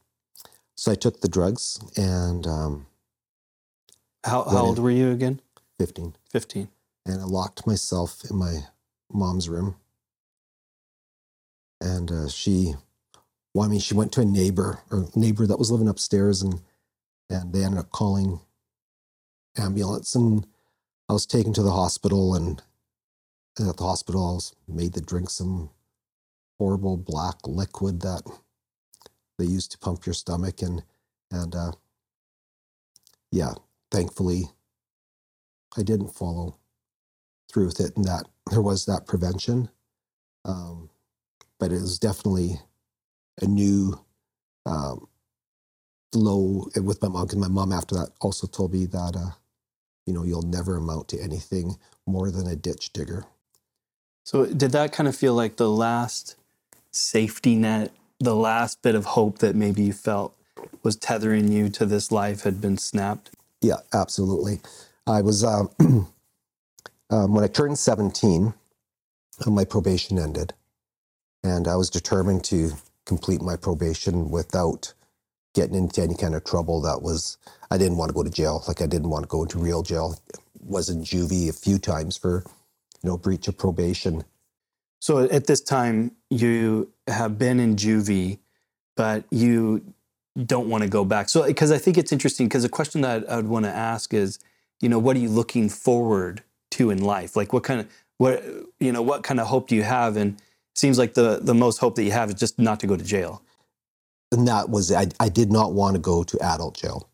So 0.77 0.93
I 0.93 0.95
took 0.95 1.21
the 1.21 1.29
drugs, 1.29 1.81
and 1.97 2.47
um, 2.47 2.87
How 4.25 4.45
how 4.45 4.59
old 4.67 4.79
were 4.79 4.93
you 4.93 5.11
again? 5.11 5.41
15. 5.81 6.15
15. 6.31 6.69
and 7.07 7.21
I 7.21 7.25
locked 7.25 7.67
myself 7.67 8.23
in 8.31 8.37
my 8.37 8.67
mom's 9.13 9.49
room. 9.49 9.75
And 11.81 12.11
uh, 12.13 12.29
she, 12.29 12.75
well, 13.55 13.67
I 13.67 13.71
mean, 13.71 13.81
she 13.81 13.95
went 13.95 14.13
to 14.15 14.23
a 14.23 14.27
neighbor 14.27 14.81
or 14.91 15.09
neighbor 15.17 15.47
that 15.47 15.59
was 15.61 15.71
living 15.73 15.89
upstairs, 15.89 16.43
and 16.43 16.63
and 17.31 17.53
they 17.53 17.65
ended 17.65 17.81
up 17.81 17.91
calling 17.91 18.41
ambulance, 19.59 20.15
and 20.15 20.47
I 21.09 21.15
was 21.15 21.27
taken 21.27 21.53
to 21.55 21.63
the 21.63 21.73
hospital, 21.73 22.35
and, 22.35 22.63
at 23.61 23.77
the 23.79 23.85
hospital, 23.85 24.31
I 24.31 24.35
was 24.35 24.55
made 24.69 24.95
to 24.95 25.01
drink 25.03 25.31
some 25.31 25.71
horrible 26.59 26.97
black 26.97 27.37
liquid 27.47 28.01
that 28.03 28.23
they 29.39 29.47
used 29.47 29.73
to 29.73 29.79
pump 29.79 30.07
your 30.07 30.15
stomach, 30.15 30.63
and 30.63 30.83
and 31.31 31.55
uh, 31.55 31.73
yeah, 33.33 33.55
thankfully, 33.93 34.45
I 35.77 35.83
didn't 35.83 36.15
follow 36.15 36.59
through 37.53 37.67
with 37.67 37.81
it, 37.81 37.97
and 37.97 38.07
that 38.07 38.27
there 38.51 38.63
was 38.63 38.87
that 38.87 39.07
prevention. 39.07 39.71
Um, 40.45 40.91
but 41.61 41.73
it 41.73 41.81
was 41.81 41.99
definitely 41.99 42.61
a 43.41 43.47
new 43.47 43.99
um, 44.67 45.09
low 46.15 46.69
with 46.77 47.03
my 47.03 47.09
mom. 47.09 47.27
Because 47.27 47.39
my 47.39 47.49
mom, 47.49 47.73
after 47.73 47.95
that, 47.97 48.11
also 48.21 48.47
told 48.47 48.73
me 48.73 48.87
that 48.87 49.17
uh, 49.17 49.33
you 50.07 50.13
know 50.13 50.25
you'll 50.25 50.43
never 50.43 50.77
amount 50.77 51.09
to 51.09 51.21
anything 51.21 51.77
more 52.07 52.31
than 52.31 52.47
a 52.47 52.57
ditch 52.57 52.93
digger. 52.93 53.25
So 54.25 54.47
did 54.47 54.73
that 54.73 54.93
kind 54.93 55.09
of 55.09 55.17
feel 55.17 55.35
like 55.35 55.57
the 55.57 55.69
last 55.69 56.37
safety 56.91 57.57
net, 57.57 57.93
the 58.19 58.35
last 58.35 58.83
bit 58.83 58.95
of 58.95 59.05
hope 59.05 59.39
that 59.39 59.55
maybe 59.55 59.83
you 59.83 59.93
felt 59.93 60.35
was 60.83 60.97
tethering 60.97 61.51
you 61.53 61.69
to 61.69 61.85
this 61.85 62.11
life 62.11 62.43
had 62.43 62.61
been 62.61 62.79
snapped? 62.79 63.31
Yeah, 63.61 63.79
absolutely. 63.93 64.61
I 65.07 65.21
was 65.21 65.45
um, 65.45 65.71
um, 67.11 67.35
when 67.35 67.45
I 67.45 67.49
turned 67.49 67.79
seventeen, 67.79 68.55
uh, 69.45 69.51
my 69.51 69.65
probation 69.65 70.19
ended, 70.19 70.55
and 71.43 71.69
I 71.69 71.77
was 71.77 71.91
determined 71.91 72.45
to 72.45 72.73
complete 73.07 73.43
my 73.43 73.57
probation 73.57 74.31
without 74.31 74.93
getting 75.55 75.77
into 75.77 76.03
any 76.03 76.15
kind 76.15 76.35
of 76.35 76.45
trouble. 76.45 76.81
That 76.81 77.03
was 77.03 77.39
I 77.71 77.79
didn't 77.79 77.97
want 77.97 78.11
to 78.11 78.15
go 78.15 78.23
to 78.23 78.31
jail. 78.31 78.63
Like 78.69 78.83
I 78.83 78.87
didn't 78.87 79.11
want 79.11 79.25
to 79.25 79.29
go 79.29 79.43
into 79.43 79.59
real 79.59 79.83
jail. 79.83 80.19
Was 80.61 80.89
in 80.89 81.03
juvie 81.03 81.49
a 81.49 81.53
few 81.53 81.79
times 81.79 82.17
for 82.17 82.43
you 83.03 83.11
know 83.11 83.17
breach 83.17 83.49
of 83.49 83.57
probation. 83.57 84.25
So 85.01 85.19
at 85.19 85.47
this 85.47 85.61
time 85.61 86.13
you 86.31 86.91
have 87.07 87.39
been 87.39 87.61
in 87.61 87.77
juvie, 87.77 88.39
but 88.97 89.25
you 89.31 89.95
don't 90.47 90.69
want 90.69 90.83
to 90.83 90.89
go 90.89 91.05
back. 91.05 91.29
So 91.29 91.47
because 91.47 91.71
I 91.71 91.79
think 91.79 91.99
it's 91.99 92.13
interesting 92.13 92.49
because 92.49 92.63
the 92.63 92.69
question 92.69 93.03
that 93.03 93.31
I 93.31 93.37
would 93.37 93.49
want 93.49 93.67
to 93.67 93.71
ask 93.71 94.13
is, 94.15 94.39
you 94.81 94.89
know, 94.89 94.99
what 94.99 95.17
are 95.17 95.21
you 95.21 95.29
looking 95.29 95.69
forward 95.69 96.43
to 96.73 96.91
in 96.91 97.03
life? 97.03 97.37
Like 97.37 97.53
what 97.53 97.63
kind 97.63 97.81
of 97.81 97.89
what 98.19 98.43
you 98.81 98.93
know, 98.93 99.03
what 99.03 99.23
kind 99.23 99.41
of 99.41 99.47
hope 99.49 99.69
do 99.69 99.77
you 99.77 99.83
have? 99.83 100.17
And 100.17 100.41
seems 100.75 100.99
like 100.99 101.15
the 101.15 101.41
the 101.43 101.55
most 101.55 101.79
hope 101.79 101.97
that 101.97 102.05
you 102.05 102.13
have 102.13 102.31
is 102.31 102.37
just 102.37 102.59
not 102.59 102.81
to 102.81 102.87
go 102.89 102.97
to 102.97 103.05
jail. 103.05 103.43
and 104.33 104.47
that 104.49 104.69
was 104.71 104.93
I, 104.93 105.07
I 105.21 105.29
did 105.29 105.51
not 105.51 105.73
want 105.73 105.95
to 105.95 106.01
go 106.01 106.23
to 106.25 106.39
adult 106.43 106.77
jail. 106.77 107.09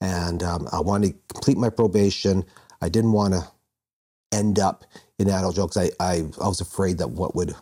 And 0.00 0.42
um, 0.42 0.68
i 0.72 0.80
wanted 0.80 1.12
to 1.14 1.34
complete 1.34 1.58
my 1.58 1.70
probation. 1.70 2.44
I 2.82 2.88
didn't 2.88 3.12
want 3.12 3.34
to 3.34 3.48
end 4.32 4.58
up 4.58 4.84
in 5.18 5.28
adult 5.30 5.56
jail 5.56 5.68
because 5.68 5.90
I, 6.00 6.04
I, 6.04 6.14
I 6.42 6.48
was 6.48 6.60
afraid 6.60 6.98
that 6.98 7.10
what 7.10 7.36
would 7.36 7.54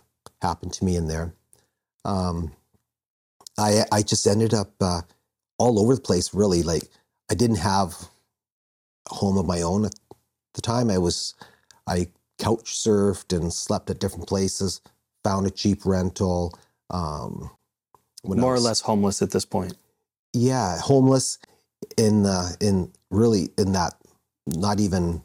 happen 0.43 0.71
to 0.71 0.85
me 0.85 0.97
in 0.97 1.09
there. 1.09 1.35
Um, 2.05 2.53
I, 3.59 3.85
I 3.93 4.03
just 4.03 4.27
ended 4.27 4.55
up 4.55 4.73
uh, 4.81 5.03
all 5.59 5.81
over 5.81 5.95
the 5.97 6.01
place 6.03 6.35
really. 6.35 6.63
Like 6.63 6.85
i 7.31 7.35
didn't 7.35 7.59
have 7.59 7.95
a 9.11 9.15
home 9.15 9.39
of 9.39 9.47
my 9.47 9.63
own 9.63 9.87
at 9.87 9.95
the 10.55 10.63
time. 10.63 10.91
I 10.91 10.99
was 10.99 11.35
i 11.89 12.09
couch 12.39 12.75
surfed 12.75 13.37
and 13.37 13.53
slept 13.53 13.91
at 13.91 14.01
different 14.01 14.29
places 14.29 14.81
found 15.29 15.47
a 15.47 15.51
cheap 15.51 15.85
rental 15.87 16.59
um, 16.91 17.51
More 18.25 18.55
or 18.55 18.61
less 18.61 18.81
homeless 18.81 19.23
at 19.23 19.31
this 19.33 19.45
point. 19.45 19.75
yeah 20.35 20.79
homeless 20.81 21.39
in 21.97 22.27
uh 22.27 22.51
in 22.61 22.93
really 23.11 23.51
in 23.59 23.73
that 23.73 23.95
not 24.47 24.81
even 24.81 25.23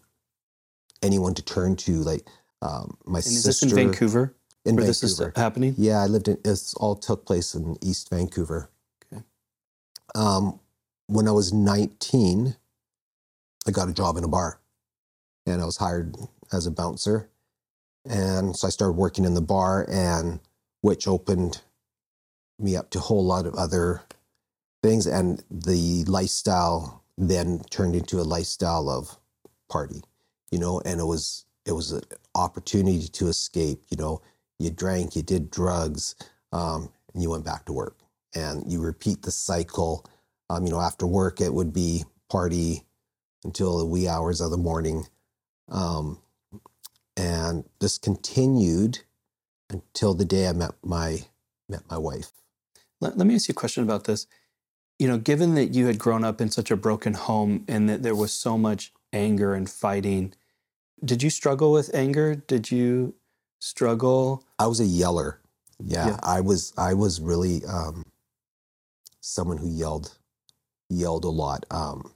anyone 1.03 1.33
to 1.33 1.43
turn 1.43 1.75
to 1.75 1.93
like 2.11 2.27
um 2.61 2.97
my 3.05 3.19
And 3.19 3.27
is 3.37 3.43
sister 3.43 3.49
this 3.49 3.63
in 3.63 3.69
Vancouver 3.75 4.35
in 4.65 4.75
where 4.77 4.85
vancouver 4.85 5.01
this 5.01 5.03
is 5.03 5.19
happening? 5.35 5.75
yeah 5.77 6.01
i 6.01 6.07
lived 6.07 6.27
in 6.27 6.37
it's 6.45 6.73
all 6.75 6.95
took 6.95 7.25
place 7.25 7.55
in 7.55 7.77
east 7.81 8.09
vancouver 8.09 8.69
Okay. 9.13 9.23
um 10.15 10.59
when 11.07 11.27
i 11.27 11.31
was 11.31 11.53
19 11.53 12.55
i 13.67 13.71
got 13.71 13.89
a 13.89 13.93
job 13.93 14.17
in 14.17 14.23
a 14.23 14.29
bar 14.29 14.59
and 15.45 15.61
i 15.61 15.65
was 15.65 15.77
hired 15.77 16.15
as 16.51 16.65
a 16.67 16.71
bouncer 16.71 17.29
and 18.09 18.55
so 18.55 18.67
i 18.67 18.69
started 18.69 18.93
working 18.93 19.25
in 19.25 19.33
the 19.33 19.41
bar 19.41 19.85
and 19.91 20.39
which 20.81 21.07
opened 21.07 21.61
me 22.59 22.75
up 22.75 22.89
to 22.89 22.99
a 22.99 23.01
whole 23.01 23.25
lot 23.25 23.45
of 23.45 23.55
other 23.55 24.01
things 24.81 25.07
and 25.07 25.43
the 25.49 26.03
lifestyle 26.05 27.03
then 27.17 27.59
turned 27.69 27.95
into 27.95 28.19
a 28.19 28.23
lifestyle 28.23 28.89
of 28.89 29.17
party 29.69 30.01
you 30.51 30.59
know 30.59 30.81
and 30.85 30.99
it 30.99 31.05
was 31.05 31.45
it 31.65 31.71
was 31.71 31.91
an 31.91 32.01
opportunity 32.35 33.07
to 33.07 33.27
escape. 33.27 33.83
You 33.89 33.97
know, 33.97 34.21
you 34.59 34.69
drank, 34.69 35.15
you 35.15 35.21
did 35.23 35.49
drugs, 35.51 36.15
um, 36.51 36.89
and 37.13 37.23
you 37.23 37.29
went 37.29 37.45
back 37.45 37.65
to 37.65 37.73
work, 37.73 37.97
and 38.35 38.71
you 38.71 38.81
repeat 38.81 39.21
the 39.21 39.31
cycle. 39.31 40.05
Um, 40.49 40.65
you 40.65 40.71
know, 40.71 40.81
after 40.81 41.07
work, 41.07 41.41
it 41.41 41.53
would 41.53 41.73
be 41.73 42.03
party 42.29 42.83
until 43.43 43.77
the 43.77 43.85
wee 43.85 44.07
hours 44.07 44.41
of 44.41 44.51
the 44.51 44.57
morning, 44.57 45.07
um, 45.69 46.19
and 47.17 47.63
this 47.79 47.97
continued 47.97 48.99
until 49.69 50.13
the 50.13 50.25
day 50.25 50.47
I 50.47 50.53
met 50.53 50.73
my 50.83 51.25
met 51.69 51.83
my 51.89 51.97
wife. 51.97 52.31
Let, 52.99 53.17
let 53.17 53.27
me 53.27 53.35
ask 53.35 53.47
you 53.47 53.53
a 53.53 53.55
question 53.55 53.83
about 53.83 54.05
this. 54.05 54.27
You 54.99 55.07
know, 55.07 55.17
given 55.17 55.55
that 55.55 55.73
you 55.73 55.87
had 55.87 55.97
grown 55.97 56.23
up 56.23 56.39
in 56.39 56.49
such 56.49 56.71
a 56.71 56.75
broken 56.77 57.13
home 57.13 57.65
and 57.67 57.89
that 57.89 58.03
there 58.03 58.15
was 58.15 58.31
so 58.31 58.57
much 58.57 58.93
anger 59.11 59.53
and 59.53 59.69
fighting, 59.69 60.33
did 61.03 61.23
you 61.23 61.29
struggle 61.29 61.71
with 61.71 61.93
anger? 61.93 62.35
Did 62.35 62.71
you 62.71 63.15
struggle? 63.59 64.45
I 64.59 64.67
was 64.67 64.79
a 64.79 64.85
yeller. 64.85 65.39
Yeah, 65.83 66.07
Yeah. 66.07 66.19
I 66.23 66.41
was. 66.41 66.71
I 66.77 66.93
was 66.93 67.19
really 67.19 67.65
um, 67.65 68.05
someone 69.19 69.57
who 69.57 69.67
yelled, 69.67 70.17
yelled 70.89 71.25
a 71.25 71.29
lot. 71.29 71.65
Um, 71.71 72.13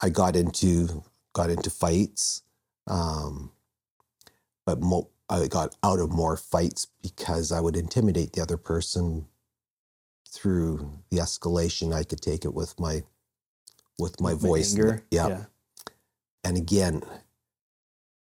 I 0.00 0.08
got 0.08 0.36
into 0.36 1.02
got 1.32 1.50
into 1.50 1.70
fights, 1.70 2.42
um, 2.86 3.52
but 4.70 4.80
mo- 4.80 5.10
I 5.28 5.48
got 5.48 5.76
out 5.82 5.98
of 5.98 6.10
more 6.12 6.36
fights 6.36 6.86
because 7.02 7.50
I 7.50 7.60
would 7.60 7.76
intimidate 7.76 8.32
the 8.32 8.42
other 8.42 8.56
person 8.56 9.26
through 10.28 10.92
the 11.10 11.18
escalation. 11.18 11.92
I 11.92 12.04
could 12.04 12.20
take 12.20 12.44
it 12.44 12.54
with 12.54 12.78
my 12.78 13.02
with 13.98 14.20
my 14.20 14.32
with 14.32 14.42
voice. 14.42 14.74
Anger? 14.74 15.02
yeah. 15.28 15.44
And 16.44 16.56
again, 16.56 17.02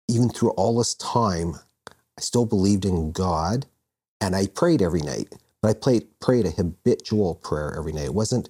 even 0.09 0.31
through 0.31 0.51
all 0.51 0.79
this 0.79 0.95
time, 0.95 1.57
I 1.89 2.21
still 2.21 2.47
believed 2.47 2.87
in 2.87 3.13
God 3.13 3.67
and 4.21 4.35
I 4.35 4.47
prayed 4.47 4.81
every 4.81 5.03
night. 5.03 5.35
But 5.61 5.69
I 5.69 5.75
played, 5.75 6.07
prayed 6.21 6.47
a 6.47 6.51
habitual 6.51 7.35
prayer 7.37 7.75
every 7.77 7.93
night. 7.93 8.07
It 8.07 8.15
wasn't, 8.15 8.49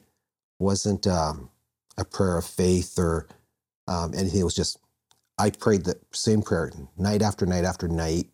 wasn't 0.59 1.07
um, 1.07 1.51
a 1.97 2.05
prayer 2.05 2.39
of 2.39 2.45
faith 2.45 2.99
or 2.99 3.27
um, 3.89 4.15
anything. 4.15 4.41
It 4.41 4.45
was 4.45 4.55
just, 4.55 4.79
I 5.39 5.51
prayed 5.51 5.85
the 5.85 5.99
same 6.13 6.43
prayer 6.43 6.71
night 6.97 7.23
after 7.23 7.47
night 7.47 7.65
after 7.65 7.89
night 7.89 8.27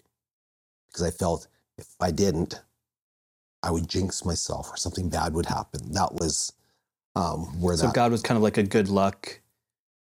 because 0.87 1.03
I 1.03 1.11
felt 1.11 1.49
if 1.77 1.89
I 2.01 2.11
didn't, 2.11 2.61
I 3.63 3.71
would 3.71 3.89
jinx 3.89 4.25
myself 4.25 4.71
or 4.73 4.77
something 4.77 5.09
bad 5.09 5.35
would 5.35 5.47
happen. 5.47 5.93
That 5.93 6.15
was 6.15 6.53
um, 7.17 7.61
where 7.61 7.77
So 7.77 7.83
that. 7.87 7.89
So 7.91 7.95
God 7.95 8.13
was 8.13 8.23
kind 8.23 8.37
of 8.37 8.43
like 8.43 8.59
a 8.59 8.63
good 8.63 8.89
luck 8.89 9.41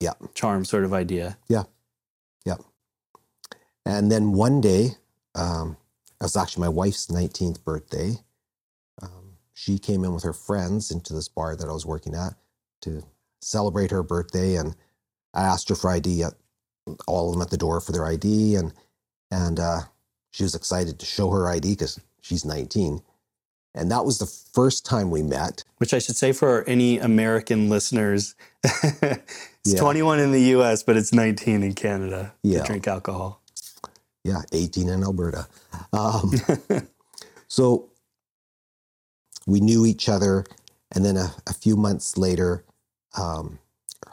Yeah. 0.00 0.12
charm 0.34 0.64
sort 0.64 0.84
of 0.84 0.92
idea. 0.92 1.38
Yeah, 1.48 1.64
yeah. 2.44 2.56
And 3.84 4.10
then 4.10 4.32
one 4.32 4.60
day, 4.60 4.96
um, 5.34 5.76
it 6.20 6.24
was 6.24 6.36
actually 6.36 6.62
my 6.62 6.68
wife's 6.68 7.06
19th 7.06 7.64
birthday. 7.64 8.18
Um, 9.00 9.36
she 9.54 9.78
came 9.78 10.04
in 10.04 10.12
with 10.14 10.22
her 10.22 10.32
friends 10.32 10.90
into 10.90 11.14
this 11.14 11.28
bar 11.28 11.56
that 11.56 11.68
I 11.68 11.72
was 11.72 11.86
working 11.86 12.14
at 12.14 12.34
to 12.82 13.02
celebrate 13.40 13.90
her 13.90 14.02
birthday. 14.02 14.56
And 14.56 14.76
I 15.32 15.42
asked 15.42 15.68
her 15.70 15.74
for 15.74 15.90
ID, 15.90 16.24
all 17.06 17.28
of 17.28 17.34
them 17.34 17.42
at 17.42 17.50
the 17.50 17.56
door 17.56 17.80
for 17.80 17.92
their 17.92 18.06
ID. 18.06 18.56
And, 18.56 18.72
and 19.30 19.58
uh, 19.60 19.80
she 20.30 20.42
was 20.42 20.54
excited 20.54 20.98
to 20.98 21.06
show 21.06 21.30
her 21.30 21.48
ID 21.48 21.70
because 21.72 22.00
she's 22.20 22.44
19. 22.44 23.02
And 23.74 23.90
that 23.92 24.04
was 24.04 24.18
the 24.18 24.26
first 24.26 24.84
time 24.84 25.10
we 25.10 25.22
met. 25.22 25.62
Which 25.78 25.94
I 25.94 25.98
should 26.00 26.16
say 26.16 26.32
for 26.32 26.64
any 26.66 26.98
American 26.98 27.68
listeners, 27.70 28.34
it's 28.64 29.20
Yeah. 29.64 29.78
21 29.80 30.18
in 30.18 30.32
the 30.32 30.42
US, 30.56 30.82
but 30.82 30.96
it's 30.96 31.12
19 31.12 31.62
in 31.62 31.74
Canada 31.74 32.34
Yeah. 32.42 32.60
to 32.60 32.64
drink 32.66 32.88
alcohol. 32.88 33.40
Yeah, 34.24 34.42
18 34.52 34.88
in 34.88 35.02
Alberta. 35.02 35.46
Um, 35.92 36.32
so 37.48 37.88
we 39.46 39.60
knew 39.60 39.86
each 39.86 40.08
other. 40.08 40.44
And 40.92 41.04
then 41.04 41.16
a, 41.16 41.32
a 41.46 41.54
few 41.54 41.76
months 41.76 42.18
later, 42.18 42.64
um, 43.16 43.58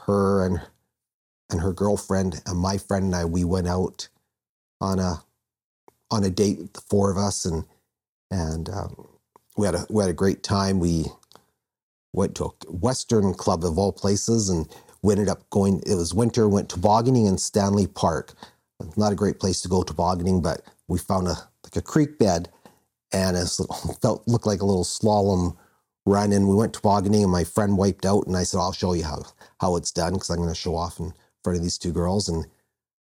her 0.06 0.46
and 0.46 0.62
and 1.52 1.62
her 1.62 1.74
girlfriend 1.74 2.42
and 2.48 2.60
my 2.60 2.78
friend 2.78 3.06
and 3.06 3.16
I, 3.16 3.26
we 3.26 3.44
went 3.46 3.68
out 3.68 4.10
on 4.82 5.00
a 5.00 5.24
on 6.12 6.24
a 6.24 6.30
date, 6.30 6.74
the 6.74 6.82
four 6.82 7.12
of 7.12 7.18
us, 7.18 7.46
and 7.46 7.66
and 8.32 8.70
um, 8.70 9.08
we 9.58 9.66
had 9.66 9.76
a 9.76 9.86
we 9.90 10.04
had 10.04 10.10
a 10.12 10.16
great 10.16 10.44
time. 10.44 10.80
We 10.80 11.06
went 12.14 12.36
to 12.38 12.46
a 12.46 12.72
Western 12.72 13.34
club 13.34 13.66
of 13.66 13.78
all 13.78 13.92
places, 13.94 14.50
and 14.50 14.68
we 15.04 15.14
ended 15.14 15.30
up 15.30 15.50
going. 15.50 15.82
It 15.86 15.96
was 15.96 16.14
winter. 16.14 16.50
Went 16.50 16.70
tobogganing 16.70 17.28
in 17.28 17.38
Stanley 17.38 17.88
Park. 17.88 18.34
Not 18.98 19.14
a 19.14 19.18
great 19.18 19.40
place 19.40 19.62
to 19.62 19.70
go 19.70 19.84
tobogganing, 19.84 20.42
but 20.42 20.62
we 20.88 21.00
found 21.00 21.28
a 21.28 21.36
like 21.64 21.76
a 21.78 21.82
creek 21.82 22.20
bed, 22.20 22.50
and 23.14 23.38
it 23.38 23.50
felt 24.02 24.28
looked 24.28 24.48
like 24.48 24.62
a 24.62 24.66
little 24.68 24.86
slalom 24.86 25.58
run. 26.06 26.34
And 26.34 26.48
we 26.50 26.56
went 26.56 26.74
tobogganing, 26.74 27.24
and 27.24 27.32
my 27.32 27.44
friend 27.46 27.78
wiped 27.78 28.06
out, 28.06 28.28
and 28.28 28.38
I 28.38 28.44
said, 28.44 28.60
"I'll 28.60 28.74
show 28.74 28.94
you 28.94 29.06
how 29.06 29.24
how 29.62 29.76
it's 29.78 29.92
done 29.92 30.14
because 30.16 30.30
I'm 30.32 30.38
going 30.38 30.50
to 30.50 30.56
show 30.56 30.76
off 30.76 31.00
in 31.00 31.14
front 31.48 31.58
of 31.58 31.64
these 31.64 31.78
two 31.78 31.92
girls." 31.94 32.28
And 32.30 32.46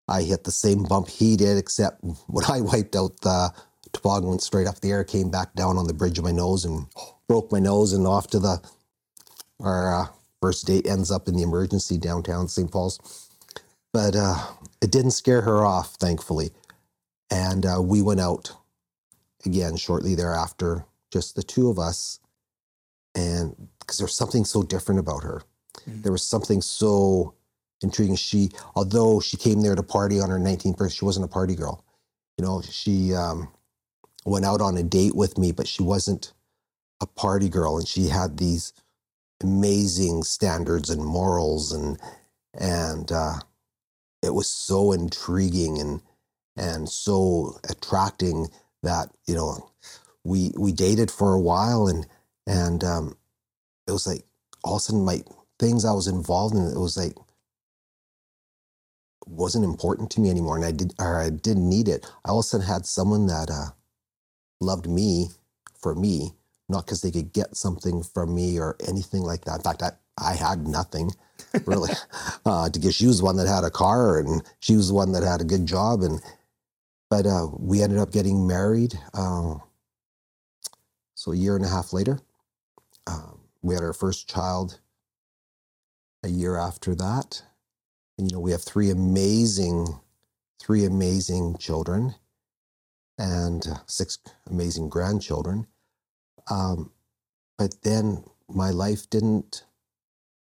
I 0.07 0.21
hit 0.21 0.45
the 0.45 0.51
same 0.51 0.83
bump 0.83 1.09
he 1.09 1.35
did, 1.35 1.57
except 1.57 2.01
when 2.27 2.45
I 2.45 2.61
wiped 2.61 2.95
out, 2.95 3.19
the 3.21 3.51
toboggan 3.91 4.29
went 4.29 4.41
straight 4.43 4.67
up 4.67 4.79
the 4.79 4.91
air, 4.91 5.03
came 5.03 5.29
back 5.29 5.53
down 5.53 5.77
on 5.77 5.87
the 5.87 5.93
bridge 5.93 6.17
of 6.17 6.23
my 6.23 6.31
nose, 6.31 6.63
and 6.65 6.85
broke 7.27 7.51
my 7.51 7.59
nose, 7.59 7.93
and 7.93 8.07
off 8.07 8.27
to 8.27 8.39
the 8.39 8.61
our 9.59 10.01
uh, 10.01 10.07
first 10.41 10.65
date 10.67 10.87
ends 10.87 11.11
up 11.11 11.27
in 11.27 11.35
the 11.35 11.41
emergency 11.43 11.97
downtown 11.97 12.47
St. 12.47 12.71
Paul's. 12.71 12.99
But 13.91 14.15
uh, 14.15 14.37
it 14.81 14.91
didn't 14.91 15.11
scare 15.11 15.41
her 15.41 15.65
off, 15.65 15.95
thankfully. 15.95 16.51
And 17.31 17.65
uh, 17.65 17.81
we 17.81 18.01
went 18.01 18.19
out 18.19 18.51
again 19.45 19.75
shortly 19.77 20.13
thereafter, 20.15 20.85
just 21.11 21.35
the 21.35 21.43
two 21.43 21.69
of 21.69 21.79
us. 21.79 22.19
And 23.15 23.69
because 23.79 23.97
there's 23.97 24.13
something 24.13 24.45
so 24.45 24.61
different 24.63 24.99
about 24.99 25.23
her, 25.23 25.41
Mhm. 25.87 26.03
there 26.03 26.11
was 26.11 26.23
something 26.23 26.61
so 26.61 27.33
intriguing. 27.83 28.15
She, 28.15 28.49
although 28.75 29.19
she 29.19 29.37
came 29.37 29.61
there 29.61 29.75
to 29.75 29.83
party 29.83 30.19
on 30.19 30.29
her 30.29 30.39
19th 30.39 30.77
birthday, 30.77 30.95
she 30.95 31.05
wasn't 31.05 31.25
a 31.25 31.29
party 31.29 31.55
girl. 31.55 31.85
You 32.37 32.45
know, 32.45 32.61
she 32.61 33.13
um, 33.13 33.49
went 34.25 34.45
out 34.45 34.61
on 34.61 34.77
a 34.77 34.83
date 34.83 35.15
with 35.15 35.37
me, 35.37 35.51
but 35.51 35.67
she 35.67 35.83
wasn't 35.83 36.33
a 37.01 37.07
party 37.07 37.49
girl. 37.49 37.77
And 37.77 37.87
she 37.87 38.07
had 38.07 38.37
these 38.37 38.73
amazing 39.43 40.23
standards 40.23 40.89
and 40.89 41.03
morals 41.05 41.71
and 41.71 41.99
and 42.59 43.11
uh, 43.11 43.35
it 44.23 44.33
was 44.33 44.49
so 44.49 44.91
intriguing 44.91 45.79
and 45.79 46.01
and 46.57 46.89
so 46.89 47.59
attracting 47.69 48.47
that 48.83 49.09
you 49.27 49.35
know 49.35 49.69
we 50.23 50.51
we 50.57 50.71
dated 50.71 51.11
for 51.11 51.33
a 51.33 51.39
while 51.41 51.87
and 51.87 52.07
and 52.47 52.83
um, 52.83 53.17
it 53.87 53.91
was 53.91 54.07
like 54.07 54.23
all 54.63 54.75
of 54.75 54.79
a 54.79 54.83
sudden 54.83 55.05
my 55.05 55.21
things 55.59 55.85
I 55.85 55.93
was 55.93 56.07
involved 56.07 56.55
in 56.55 56.65
it 56.65 56.79
was 56.79 56.97
like 56.97 57.15
wasn't 59.29 59.65
important 59.65 60.11
to 60.11 60.21
me 60.21 60.29
anymore 60.29 60.57
and 60.57 60.65
I 60.65 60.71
did 60.71 60.93
or 60.99 61.19
I 61.19 61.29
didn't 61.31 61.69
need 61.69 61.87
it. 61.87 62.05
I 62.25 62.29
all 62.29 62.39
of 62.39 62.45
a 62.45 62.47
sudden 62.47 62.67
had 62.67 62.85
someone 62.85 63.27
that 63.27 63.49
uh, 63.51 63.71
loved 64.61 64.87
me 64.89 65.29
for 65.79 65.95
me, 65.95 66.33
not 66.69 66.85
because 66.85 67.01
they 67.01 67.11
could 67.11 67.33
get 67.33 67.55
something 67.57 68.03
from 68.03 68.35
me 68.35 68.59
or 68.59 68.77
anything 68.87 69.23
like 69.23 69.45
that. 69.45 69.57
In 69.57 69.63
fact, 69.63 69.83
I, 69.83 69.91
I 70.19 70.35
had 70.35 70.67
nothing 70.67 71.11
really 71.65 71.91
uh, 72.45 72.69
because 72.69 72.95
she 72.95 73.07
was 73.07 73.19
the 73.19 73.25
one 73.25 73.37
that 73.37 73.47
had 73.47 73.63
a 73.63 73.71
car 73.71 74.19
and 74.19 74.43
she 74.59 74.75
was 74.75 74.89
the 74.89 74.95
one 74.95 75.13
that 75.13 75.23
had 75.23 75.41
a 75.41 75.45
good 75.45 75.65
job 75.65 76.01
and 76.01 76.21
but 77.09 77.25
uh, 77.25 77.47
we 77.57 77.83
ended 77.83 77.99
up 77.99 78.11
getting 78.11 78.47
married. 78.47 78.95
Uh, 79.13 79.55
so 81.15 81.31
a 81.31 81.35
year 81.37 81.55
and 81.55 81.65
a 81.65 81.69
half 81.69 81.93
later, 81.93 82.19
um, 83.07 83.39
we 83.61 83.75
had 83.75 83.83
our 83.83 83.93
first 83.93 84.29
child. 84.29 84.79
A 86.23 86.29
year 86.29 86.57
after 86.57 86.95
that, 86.95 87.43
and 88.17 88.29
you 88.29 88.35
know 88.35 88.41
we 88.41 88.51
have 88.51 88.63
three 88.63 88.89
amazing, 88.89 89.99
three 90.59 90.85
amazing 90.85 91.57
children, 91.57 92.15
and 93.17 93.67
uh, 93.67 93.77
six 93.85 94.19
amazing 94.49 94.89
grandchildren. 94.89 95.67
Um, 96.49 96.91
but 97.57 97.81
then 97.83 98.23
my 98.49 98.69
life 98.69 99.09
didn't 99.09 99.63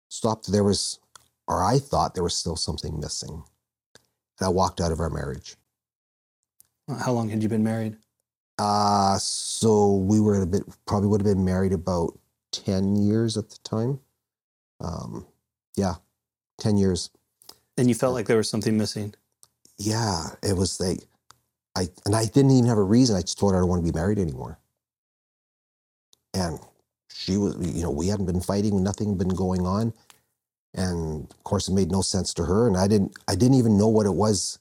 stop. 0.10 0.46
There 0.46 0.64
was, 0.64 1.00
or 1.48 1.64
I 1.64 1.80
thought 1.80 2.14
there 2.14 2.24
was 2.24 2.36
still 2.36 2.56
something 2.56 3.00
missing, 3.00 3.44
and 4.40 4.46
I 4.46 4.50
walked 4.50 4.82
out 4.82 4.92
of 4.92 5.00
our 5.00 5.10
marriage. 5.10 5.56
How 7.00 7.14
long 7.14 7.30
had 7.30 7.42
you 7.42 7.50
been 7.50 7.64
married? 7.64 7.98
Uh, 8.58 9.18
so 9.18 9.96
we 9.96 10.20
were 10.20 10.42
a 10.42 10.48
bit, 10.48 10.64
probably 10.86 11.10
would 11.10 11.22
have 11.22 11.36
been 11.36 11.44
married 11.44 11.74
about 11.74 12.18
10 12.52 12.96
years 12.96 13.38
at 13.38 13.50
the 13.50 13.58
time. 13.64 14.00
Um, 14.80 15.26
yeah, 15.76 15.96
10 16.60 16.78
years. 16.78 17.10
And 17.78 17.90
you 17.90 17.96
felt 17.96 18.14
like 18.14 18.28
there 18.28 18.38
was 18.38 18.50
something 18.50 18.78
missing. 18.78 19.14
Yeah, 19.78 20.28
it 20.42 20.56
was 20.56 20.80
like, 20.80 21.00
I, 21.76 21.90
and 22.06 22.16
I 22.16 22.26
didn't 22.26 22.52
even 22.52 22.70
have 22.70 22.78
a 22.78 22.84
reason. 22.84 23.16
I 23.16 23.22
just 23.22 23.38
told 23.38 23.52
her 23.52 23.58
I 23.58 23.62
don't 23.62 23.70
want 23.70 23.86
to 23.86 23.92
be 23.92 23.98
married 23.98 24.18
anymore. 24.20 24.58
And 26.34 26.60
she 27.10 27.38
was, 27.38 27.56
you 27.76 27.84
know, 27.84 27.92
we 27.92 28.08
hadn't 28.08 28.26
been 28.26 28.42
fighting, 28.42 28.84
nothing 28.84 29.10
had 29.10 29.18
been 29.18 29.30
going 29.30 29.66
on. 29.66 29.94
And 30.74 31.30
of 31.32 31.44
course, 31.44 31.68
it 31.68 31.74
made 31.74 31.92
no 31.92 32.02
sense 32.02 32.34
to 32.36 32.44
her. 32.46 32.68
And 32.68 32.78
I 32.78 32.88
didn't, 32.88 33.18
I 33.28 33.36
didn't 33.36 33.56
even 33.58 33.78
know 33.78 33.88
what 33.88 34.06
it 34.06 34.14
was 34.14 34.60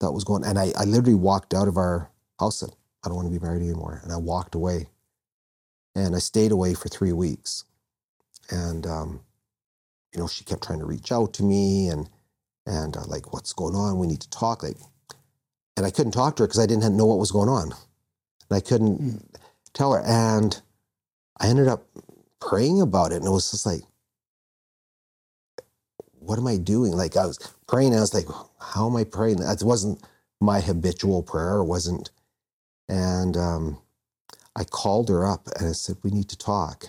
that 0.00 0.12
was 0.12 0.24
going. 0.24 0.44
And 0.44 0.58
I, 0.58 0.72
I 0.78 0.84
literally 0.84 1.14
walked 1.14 1.54
out 1.54 1.68
of 1.68 1.76
our 1.76 2.10
house. 2.38 2.62
And 2.62 2.72
I 3.04 3.08
don't 3.08 3.16
want 3.16 3.32
to 3.32 3.38
be 3.38 3.44
married 3.44 3.62
anymore. 3.62 4.00
And 4.02 4.12
I 4.12 4.16
walked 4.16 4.54
away. 4.54 4.86
And 5.94 6.14
I 6.14 6.20
stayed 6.20 6.52
away 6.52 6.74
for 6.74 6.88
three 6.88 7.12
weeks. 7.12 7.64
And 8.50 8.86
um, 8.86 9.20
you 10.14 10.20
know, 10.20 10.28
she 10.28 10.44
kept 10.44 10.64
trying 10.64 10.80
to 10.80 10.86
reach 10.86 11.12
out 11.12 11.34
to 11.34 11.44
me 11.44 11.88
and 11.88 12.08
and 12.66 12.96
uh, 12.96 13.04
like, 13.06 13.32
what's 13.32 13.52
going 13.54 13.74
on? 13.74 13.98
We 13.98 14.06
need 14.06 14.20
to 14.22 14.30
talk. 14.30 14.62
Like, 14.62 14.76
and 15.76 15.86
I 15.86 15.90
couldn't 15.90 16.12
talk 16.12 16.36
to 16.36 16.44
her 16.44 16.46
because 16.48 16.60
I 16.60 16.66
didn't 16.66 16.96
know 16.96 17.06
what 17.06 17.18
was 17.18 17.32
going 17.32 17.48
on, 17.50 17.64
and 18.50 18.56
I 18.56 18.60
couldn't 18.60 19.00
Mm. 19.02 19.24
tell 19.74 19.92
her. 19.94 20.02
And 20.06 20.60
I 21.40 21.48
ended 21.48 21.68
up 21.68 21.86
praying 22.40 22.80
about 22.82 23.12
it, 23.12 23.16
and 23.18 23.26
it 23.26 23.30
was 23.30 23.50
just 23.50 23.66
like, 23.66 23.82
what 26.20 26.38
am 26.38 26.46
I 26.48 26.58
doing? 26.58 26.92
Like, 26.92 27.16
I 27.16 27.26
was 27.26 27.38
praying, 27.68 27.90
and 27.90 27.98
I 27.98 28.02
was 28.02 28.14
like, 28.14 28.28
how 28.60 28.88
am 28.88 28.96
I 28.96 29.04
praying? 29.04 29.38
That 29.38 29.62
wasn't 29.64 30.02
my 30.40 30.60
habitual 30.60 31.22
prayer. 31.22 31.58
It 31.58 31.66
wasn't, 31.66 32.10
and 32.88 33.36
um, 33.36 33.78
I 34.56 34.64
called 34.64 35.08
her 35.10 35.26
up 35.26 35.48
and 35.58 35.68
I 35.68 35.72
said, 35.72 35.96
we 36.04 36.10
need 36.12 36.28
to 36.30 36.38
talk, 36.38 36.86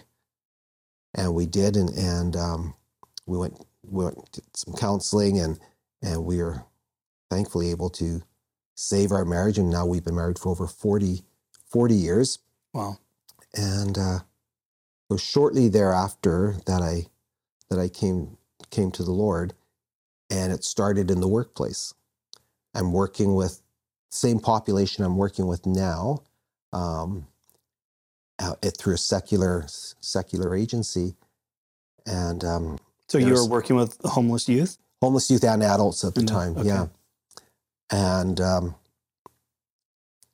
and 1.15 1.35
we 1.35 1.45
did, 1.47 1.77
and 1.77 1.89
and 1.91 2.35
um, 2.37 2.75
we 3.29 3.39
went 3.39 3.65
we 3.85 4.05
went 4.05 4.33
to 4.33 4.43
some 4.55 4.75
counseling 4.75 5.39
and 5.39 5.59
and 6.03 6.25
we 6.25 6.39
were 6.43 6.63
thankfully 7.31 7.71
able 7.71 7.89
to 7.91 8.23
save 8.75 9.11
our 9.11 9.25
marriage. 9.25 9.57
And 9.59 9.69
now 9.69 9.85
we've 9.85 10.05
been 10.05 10.15
married 10.15 10.39
for 10.39 10.49
over 10.51 10.67
40 10.67 11.23
40 11.69 11.95
years. 11.95 12.39
Wow. 12.73 12.97
and 13.55 13.97
uh 13.97 14.19
it 15.09 15.13
was 15.13 15.23
shortly 15.23 15.69
thereafter 15.69 16.57
that 16.67 16.81
I 16.81 17.07
that 17.69 17.79
I 17.79 17.89
came 17.89 18.37
came 18.71 18.91
to 18.93 19.03
the 19.03 19.11
Lord 19.11 19.53
and 20.29 20.53
it 20.53 20.63
started 20.63 21.11
in 21.11 21.21
the 21.21 21.27
workplace. 21.27 21.93
I'm 22.75 22.93
working 22.93 23.35
with 23.35 23.61
same 24.11 24.39
population 24.39 25.03
I'm 25.05 25.17
working 25.17 25.47
with 25.47 25.65
now 25.65 26.23
um 26.73 27.27
uh, 28.39 28.55
it 28.63 28.77
through 28.77 28.95
a 28.95 28.99
secular 28.99 29.65
secular 30.01 30.55
agency. 30.55 31.15
And 32.05 32.43
um 32.45 32.79
So 33.09 33.17
you 33.17 33.33
were 33.33 33.47
working 33.47 33.75
with 33.75 33.97
homeless 34.03 34.47
youth? 34.47 34.77
homeless 35.01 35.31
youth 35.31 35.43
and 35.43 35.63
adults 35.63 36.03
at 36.03 36.13
the 36.13 36.21
the- 36.21 36.27
time. 36.27 36.57
okay. 36.57 36.67
Yeah. 36.67 36.87
And 37.91 38.39
um, 38.39 38.75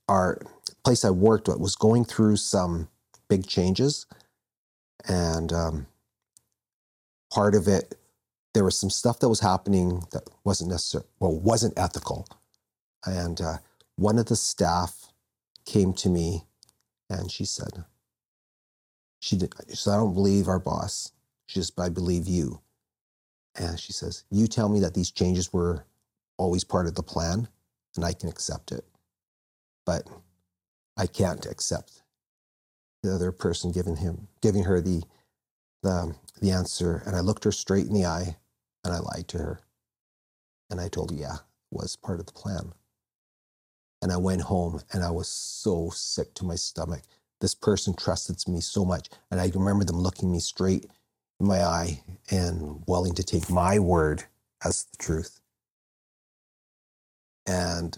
our 0.09 0.41
place 0.84 1.05
I 1.05 1.09
worked 1.09 1.47
at 1.47 1.59
was 1.59 1.76
going 1.76 2.05
through 2.05 2.36
some 2.38 2.89
big 3.30 3.47
changes. 3.47 4.05
And 5.07 5.53
um, 5.53 5.88
part 7.32 7.55
of 7.55 7.67
it, 7.67 7.95
there 8.53 8.63
was 8.63 8.78
some 8.80 8.89
stuff 8.89 9.19
that 9.19 9.30
was 9.30 9.39
happening 9.39 10.03
that 10.11 10.23
wasn't 10.43 10.71
necessary, 10.71 11.05
well, 11.19 11.38
wasn't 11.39 11.78
ethical. 11.78 12.28
And 13.05 13.39
uh, 13.39 13.57
one 13.95 14.17
of 14.17 14.26
the 14.26 14.36
staff 14.36 15.13
came 15.65 15.93
to 15.93 16.09
me 16.09 16.43
and 17.09 17.32
she 17.32 17.45
said, 17.45 17.86
she, 19.19 19.38
did, 19.38 19.53
she 19.69 19.76
said, 19.76 19.93
I 19.93 19.97
don't 19.97 20.13
believe 20.13 20.47
our 20.47 20.59
boss. 20.59 21.11
She 21.47 21.61
but 21.76 21.84
I 21.84 21.89
believe 21.89 22.28
you. 22.28 22.61
And 23.60 23.80
she 23.80 23.93
says, 23.93 24.26
You 24.32 24.47
tell 24.47 24.70
me 24.70 24.80
that 24.82 24.95
these 24.95 25.12
changes 25.12 25.53
were 25.53 25.86
always 26.38 26.64
part 26.64 26.88
of 26.88 26.95
the 26.95 27.03
plan, 27.03 27.47
and 27.95 28.06
I 28.06 28.14
can 28.14 28.30
accept 28.30 28.72
it. 28.72 28.86
But 29.86 30.08
I 30.97 31.08
can't 31.08 31.45
accept 31.45 32.03
the 33.03 33.14
other 33.14 33.32
person 33.32 33.72
giving 33.72 33.97
him 33.97 34.28
giving 34.41 34.66
her 34.66 34.82
the 34.82 35.03
the 35.84 36.16
the 36.41 36.51
answer. 36.51 37.03
And 37.06 37.16
I 37.16 37.22
looked 37.22 37.45
her 37.45 37.53
straight 37.53 37.88
in 37.88 37.93
the 37.93 38.06
eye 38.06 38.38
and 38.86 38.93
I 38.93 38.99
lied 38.99 39.28
to 39.30 39.39
her. 39.39 39.60
And 40.72 40.82
I 40.82 40.89
told 40.89 41.12
her, 41.12 41.18
yeah, 41.18 41.36
it 41.36 41.41
was 41.72 41.95
part 41.97 42.20
of 42.20 42.28
the 42.28 42.34
plan. 42.34 42.74
And 44.01 44.12
I 44.12 44.18
went 44.18 44.43
home 44.43 44.82
and 44.93 45.03
I 45.03 45.12
was 45.12 45.28
so 45.30 45.91
sick 45.93 46.34
to 46.36 46.45
my 46.45 46.56
stomach. 46.56 47.03
This 47.41 47.56
person 47.56 47.95
trusted 47.95 48.38
me 48.47 48.62
so 48.62 48.86
much. 48.86 49.10
And 49.32 49.41
I 49.41 49.51
remember 49.56 49.86
them 49.86 49.99
looking 49.99 50.32
me 50.32 50.39
straight 50.39 50.88
my 51.39 51.61
eye 51.61 52.01
and 52.31 52.83
willing 52.88 53.13
to 53.15 53.23
take 53.23 53.49
my 53.49 53.79
word 53.79 54.23
as 54.63 54.86
the 54.86 54.97
truth. 54.97 55.39
And 57.47 57.97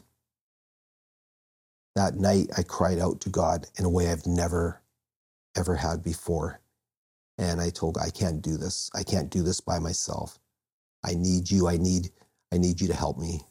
that 1.95 2.15
night, 2.15 2.49
I 2.57 2.63
cried 2.63 2.99
out 2.99 3.21
to 3.21 3.29
God 3.29 3.67
in 3.77 3.85
a 3.85 3.89
way 3.89 4.09
I've 4.09 4.27
never, 4.27 4.81
ever 5.57 5.75
had 5.75 6.03
before. 6.03 6.61
And 7.37 7.61
I 7.61 7.69
told, 7.69 7.97
I 7.97 8.09
can't 8.09 8.41
do 8.41 8.57
this. 8.57 8.89
I 8.95 9.03
can't 9.03 9.29
do 9.29 9.43
this 9.43 9.61
by 9.61 9.79
myself. 9.79 10.39
I 11.05 11.13
need 11.15 11.51
you. 11.51 11.67
I 11.67 11.77
need, 11.77 12.11
I 12.53 12.57
need 12.57 12.81
you 12.81 12.87
to 12.87 12.95
help 12.95 13.17
me. 13.17 13.41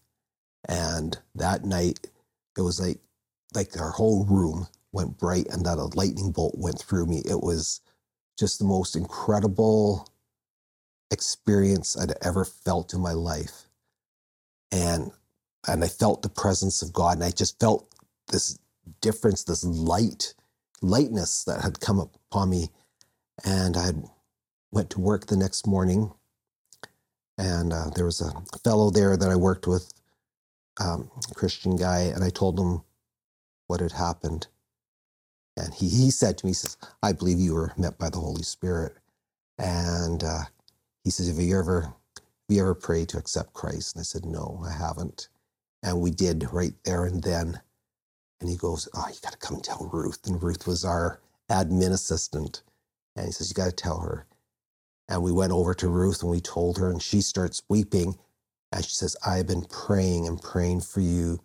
And 0.68 1.18
that 1.34 1.64
night, 1.64 2.00
it 2.56 2.62
was 2.62 2.80
like, 2.80 2.98
like 3.54 3.78
our 3.80 3.90
whole 3.90 4.24
room 4.26 4.66
went 4.92 5.18
bright 5.18 5.46
and 5.50 5.64
that 5.66 5.78
a 5.78 5.86
lightning 5.96 6.32
bolt 6.32 6.54
went 6.58 6.80
through 6.80 7.06
me. 7.06 7.22
It 7.24 7.42
was 7.42 7.80
just 8.38 8.58
the 8.58 8.64
most 8.66 8.96
incredible 8.96 10.08
experience 11.10 11.96
I'd 11.98 12.14
ever 12.22 12.44
felt 12.44 12.94
in 12.94 13.00
my 13.00 13.12
life. 13.12 13.66
And 14.72 15.12
and 15.68 15.84
I 15.84 15.88
felt 15.88 16.22
the 16.22 16.30
presence 16.30 16.82
of 16.82 16.92
God 16.92 17.16
and 17.16 17.24
I 17.24 17.30
just 17.32 17.60
felt 17.60 17.88
this 18.32 18.58
difference, 19.02 19.44
this 19.44 19.64
light, 19.64 20.34
lightness 20.82 21.44
that 21.44 21.62
had 21.62 21.80
come 21.80 22.00
upon 22.00 22.50
me. 22.50 22.70
And 23.44 23.76
I 23.76 23.92
went 24.72 24.90
to 24.90 25.00
work 25.00 25.26
the 25.26 25.36
next 25.36 25.66
morning 25.66 26.12
and 27.38 27.72
uh, 27.72 27.90
there 27.94 28.04
was 28.04 28.20
a 28.20 28.32
fellow 28.58 28.90
there 28.90 29.16
that 29.16 29.28
I 29.30 29.36
worked 29.36 29.66
with, 29.66 29.92
um, 30.80 31.10
Christian 31.34 31.76
guy, 31.76 32.00
and 32.14 32.24
I 32.24 32.30
told 32.30 32.58
him 32.58 32.82
what 33.68 33.80
had 33.80 33.92
happened. 33.92 34.48
And 35.56 35.74
he, 35.74 35.88
he 35.88 36.10
said 36.10 36.38
to 36.38 36.46
me, 36.46 36.50
he 36.50 36.54
says, 36.54 36.78
I 37.02 37.12
believe 37.12 37.40
you 37.40 37.54
were 37.54 37.72
met 37.78 37.98
by 37.98 38.10
the 38.10 38.18
Holy 38.20 38.44
Spirit. 38.44 38.96
And 39.58 40.24
uh, 40.24 40.44
he 41.04 41.10
says, 41.10 41.28
Have 41.28 41.38
you 41.38 41.58
ever 41.58 41.82
have 41.82 42.56
you 42.56 42.62
ever 42.62 42.74
prayed 42.74 43.10
to 43.10 43.18
accept 43.18 43.54
Christ? 43.54 43.96
And 43.96 44.00
I 44.00 44.04
said, 44.04 44.26
No, 44.26 44.62
I 44.66 44.72
haven't. 44.72 45.28
And 45.82 46.00
we 46.00 46.10
did 46.12 46.48
right 46.52 46.74
there 46.84 47.06
and 47.06 47.22
then. 47.22 47.60
And 48.40 48.50
he 48.50 48.56
goes, 48.56 48.88
Oh, 48.94 49.06
you 49.08 49.16
gotta 49.22 49.38
come 49.38 49.60
tell 49.60 49.90
Ruth. 49.92 50.20
And 50.26 50.42
Ruth 50.42 50.66
was 50.66 50.84
our 50.84 51.20
admin 51.50 51.92
assistant. 51.92 52.62
And 53.16 53.26
he 53.26 53.32
says, 53.32 53.50
You 53.50 53.54
gotta 53.54 53.72
tell 53.72 54.00
her. 54.00 54.26
And 55.08 55.22
we 55.22 55.32
went 55.32 55.52
over 55.52 55.74
to 55.74 55.88
Ruth 55.88 56.22
and 56.22 56.32
we 56.32 56.40
told 56.40 56.78
her, 56.78 56.90
and 56.90 57.02
she 57.02 57.22
starts 57.22 57.62
weeping. 57.70 58.16
And 58.72 58.84
she 58.84 58.92
says, 58.94 59.16
I've 59.26 59.48
been 59.48 59.64
praying 59.66 60.28
and 60.28 60.42
praying 60.42 60.82
for 60.82 61.00
you 61.00 61.40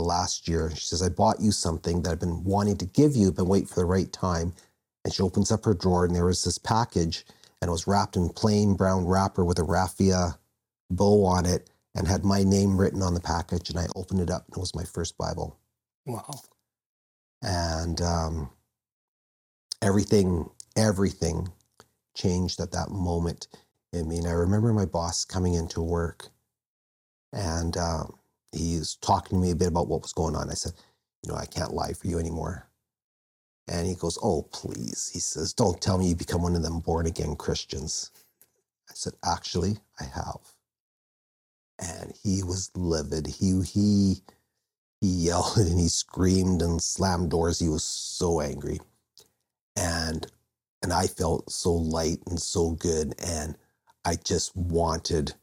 last 0.00 0.48
year. 0.48 0.70
She 0.74 0.86
says, 0.86 1.02
I 1.02 1.08
bought 1.08 1.40
you 1.40 1.52
something 1.52 2.02
that 2.02 2.10
I've 2.10 2.20
been 2.20 2.44
wanting 2.44 2.76
to 2.78 2.86
give 2.86 3.16
you, 3.16 3.32
but 3.32 3.46
wait 3.46 3.68
for 3.68 3.76
the 3.76 3.86
right 3.86 4.12
time. 4.12 4.52
And 5.04 5.12
she 5.12 5.22
opens 5.22 5.50
up 5.50 5.64
her 5.64 5.74
drawer, 5.74 6.04
and 6.04 6.14
there 6.14 6.26
was 6.26 6.44
this 6.44 6.58
package, 6.58 7.24
and 7.60 7.68
it 7.68 7.72
was 7.72 7.86
wrapped 7.86 8.16
in 8.16 8.28
plain 8.28 8.74
brown 8.74 9.06
wrapper 9.06 9.44
with 9.44 9.58
a 9.58 9.64
raffia 9.64 10.38
bow 10.90 11.24
on 11.24 11.46
it, 11.46 11.70
and 11.94 12.06
had 12.06 12.24
my 12.24 12.42
name 12.44 12.78
written 12.80 13.02
on 13.02 13.14
the 13.14 13.20
package. 13.20 13.70
And 13.70 13.78
I 13.78 13.86
opened 13.96 14.20
it 14.20 14.30
up, 14.30 14.46
and 14.46 14.56
it 14.56 14.60
was 14.60 14.74
my 14.74 14.84
first 14.84 15.18
Bible. 15.18 15.58
Wow. 16.06 16.40
And 17.42 18.00
um, 18.00 18.50
everything, 19.82 20.48
everything 20.76 21.48
changed 22.14 22.60
at 22.60 22.72
that 22.72 22.90
moment 22.90 23.48
I 23.94 24.02
mean, 24.02 24.26
I 24.26 24.32
remember 24.32 24.72
my 24.72 24.86
boss 24.86 25.24
coming 25.24 25.54
into 25.54 25.82
work, 25.82 26.28
and 27.32 27.76
um, 27.76 28.14
he 28.52 28.78
was 28.78 28.96
talking 28.96 29.38
to 29.38 29.42
me 29.42 29.52
a 29.52 29.56
bit 29.56 29.68
about 29.68 29.88
what 29.88 30.02
was 30.02 30.12
going 30.12 30.36
on. 30.36 30.50
I 30.50 30.54
said, 30.54 30.72
You 31.24 31.32
know, 31.32 31.38
I 31.38 31.46
can't 31.46 31.74
lie 31.74 31.94
for 31.94 32.08
you 32.08 32.18
anymore. 32.18 32.68
And 33.68 33.86
he 33.86 33.94
goes, 33.94 34.18
Oh, 34.22 34.42
please. 34.52 35.10
He 35.12 35.20
says, 35.20 35.52
Don't 35.54 35.80
tell 35.80 35.98
me 35.98 36.08
you 36.08 36.16
become 36.16 36.42
one 36.42 36.56
of 36.56 36.62
them 36.62 36.80
born 36.80 37.06
again 37.06 37.36
Christians. 37.36 38.10
I 38.90 38.94
said, 38.94 39.14
Actually, 39.24 39.78
I 40.00 40.04
have. 40.04 40.40
And 41.80 42.14
he 42.22 42.42
was 42.44 42.70
livid. 42.76 43.26
He, 43.26 43.60
he, 43.62 44.16
he 45.00 45.08
yelled 45.08 45.56
and 45.58 45.78
he 45.80 45.88
screamed 45.88 46.62
and 46.62 46.82
slammed 46.82 47.30
doors. 47.30 47.60
He 47.60 47.68
was 47.68 47.84
so 47.84 48.40
angry. 48.40 48.80
And 49.76 50.26
and 50.82 50.92
I 50.92 51.06
felt 51.06 51.50
so 51.50 51.72
light 51.72 52.20
and 52.26 52.40
so 52.40 52.72
good. 52.72 53.14
And 53.24 53.56
I 54.04 54.16
just 54.16 54.56
wanted, 54.56 55.34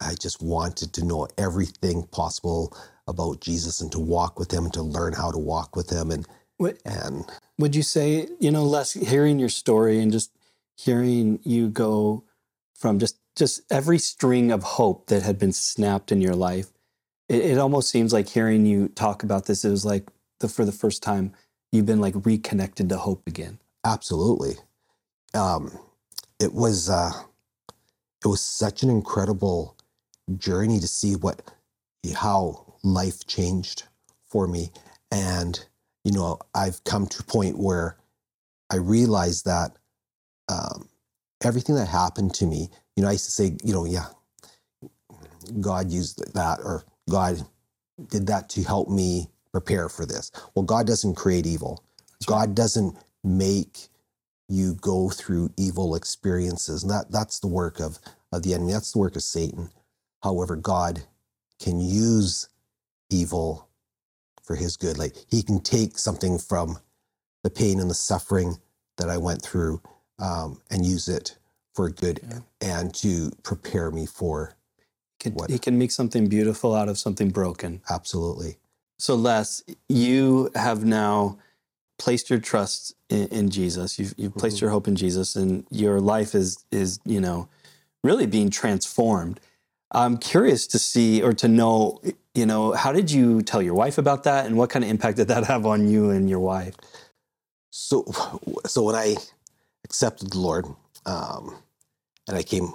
I 0.00 0.14
just 0.14 0.42
wanted 0.42 0.92
to 0.94 1.04
know 1.04 1.28
everything 1.38 2.04
possible 2.08 2.76
about 3.06 3.40
Jesus 3.40 3.80
and 3.80 3.90
to 3.92 3.98
walk 3.98 4.38
with 4.38 4.52
him 4.52 4.64
and 4.64 4.72
to 4.74 4.82
learn 4.82 5.12
how 5.12 5.30
to 5.30 5.38
walk 5.38 5.76
with 5.76 5.90
him. 5.90 6.10
And 6.10 6.26
What 6.56 6.78
and 6.84 7.24
would 7.58 7.74
you 7.76 7.82
say, 7.82 8.28
you 8.40 8.50
know, 8.50 8.64
Les 8.64 8.92
hearing 8.92 9.38
your 9.38 9.48
story 9.48 10.00
and 10.00 10.12
just 10.12 10.32
hearing 10.76 11.40
you 11.44 11.68
go 11.68 12.24
from 12.74 12.98
just 12.98 13.18
just 13.36 13.60
every 13.70 13.98
string 13.98 14.50
of 14.50 14.62
hope 14.62 15.06
that 15.08 15.22
had 15.22 15.38
been 15.38 15.52
snapped 15.52 16.10
in 16.10 16.20
your 16.20 16.34
life, 16.34 16.68
it, 17.28 17.44
it 17.44 17.58
almost 17.58 17.90
seems 17.90 18.12
like 18.12 18.28
hearing 18.28 18.66
you 18.66 18.88
talk 18.88 19.22
about 19.22 19.46
this, 19.46 19.64
it 19.64 19.70
was 19.70 19.84
like 19.84 20.08
the 20.40 20.48
for 20.48 20.64
the 20.64 20.72
first 20.72 21.02
time 21.02 21.32
you've 21.72 21.86
been 21.86 22.00
like 22.00 22.14
reconnected 22.26 22.88
to 22.88 22.96
hope 22.96 23.26
again. 23.26 23.58
Absolutely. 23.84 24.56
Um, 25.34 25.78
it 26.40 26.52
was 26.52 26.90
uh, 26.90 27.12
it 28.24 28.28
was 28.28 28.40
such 28.40 28.82
an 28.82 28.90
incredible 28.90 29.75
journey 30.38 30.80
to 30.80 30.88
see 30.88 31.14
what 31.14 31.42
how 32.14 32.74
life 32.82 33.26
changed 33.26 33.84
for 34.26 34.46
me. 34.46 34.70
And, 35.10 35.64
you 36.04 36.12
know, 36.12 36.38
I've 36.54 36.82
come 36.84 37.06
to 37.06 37.20
a 37.20 37.24
point 37.24 37.58
where 37.58 37.96
I 38.70 38.76
realized 38.76 39.44
that 39.46 39.72
um, 40.48 40.88
everything 41.44 41.74
that 41.76 41.88
happened 41.88 42.34
to 42.34 42.46
me, 42.46 42.70
you 42.96 43.02
know, 43.02 43.08
I 43.08 43.12
used 43.12 43.26
to 43.26 43.30
say, 43.32 43.56
you 43.64 43.72
know, 43.72 43.84
yeah, 43.84 44.06
God 45.60 45.90
used 45.90 46.34
that 46.34 46.60
or 46.60 46.84
God 47.10 47.42
did 48.10 48.26
that 48.28 48.48
to 48.50 48.62
help 48.62 48.88
me 48.88 49.28
prepare 49.52 49.88
for 49.88 50.06
this. 50.06 50.30
Well, 50.54 50.64
God 50.64 50.86
doesn't 50.86 51.14
create 51.16 51.46
evil. 51.46 51.84
God 52.26 52.54
doesn't 52.54 52.96
make 53.24 53.88
you 54.48 54.74
go 54.74 55.08
through 55.10 55.50
evil 55.56 55.94
experiences. 55.94 56.82
And 56.82 56.90
that, 56.90 57.10
that's 57.10 57.40
the 57.40 57.48
work 57.48 57.80
of, 57.80 57.98
of 58.32 58.42
the 58.42 58.54
enemy. 58.54 58.72
That's 58.72 58.92
the 58.92 58.98
work 58.98 59.16
of 59.16 59.22
Satan. 59.22 59.70
However, 60.22 60.56
God 60.56 61.02
can 61.60 61.80
use 61.80 62.48
evil 63.10 63.68
for 64.42 64.56
his 64.56 64.76
good. 64.76 64.98
Like 64.98 65.14
he 65.30 65.42
can 65.42 65.60
take 65.60 65.98
something 65.98 66.38
from 66.38 66.78
the 67.42 67.50
pain 67.50 67.80
and 67.80 67.90
the 67.90 67.94
suffering 67.94 68.58
that 68.98 69.08
I 69.08 69.16
went 69.18 69.42
through 69.42 69.80
um, 70.18 70.60
and 70.70 70.84
use 70.84 71.08
it 71.08 71.36
for 71.74 71.90
good 71.90 72.20
Yeah. 72.28 72.40
and 72.60 72.94
to 72.96 73.30
prepare 73.42 73.90
me 73.90 74.06
for 74.06 74.54
Can, 75.20 75.32
What? 75.34 75.50
he 75.50 75.58
can 75.58 75.78
make 75.78 75.92
something 75.92 76.28
beautiful 76.28 76.74
out 76.74 76.88
of 76.88 76.98
something 76.98 77.30
broken. 77.30 77.80
absolutely. 77.88 78.58
So, 78.98 79.14
Les, 79.14 79.62
you 79.88 80.50
have 80.54 80.84
now 80.84 81.38
placed 81.98 82.28
your 82.30 82.38
trust 82.38 82.94
in, 83.08 83.26
in 83.28 83.50
Jesus. 83.50 83.98
You've, 83.98 84.14
you've 84.18 84.34
placed 84.36 84.58
Mhm. 84.58 84.60
your 84.62 84.70
hope 84.70 84.88
in 84.88 84.96
Jesus, 84.96 85.36
and 85.36 85.66
your 85.70 86.00
life 86.00 86.34
is 86.34 86.64
is 86.70 86.98
you 87.04 87.20
know 87.20 87.48
really 88.04 88.26
being 88.26 88.50
transformed. 88.50 89.40
I'm 89.92 90.18
curious 90.18 90.66
to 90.68 90.78
see 90.78 91.22
or 91.22 91.32
to 91.34 91.48
know, 91.48 92.00
you 92.34 92.46
know, 92.46 92.72
how 92.72 92.92
did 92.92 93.10
you 93.10 93.42
tell 93.42 93.62
your 93.62 93.74
wife 93.74 93.98
about 93.98 94.24
that, 94.24 94.46
and 94.46 94.56
what 94.56 94.70
kind 94.70 94.84
of 94.84 94.90
impact 94.90 95.16
did 95.16 95.28
that 95.28 95.44
have 95.44 95.64
on 95.66 95.88
you 95.88 96.10
and 96.10 96.28
your 96.28 96.40
wife? 96.40 96.74
So, 97.70 98.04
so 98.66 98.82
when 98.82 98.94
I 98.94 99.16
accepted 99.84 100.30
the 100.30 100.38
Lord, 100.38 100.66
um, 101.04 101.56
and 102.28 102.36
I 102.36 102.42
came 102.42 102.72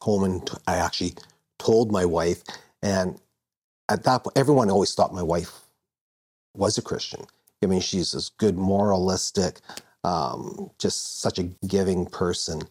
home 0.00 0.24
and 0.24 0.50
I 0.66 0.76
actually 0.76 1.14
told 1.58 1.90
my 1.90 2.04
wife, 2.04 2.42
and 2.82 3.20
at 3.88 4.04
that 4.04 4.24
point, 4.24 4.36
everyone 4.36 4.70
always 4.70 4.94
thought 4.94 5.12
my 5.12 5.22
wife 5.22 5.60
was 6.54 6.78
a 6.78 6.82
Christian. 6.82 7.24
I 7.62 7.66
mean, 7.66 7.80
she's 7.80 8.12
this 8.12 8.28
good, 8.28 8.56
moralistic, 8.56 9.60
um, 10.04 10.70
just 10.78 11.20
such 11.20 11.38
a 11.38 11.44
giving 11.66 12.06
person. 12.06 12.62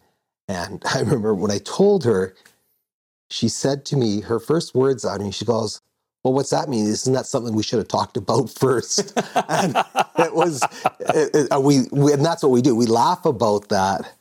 And 0.48 0.82
I 0.94 1.00
remember 1.00 1.34
when 1.34 1.50
I 1.50 1.58
told 1.58 2.04
her, 2.04 2.34
she 3.32 3.48
said 3.50 3.86
to 3.86 3.96
me, 3.98 4.22
her 4.22 4.40
first 4.40 4.76
words 4.76 5.06
of 5.06 5.20
me, 5.22 5.32
she 5.32 5.46
goes, 5.46 5.82
"Well, 6.24 6.34
what's 6.34 6.50
that 6.52 6.70
mean? 6.70 6.86
Isn't 6.86 7.14
that 7.14 7.26
something 7.26 7.54
we 7.56 7.64
should 7.64 7.80
have 7.80 7.88
talked 7.88 8.18
about 8.18 8.50
first? 8.60 9.14
and 9.48 9.76
it 10.20 10.34
was 10.34 10.62
it, 11.00 11.36
it- 11.52 11.62
we, 11.62 11.82
we 11.92 12.14
and 12.14 12.24
that's 12.26 12.44
what 12.44 12.52
we 12.52 12.62
do. 12.62 12.76
We 12.76 12.86
laugh 12.86 13.26
about 13.26 13.70
that. 13.70 14.12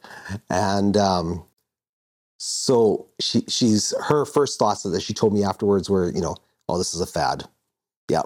And 0.50 0.98
um 0.98 1.46
so 2.40 3.08
she 3.20 3.44
she's 3.50 3.94
her 4.06 4.26
first 4.26 4.60
thoughts 4.60 4.84
that 4.84 5.02
she 5.02 5.14
told 5.14 5.34
me 5.34 5.44
afterwards 5.44 5.90
were 5.90 6.12
you 6.12 6.22
know 6.22 6.38
oh 6.70 6.78
this 6.80 6.94
is 6.96 7.02
a 7.02 7.08
fad. 7.08 7.46
Yeah 8.10 8.24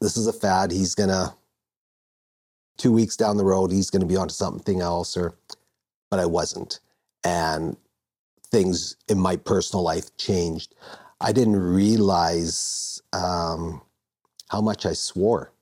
this 0.00 0.16
is 0.16 0.26
a 0.28 0.34
fad. 0.34 0.72
He's 0.72 0.94
gonna 0.96 1.34
two 2.78 2.92
weeks 2.92 3.16
down 3.16 3.36
the 3.38 3.44
road 3.44 3.72
he's 3.72 3.90
gonna 3.90 4.06
be 4.06 4.16
onto 4.16 4.34
something 4.34 4.80
else 4.80 5.16
or 5.16 5.36
but 6.10 6.20
i 6.20 6.26
wasn't. 6.26 6.80
And 7.24 7.76
things 8.50 8.96
in 9.08 9.18
my 9.18 9.36
personal 9.36 9.84
life 9.84 10.16
changed. 10.18 10.74
I 11.20 11.32
didn't 11.32 11.56
realize 11.56 13.02
um 13.12 13.82
how 14.50 14.60
much 14.62 14.86
i 14.86 14.92
swore. 14.94 15.52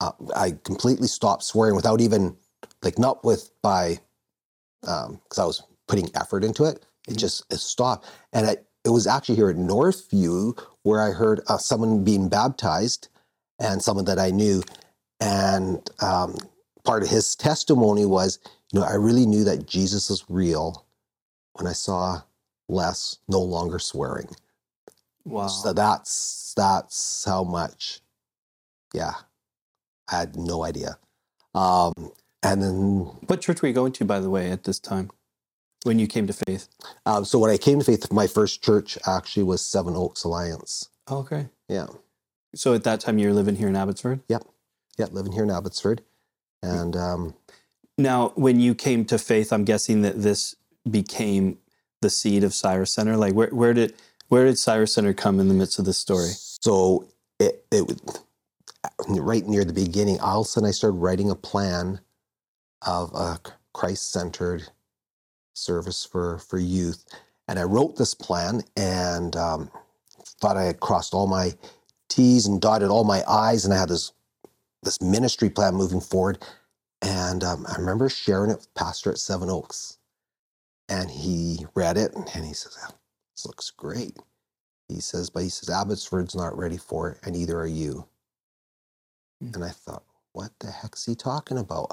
Uh, 0.00 0.12
I 0.36 0.52
completely 0.64 1.08
stopped 1.08 1.44
swearing 1.44 1.76
without 1.76 2.00
even 2.00 2.36
like 2.82 2.98
not 2.98 3.24
with 3.24 3.50
by 3.62 4.00
um 4.86 5.20
because 5.24 5.38
I 5.38 5.46
was 5.46 5.62
putting 5.88 6.10
effort 6.16 6.44
into 6.44 6.64
it. 6.64 6.84
It 7.08 7.14
Mhm. 7.14 7.18
just 7.18 7.44
it 7.52 7.58
stopped, 7.60 8.06
and 8.32 8.46
I, 8.46 8.58
it 8.84 8.90
was 8.90 9.06
actually 9.06 9.36
here 9.36 9.50
at 9.50 9.56
Northview 9.56 10.58
where 10.84 11.02
I 11.02 11.10
heard 11.12 11.42
uh, 11.48 11.58
someone 11.58 12.04
being 12.04 12.28
baptized, 12.28 13.08
and 13.60 13.82
someone 13.82 14.06
that 14.06 14.18
I 14.18 14.30
knew, 14.30 14.62
and 15.20 15.88
um, 16.02 16.36
part 16.84 17.02
of 17.02 17.10
his 17.10 17.36
testimony 17.36 18.06
was, 18.06 18.38
you 18.72 18.80
know, 18.80 18.86
I 18.86 18.94
really 18.94 19.26
knew 19.26 19.44
that 19.44 19.66
Jesus 19.66 20.10
was 20.10 20.24
real 20.30 20.86
when 21.54 21.66
I 21.66 21.72
saw 21.72 22.22
Les 22.68 23.18
no 23.28 23.40
longer 23.40 23.78
swearing. 23.78 24.28
Wow. 25.24 25.48
So 25.48 25.72
that's 25.72 26.54
that's 26.56 27.24
how 27.24 27.44
much. 27.44 28.00
Yeah, 28.94 29.12
I 30.10 30.18
had 30.20 30.36
no 30.36 30.64
idea. 30.64 30.98
Um, 31.54 31.92
and 32.42 32.62
then, 32.62 33.00
what 33.26 33.40
church 33.40 33.62
were 33.62 33.68
you 33.68 33.74
going 33.74 33.92
to, 33.92 34.04
by 34.04 34.20
the 34.20 34.30
way, 34.30 34.50
at 34.50 34.64
this 34.64 34.78
time 34.78 35.10
when 35.84 35.98
you 35.98 36.06
came 36.06 36.26
to 36.26 36.32
faith? 36.32 36.68
um, 37.06 37.24
so 37.24 37.38
when 37.38 37.50
I 37.50 37.56
came 37.58 37.78
to 37.80 37.84
faith, 37.84 38.10
my 38.12 38.26
first 38.26 38.62
church 38.62 38.98
actually 39.06 39.42
was 39.44 39.64
Seven 39.64 39.94
Oaks 39.96 40.24
Alliance. 40.24 40.88
Oh, 41.08 41.18
okay. 41.18 41.48
Yeah, 41.68 41.86
So 42.54 42.74
at 42.74 42.84
that 42.84 43.00
time, 43.00 43.18
you 43.18 43.28
were 43.28 43.34
living 43.34 43.56
here 43.56 43.68
in 43.68 43.76
Abbotsford. 43.76 44.20
Yep. 44.28 44.44
Yeah, 44.98 45.06
living 45.12 45.32
here 45.32 45.44
in 45.44 45.50
Abbotsford, 45.50 46.02
and 46.62 46.96
um, 46.96 47.34
Now, 47.98 48.32
when 48.34 48.60
you 48.60 48.74
came 48.74 49.04
to 49.06 49.18
faith, 49.18 49.52
I'm 49.52 49.64
guessing 49.64 50.02
that 50.02 50.20
this 50.22 50.56
became 50.90 51.58
the 52.02 52.10
seed 52.10 52.44
of 52.44 52.54
Cyrus 52.54 52.92
Center. 52.92 53.16
Like, 53.16 53.34
where, 53.34 53.48
where 53.48 53.74
did 53.74 53.94
where 54.28 54.44
did 54.44 54.58
Cyrus 54.58 54.94
Center 54.94 55.12
come 55.12 55.40
in 55.40 55.48
the 55.48 55.54
midst 55.54 55.78
of 55.78 55.84
this 55.84 55.98
story? 55.98 56.30
So 56.34 57.08
it 57.38 57.64
it 57.70 58.00
right 59.08 59.46
near 59.46 59.64
the 59.64 59.72
beginning. 59.72 60.20
All 60.20 60.40
of 60.40 60.46
a 60.46 60.48
sudden, 60.48 60.68
I 60.68 60.72
started 60.72 60.96
writing 60.96 61.30
a 61.30 61.34
plan 61.34 62.00
of 62.86 63.12
a 63.14 63.38
Christ-centered 63.72 64.68
service 65.54 66.04
for 66.04 66.38
for 66.38 66.58
youth, 66.58 67.04
and 67.48 67.58
I 67.58 67.64
wrote 67.64 67.96
this 67.96 68.14
plan 68.14 68.62
and 68.76 69.36
um, 69.36 69.70
thought 70.40 70.56
I 70.56 70.64
had 70.64 70.80
crossed 70.80 71.12
all 71.12 71.26
my 71.26 71.52
T's 72.08 72.46
and 72.46 72.60
dotted 72.60 72.88
all 72.88 73.04
my 73.04 73.22
I's, 73.28 73.64
and 73.64 73.74
I 73.74 73.78
had 73.78 73.88
this 73.88 74.12
this 74.82 75.00
ministry 75.02 75.50
plan 75.50 75.74
moving 75.74 76.00
forward. 76.00 76.44
And 77.02 77.42
um, 77.44 77.66
I 77.66 77.76
remember 77.78 78.08
sharing 78.10 78.50
it 78.50 78.58
with 78.58 78.74
Pastor 78.74 79.10
at 79.10 79.18
Seven 79.18 79.48
Oaks, 79.48 79.96
and 80.90 81.10
he 81.10 81.66
read 81.76 81.98
it 81.98 82.14
and 82.14 82.46
he 82.46 82.54
says, 82.54 82.78
"Oh, 82.84 82.94
"This 83.36 83.46
looks 83.46 83.70
great." 83.70 84.14
He 84.88 85.00
says, 85.00 85.30
but 85.30 85.42
he 85.44 85.50
says, 85.50 85.70
Abbotsford's 85.70 86.36
not 86.36 86.56
ready 86.58 86.76
for 86.76 87.10
it, 87.10 87.18
and 87.24 87.34
neither 87.36 87.58
are 87.60 87.66
you. 87.66 88.06
Hmm. 89.42 89.54
And 89.54 89.64
I 89.64 89.70
thought, 89.70 90.04
what 90.32 90.52
the 90.60 90.70
heck's 90.70 91.06
he 91.06 91.14
talking 91.16 91.58
about? 91.58 91.92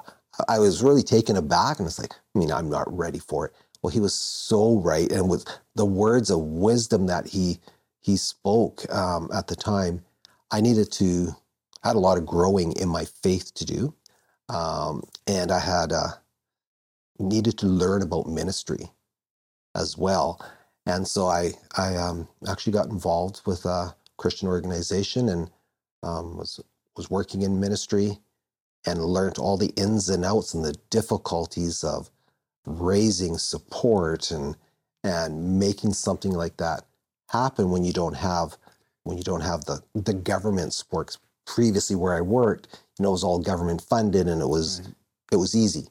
I- 0.49 0.55
was 0.59 0.83
really 0.83 1.03
taken 1.03 1.37
aback, 1.37 1.79
and 1.79 1.87
it's 1.87 1.99
like, 1.99 2.13
I 2.13 2.39
mean, 2.39 2.51
I'm 2.51 2.69
not 2.69 2.87
ready 2.95 3.19
for 3.19 3.47
it. 3.47 3.53
Well, 3.83 3.91
he 3.91 3.99
was 4.01 4.15
so 4.15 4.79
right, 4.79 5.11
and 5.11 5.29
with 5.29 5.45
the 5.75 5.85
words 5.85 6.31
of 6.31 6.39
wisdom 6.41 7.07
that 7.07 7.27
he 7.27 7.59
he 8.01 8.17
spoke 8.17 8.89
um, 8.93 9.29
at 9.33 9.47
the 9.47 9.55
time, 9.55 10.03
I 10.51 10.61
needed 10.61 10.91
to 10.93 11.35
I 11.83 11.89
had 11.89 11.97
a 11.97 11.99
lot 11.99 12.17
of 12.17 12.25
growing 12.25 12.73
in 12.73 12.89
my 12.89 13.05
faith 13.05 13.53
to 13.55 13.65
do, 13.65 13.95
um, 14.49 15.03
and 15.27 15.51
I 15.51 15.59
had 15.59 15.93
uh, 15.93 16.09
needed 17.20 17.57
to 17.59 17.68
learn 17.68 18.01
about 18.03 18.28
ministry 18.28 18.91
as 19.76 19.97
well 19.97 20.41
and 20.86 21.07
so 21.07 21.28
I 21.28 21.53
I 21.78 21.95
um, 21.95 22.28
actually 22.49 22.74
got 22.74 22.88
involved 22.89 23.41
with 23.45 23.65
a 23.65 23.95
Christian 24.18 24.47
organization 24.49 25.30
and 25.30 25.49
um, 26.03 26.38
was 26.38 26.59
was 26.97 27.09
working 27.11 27.43
in 27.43 27.59
ministry 27.59 28.20
and 28.86 29.03
learned 29.03 29.38
all 29.39 29.57
the 29.57 29.74
ins 29.78 30.09
and 30.09 30.26
outs 30.26 30.53
and 30.53 30.65
the 30.65 30.76
difficulties 30.89 31.84
of 31.84 32.09
raising 32.68 33.38
support 33.39 34.32
and 34.32 34.57
and 35.03 35.59
making 35.59 35.93
something 35.93 36.34
like 36.34 36.57
that 36.57 36.84
happen 37.32 37.72
when 37.72 37.84
you 37.86 37.93
don't 37.93 38.15
have 38.18 38.57
when 39.03 39.18
you 39.18 39.24
don't 39.26 39.41
have 39.41 39.65
the 39.65 39.82
the 39.95 40.13
government 40.15 40.74
support. 40.74 41.18
Previously, 41.45 41.95
where 41.97 42.15
I 42.15 42.22
worked, 42.22 42.84
you 42.99 43.03
know, 43.03 43.09
it 43.09 43.13
was 43.13 43.24
all 43.26 43.39
government 43.39 43.82
funded 43.82 44.28
and 44.28 44.41
it 44.41 44.47
was 44.47 44.82
Right. 44.82 44.95
it 45.32 45.38
was 45.38 45.55
easy. 45.55 45.88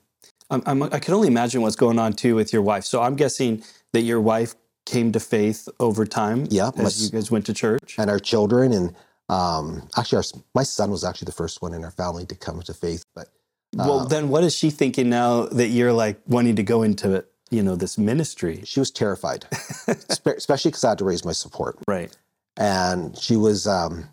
I'm, 0.50 0.62
I'm, 0.66 0.82
I 0.84 0.98
can 0.98 1.14
only 1.14 1.28
imagine 1.28 1.62
what's 1.62 1.76
going 1.76 1.98
on 1.98 2.12
too 2.12 2.34
with 2.34 2.52
your 2.52 2.62
wife. 2.62 2.84
So 2.84 3.02
I'm 3.02 3.16
guessing 3.16 3.62
that 3.92 4.02
your 4.02 4.20
wife 4.20 4.54
came 4.84 5.10
to 5.12 5.20
faith 5.20 5.68
over 5.80 6.04
time. 6.06 6.46
Yeah, 6.50 6.70
as 6.76 7.00
my- 7.00 7.04
you 7.04 7.10
guys 7.10 7.30
went 7.30 7.46
to 7.46 7.54
church. 7.54 7.96
and 7.98 8.08
our 8.10 8.18
children 8.20 8.72
and 8.72 8.94
um, 9.28 9.88
actually 9.96 10.18
our, 10.18 10.24
my 10.54 10.62
son 10.62 10.90
was 10.92 11.02
actually 11.02 11.26
the 11.26 11.32
first 11.32 11.60
one 11.62 11.74
in 11.74 11.84
our 11.84 11.90
family 11.90 12.24
to 12.26 12.36
come 12.36 12.62
to 12.62 12.72
faith 12.72 13.04
but 13.16 13.26
well, 13.74 14.00
uh, 14.00 14.04
then 14.04 14.28
what 14.28 14.44
is 14.44 14.54
she 14.54 14.70
thinking 14.70 15.10
now 15.10 15.46
that 15.46 15.66
you're 15.68 15.92
like 15.92 16.20
wanting 16.28 16.54
to 16.54 16.62
go 16.62 16.84
into 16.84 17.24
you 17.50 17.60
know 17.60 17.74
this 17.74 17.98
ministry? 17.98 18.60
she 18.64 18.78
was 18.78 18.92
terrified 18.92 19.44
especially 19.88 20.70
because 20.70 20.84
i 20.84 20.90
had 20.90 20.98
to 20.98 21.04
raise 21.04 21.24
my 21.24 21.32
support 21.32 21.76
Right. 21.88 22.16
and 22.56 23.18
she 23.18 23.34
was 23.36 23.66
um, 23.66 24.08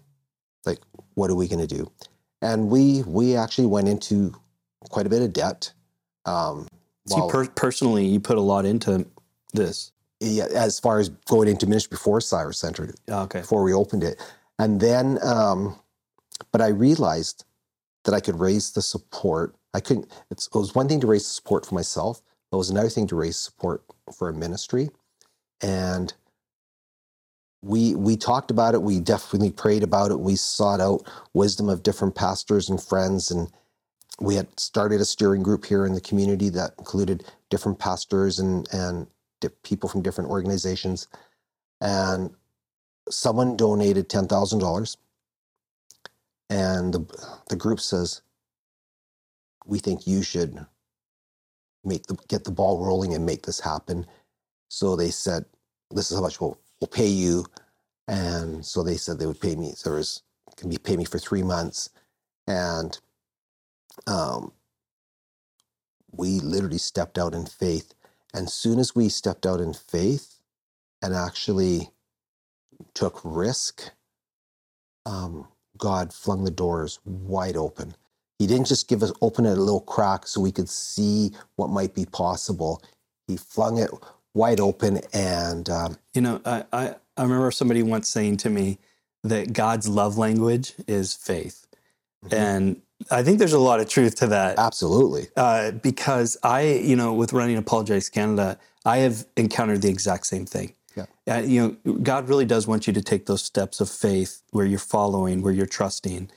like 0.65 0.79
what 1.13 1.29
are 1.29 1.36
we 1.36 1.47
going 1.47 1.65
to 1.65 1.75
do 1.75 1.91
and 2.41 2.69
we 2.69 3.03
we 3.05 3.36
actually 3.36 3.67
went 3.67 3.88
into 3.88 4.34
quite 4.89 5.05
a 5.05 5.09
bit 5.09 5.21
of 5.21 5.31
debt 5.31 5.71
um, 6.26 6.67
So 7.07 7.17
you 7.17 7.28
per- 7.32 7.47
personally, 7.49 8.05
you 8.05 8.19
put 8.19 8.38
a 8.38 8.41
lot 8.41 8.65
into 8.65 9.05
this. 9.53 9.91
yeah, 10.19 10.45
as 10.53 10.80
far 10.80 10.99
as 10.99 11.09
going 11.28 11.47
into 11.47 11.67
ministry 11.67 11.95
before 11.95 12.21
Cyrus 12.21 12.57
Center, 12.59 12.93
Okay. 13.09 13.41
before 13.41 13.63
we 13.63 13.74
opened 13.74 14.03
it. 14.03 14.21
And 14.59 14.80
then, 14.82 15.19
um, 15.24 15.76
but 16.51 16.61
I 16.61 16.67
realized 16.67 17.45
that 18.05 18.13
I 18.13 18.19
could 18.19 18.39
raise 18.39 18.71
the 18.71 18.82
support. 18.82 19.55
I 19.74 19.80
couldn't, 19.82 20.11
it's, 20.32 20.47
it 20.47 20.55
was 20.55 20.76
one 20.76 20.88
thing 20.88 20.99
to 21.01 21.07
raise 21.07 21.24
the 21.24 21.30
support 21.34 21.65
for 21.65 21.76
myself, 21.76 22.21
but 22.51 22.57
it 22.57 22.59
was 22.59 22.69
another 22.69 22.89
thing 22.89 23.07
to 23.07 23.15
raise 23.15 23.38
support 23.38 23.84
for 24.17 24.30
a 24.30 24.34
ministry. 24.34 24.89
And 25.61 26.13
we 27.63 27.95
we 27.95 28.17
talked 28.17 28.51
about 28.51 28.74
it. 28.76 28.82
We 28.84 28.99
definitely 28.99 29.51
prayed 29.51 29.84
about 29.84 30.11
it. 30.11 30.19
We 30.19 30.36
sought 30.36 30.82
out 30.82 31.09
wisdom 31.34 31.69
of 31.69 31.84
different 31.84 32.15
pastors 32.15 32.69
and 32.69 32.82
friends, 32.82 33.32
and 33.32 33.49
we 34.22 34.36
had 34.36 34.59
started 34.59 35.01
a 35.01 35.05
steering 35.05 35.43
group 35.43 35.66
here 35.66 35.86
in 35.86 35.93
the 35.93 36.01
community 36.01 36.49
that 36.49 36.74
included 36.80 37.26
different 37.51 37.80
pastors 37.80 38.39
and 38.39 38.68
and 38.74 39.07
people 39.64 39.89
from 39.89 40.01
different 40.01 40.30
organizations. 40.32 41.07
And 41.82 42.32
someone 43.09 43.57
donated 43.57 44.09
ten 44.09 44.28
thousand 44.28 44.59
dollars, 44.59 44.97
and 46.49 46.93
the 46.93 47.41
the 47.49 47.55
group 47.57 47.80
says, 47.80 48.22
"We 49.66 49.80
think 49.80 50.07
you 50.07 50.24
should 50.24 50.66
make 51.84 52.07
the 52.07 52.18
get 52.28 52.45
the 52.45 52.51
ball 52.51 52.86
rolling 52.86 53.14
and 53.14 53.26
make 53.26 53.45
this 53.45 53.61
happen." 53.61 54.07
So 54.70 54.95
they 54.95 55.11
said, 55.11 55.45
"This 55.91 56.11
is 56.11 56.18
how 56.18 56.24
much 56.24 56.41
we'll 56.41 56.59
we'll 56.82 56.89
pay 56.89 57.07
you," 57.07 57.45
and 58.07 58.66
so 58.66 58.84
they 58.84 58.97
said 58.97 59.20
they 59.20 59.28
would 59.28 59.41
pay 59.41 59.55
me. 59.55 59.74
So 59.76 59.91
there 59.91 59.97
was 59.99 60.24
can 60.57 60.70
be 60.70 60.78
pay 60.78 60.97
me 60.97 61.05
for 61.05 61.20
three 61.20 61.43
months, 61.43 61.89
and 62.47 62.99
um, 64.07 64.53
we 66.11 66.39
literally 66.41 66.79
stepped 66.79 67.17
out 67.17 67.33
in 67.35 67.45
faith. 67.45 67.93
And 68.33 68.47
as 68.47 68.53
soon 68.55 68.79
as 68.79 68.95
we 68.95 69.09
stepped 69.09 69.45
out 69.45 69.61
in 69.61 69.73
faith 69.73 70.39
and 71.01 71.15
actually 71.15 71.89
took 72.95 73.21
risk, 73.23 73.91
um, 75.07 75.49
God 75.79 76.13
flung 76.13 76.45
the 76.45 76.51
doors 76.51 76.99
wide 77.05 77.57
open. 77.57 77.95
He 78.39 78.47
didn't 78.47 78.67
just 78.67 78.89
give 78.89 79.03
us 79.03 79.13
open 79.21 79.45
it 79.47 79.57
a 79.57 79.61
little 79.61 79.81
crack 79.81 80.27
so 80.27 80.41
we 80.41 80.53
could 80.53 80.69
see 80.69 81.33
what 81.57 81.69
might 81.71 81.95
be 81.95 82.05
possible. 82.07 82.83
He 83.27 83.37
flung 83.37 83.79
it 83.79 83.91
wide 84.35 84.61
open, 84.61 85.01
and 85.13 85.69
um, 85.69 85.97
You 86.15 86.23
know, 86.23 86.41
I, 86.45 86.65
I, 86.73 86.95
I 87.17 87.23
remember 87.23 87.51
somebody 87.51 87.83
once 87.83 88.09
saying 88.09 88.39
to 88.39 88.51
me 88.51 88.79
that 89.23 89.53
God's 89.53 89.89
love 89.89 90.17
language 90.19 90.73
is 90.87 91.15
faith. 91.15 91.67
Mhm. 92.25 92.33
And 92.33 92.82
I 93.11 93.23
think 93.23 93.39
there's 93.39 93.53
a 93.53 93.59
lot 93.59 93.79
of 93.79 93.89
truth 93.89 94.15
to 94.17 94.27
that. 94.27 94.57
absolutely, 94.57 95.27
uh, 95.35 95.71
because 95.71 96.37
I, 96.43 96.61
you 96.61 96.95
know, 96.95 97.13
with 97.13 97.33
running 97.33 97.57
Apologetics 97.57 98.09
Canada, 98.09 98.57
I 98.85 98.97
have 98.97 99.25
encountered 99.35 99.81
the 99.81 99.89
exact 99.89 100.27
same 100.27 100.45
thing. 100.45 100.73
Yeah. 100.95 101.05
Uh, 101.27 101.39
you 101.39 101.77
know, 101.85 101.93
God 101.95 102.29
really 102.29 102.45
does 102.45 102.67
want 102.67 102.85
you 102.87 102.93
to 102.93 103.01
take 103.01 103.25
those 103.25 103.41
steps 103.41 103.81
of 103.81 103.89
faith 103.89 104.43
where 104.51 104.65
you're 104.65 104.79
following, 104.79 105.41
where 105.41 105.53
you're 105.53 105.65
trusting, 105.65 106.29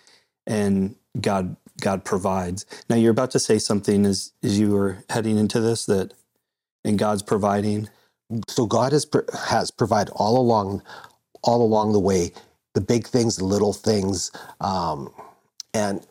and 0.47 0.97
God, 1.21 1.57
God 1.81 2.05
provides. 2.05 2.65
Now, 2.89 2.97
you're 2.97 3.11
about 3.11 3.31
to 3.33 3.39
say 3.39 3.59
something 3.59 4.07
as 4.07 4.33
as 4.43 4.59
you 4.59 4.71
were 4.71 5.05
heading 5.11 5.39
into 5.39 5.61
this 5.61 5.87
that, 5.87 6.15
and 6.85 6.99
God's 6.99 7.23
providing. 7.23 7.89
so 8.49 8.67
God 8.67 8.93
has 8.93 9.07
has 9.49 9.71
provided 9.71 10.13
all 10.17 10.39
along, 10.39 10.83
all 11.43 11.63
along 11.63 11.93
the 11.93 12.01
way, 12.01 12.33
the 12.75 12.81
big 12.81 13.07
things, 13.07 13.37
the 13.37 13.45
little 13.45 13.73
things, 13.73 14.31
um, 14.61 15.13
and, 15.75 16.07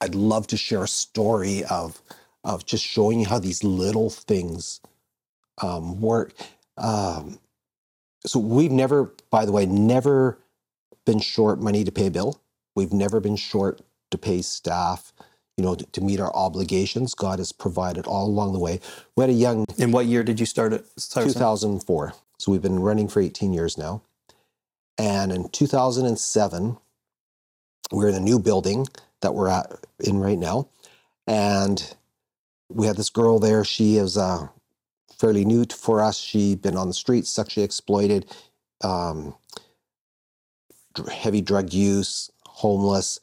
I'd 0.00 0.14
love 0.14 0.46
to 0.48 0.56
share 0.56 0.84
a 0.84 0.88
story 0.88 1.64
of 1.64 2.00
of 2.44 2.64
just 2.64 2.84
showing 2.84 3.20
you 3.20 3.26
how 3.26 3.40
these 3.40 3.64
little 3.64 4.08
things 4.08 4.80
um, 5.60 6.00
work. 6.00 6.32
Um, 6.76 7.40
so 8.24 8.38
we've 8.38 8.70
never, 8.70 9.12
by 9.30 9.44
the 9.44 9.52
way, 9.52 9.66
never 9.66 10.38
been 11.04 11.18
short 11.18 11.60
money 11.60 11.82
to 11.82 11.90
pay 11.90 12.06
a 12.06 12.10
bill. 12.10 12.40
We've 12.76 12.92
never 12.92 13.18
been 13.18 13.36
short 13.36 13.80
to 14.10 14.18
pay 14.18 14.42
staff. 14.42 15.12
You 15.56 15.64
know, 15.64 15.74
to, 15.74 15.86
to 15.86 16.02
meet 16.02 16.20
our 16.20 16.30
obligations. 16.36 17.14
God 17.14 17.38
has 17.38 17.50
provided 17.50 18.06
all 18.06 18.26
along 18.26 18.52
the 18.52 18.58
way. 18.58 18.78
We 19.16 19.22
had 19.22 19.30
a 19.30 19.32
young 19.32 19.64
In 19.78 19.90
what 19.90 20.04
year 20.04 20.22
did 20.22 20.38
you 20.38 20.44
start 20.44 20.74
at 20.74 20.84
Cyrus 20.98 21.32
Center? 21.32 21.32
2004. 21.32 22.12
So 22.38 22.52
we've 22.52 22.60
been 22.60 22.78
running 22.78 23.08
for 23.08 23.20
18 23.20 23.54
years 23.54 23.78
now. 23.78 24.02
And 24.98 25.32
in 25.32 25.48
2007, 25.48 26.76
we're 27.92 28.08
in 28.08 28.14
a 28.14 28.20
new 28.20 28.38
building 28.38 28.86
that 29.22 29.34
we're 29.34 29.48
at 29.48 29.72
in 30.00 30.18
right 30.18 30.38
now. 30.38 30.68
And 31.26 31.94
we 32.70 32.86
had 32.86 32.96
this 32.96 33.10
girl 33.10 33.38
there. 33.38 33.64
She 33.64 33.96
is 33.96 34.16
uh, 34.16 34.48
fairly 35.18 35.44
new 35.44 35.64
for 35.66 36.02
us. 36.02 36.18
She'd 36.18 36.62
been 36.62 36.76
on 36.76 36.88
the 36.88 36.94
streets, 36.94 37.30
sexually 37.30 37.64
exploited, 37.64 38.26
um, 38.82 39.34
heavy 41.12 41.40
drug 41.40 41.72
use, 41.72 42.30
homeless. 42.46 43.20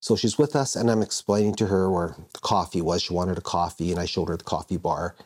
So 0.00 0.16
she's 0.16 0.38
with 0.38 0.56
us, 0.56 0.76
and 0.76 0.90
I'm 0.90 1.02
explaining 1.02 1.54
to 1.56 1.66
her 1.66 1.90
where 1.90 2.16
the 2.32 2.40
coffee 2.40 2.82
was. 2.82 3.02
She 3.02 3.14
wanted 3.14 3.38
a 3.38 3.42
coffee, 3.42 3.90
and 3.90 4.00
I 4.00 4.06
showed 4.06 4.28
her 4.28 4.36
the 4.36 4.44
coffee 4.44 4.76
bar. 4.76 5.16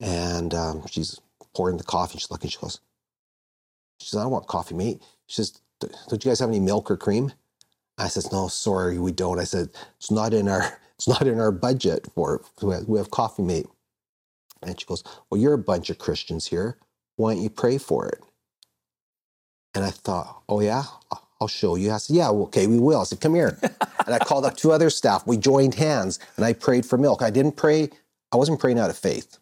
And 0.00 0.54
um, 0.54 0.86
she's 0.88 1.20
pouring 1.54 1.78
the 1.78 1.84
coffee. 1.84 2.18
She's 2.18 2.30
looking. 2.30 2.50
She 2.50 2.58
goes, 2.58 2.80
"She 4.00 4.08
says, 4.08 4.20
I 4.20 4.22
don't 4.24 4.32
want 4.32 4.46
Coffee-mate." 4.46 5.02
She 5.26 5.36
says, 5.36 5.60
"Don't 5.80 6.24
you 6.24 6.30
guys 6.30 6.40
have 6.40 6.50
any 6.50 6.60
milk 6.60 6.90
or 6.90 6.96
cream?" 6.96 7.32
I 7.98 8.08
says, 8.08 8.32
"No, 8.32 8.48
sorry, 8.48 8.98
we 8.98 9.12
don't." 9.12 9.38
I 9.40 9.44
said, 9.44 9.70
"It's 9.98 10.10
not 10.10 10.34
in 10.34 10.48
our 10.48 10.78
it's 10.96 11.08
not 11.08 11.26
in 11.26 11.40
our 11.40 11.52
budget 11.52 12.06
for 12.14 12.42
we 12.62 12.98
have, 12.98 13.10
Coffee-mate." 13.10 13.66
And 14.62 14.78
she 14.78 14.86
goes, 14.86 15.04
"Well, 15.30 15.40
you're 15.40 15.54
a 15.54 15.58
bunch 15.58 15.90
of 15.90 15.98
Christians 15.98 16.46
here. 16.46 16.78
Why 17.16 17.34
don't 17.34 17.42
you 17.42 17.50
pray 17.50 17.78
for 17.78 18.06
it?" 18.08 18.22
And 19.74 19.84
I 19.84 19.90
thought, 19.90 20.42
"Oh 20.48 20.60
yeah, 20.60 20.84
I'll 21.40 21.48
show 21.48 21.76
you." 21.76 21.92
I 21.92 21.98
said, 21.98 22.16
"Yeah, 22.16 22.30
okay, 22.30 22.66
we 22.66 22.78
will." 22.78 23.00
I 23.00 23.04
said, 23.04 23.20
"Come 23.20 23.34
here." 23.34 23.58
and 23.62 24.14
I 24.14 24.18
called 24.18 24.44
up 24.44 24.56
two 24.56 24.72
other 24.72 24.90
staff. 24.90 25.26
We 25.26 25.36
joined 25.36 25.74
hands, 25.74 26.18
and 26.36 26.44
I 26.44 26.52
prayed 26.52 26.86
for 26.86 26.98
milk. 26.98 27.22
I 27.22 27.30
didn't 27.30 27.56
pray. 27.56 27.90
I 28.32 28.36
wasn't 28.36 28.60
praying 28.60 28.78
out 28.78 28.90
of 28.90 28.98
faith. 28.98 29.38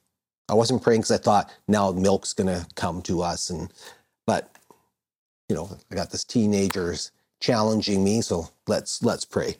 I 0.48 0.54
wasn't 0.54 0.82
praying 0.82 1.00
because 1.02 1.12
I 1.12 1.22
thought 1.22 1.50
now 1.68 1.90
milk's 1.92 2.32
going 2.34 2.48
to 2.48 2.66
come 2.76 3.02
to 3.02 3.22
us, 3.22 3.50
and 3.50 3.72
but 4.26 4.50
you 5.48 5.56
know 5.56 5.70
I 5.90 5.94
got 5.94 6.10
this 6.10 6.24
teenagers 6.24 7.10
challenging 7.44 8.02
me, 8.02 8.22
so 8.22 8.48
let's 8.66 9.02
let's 9.02 9.24
pray. 9.24 9.56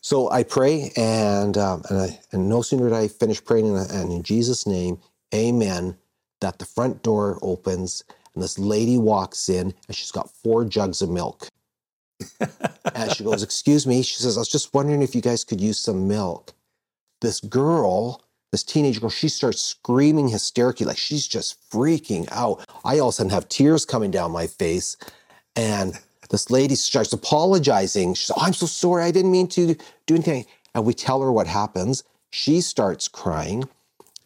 So 0.00 0.30
I 0.30 0.42
pray, 0.42 0.90
and 0.96 1.56
um, 1.56 1.82
and, 1.88 2.00
I, 2.00 2.20
and 2.32 2.48
no 2.48 2.62
sooner 2.62 2.88
did 2.88 2.92
I 2.94 3.06
finish 3.06 3.44
praying, 3.44 3.68
and, 3.68 3.90
and 3.90 4.12
in 4.12 4.22
Jesus' 4.22 4.66
name, 4.66 4.98
Amen. 5.34 5.96
That 6.40 6.58
the 6.58 6.64
front 6.64 7.02
door 7.02 7.38
opens, 7.42 8.04
and 8.34 8.42
this 8.42 8.58
lady 8.58 8.96
walks 8.96 9.48
in, 9.48 9.74
and 9.86 9.96
she's 9.96 10.12
got 10.12 10.30
four 10.30 10.64
jugs 10.64 11.02
of 11.02 11.10
milk. 11.10 11.48
and 12.94 13.12
she 13.12 13.24
goes, 13.24 13.42
"Excuse 13.48 13.86
me," 13.86 14.02
she 14.02 14.16
says, 14.16 14.36
"I 14.36 14.40
was 14.40 14.48
just 14.48 14.74
wondering 14.74 15.02
if 15.02 15.14
you 15.14 15.20
guys 15.20 15.44
could 15.44 15.60
use 15.60 15.78
some 15.78 16.08
milk." 16.08 16.52
This 17.20 17.40
girl 17.40 18.22
this 18.50 18.62
teenage 18.62 18.98
girl, 18.98 19.10
she 19.10 19.28
starts 19.28 19.62
screaming 19.62 20.28
hysterically, 20.28 20.86
like 20.86 20.96
she's 20.96 21.28
just 21.28 21.70
freaking 21.70 22.26
out. 22.32 22.64
I 22.82 22.98
all 22.98 23.08
of 23.08 23.12
a 23.12 23.16
sudden 23.16 23.30
have 23.30 23.48
tears 23.50 23.84
coming 23.84 24.10
down 24.10 24.30
my 24.30 24.46
face. 24.46 24.96
And 25.54 25.98
this 26.30 26.50
lady 26.50 26.74
starts 26.74 27.12
apologizing. 27.12 28.14
She's, 28.14 28.30
oh, 28.30 28.40
I'm 28.40 28.52
so 28.52 28.66
sorry. 28.66 29.04
I 29.04 29.10
didn't 29.10 29.30
mean 29.32 29.48
to 29.48 29.76
do 30.06 30.14
anything. 30.14 30.46
And 30.74 30.84
we 30.84 30.94
tell 30.94 31.22
her 31.22 31.32
what 31.32 31.46
happens. 31.46 32.04
She 32.30 32.60
starts 32.60 33.08
crying. 33.08 33.64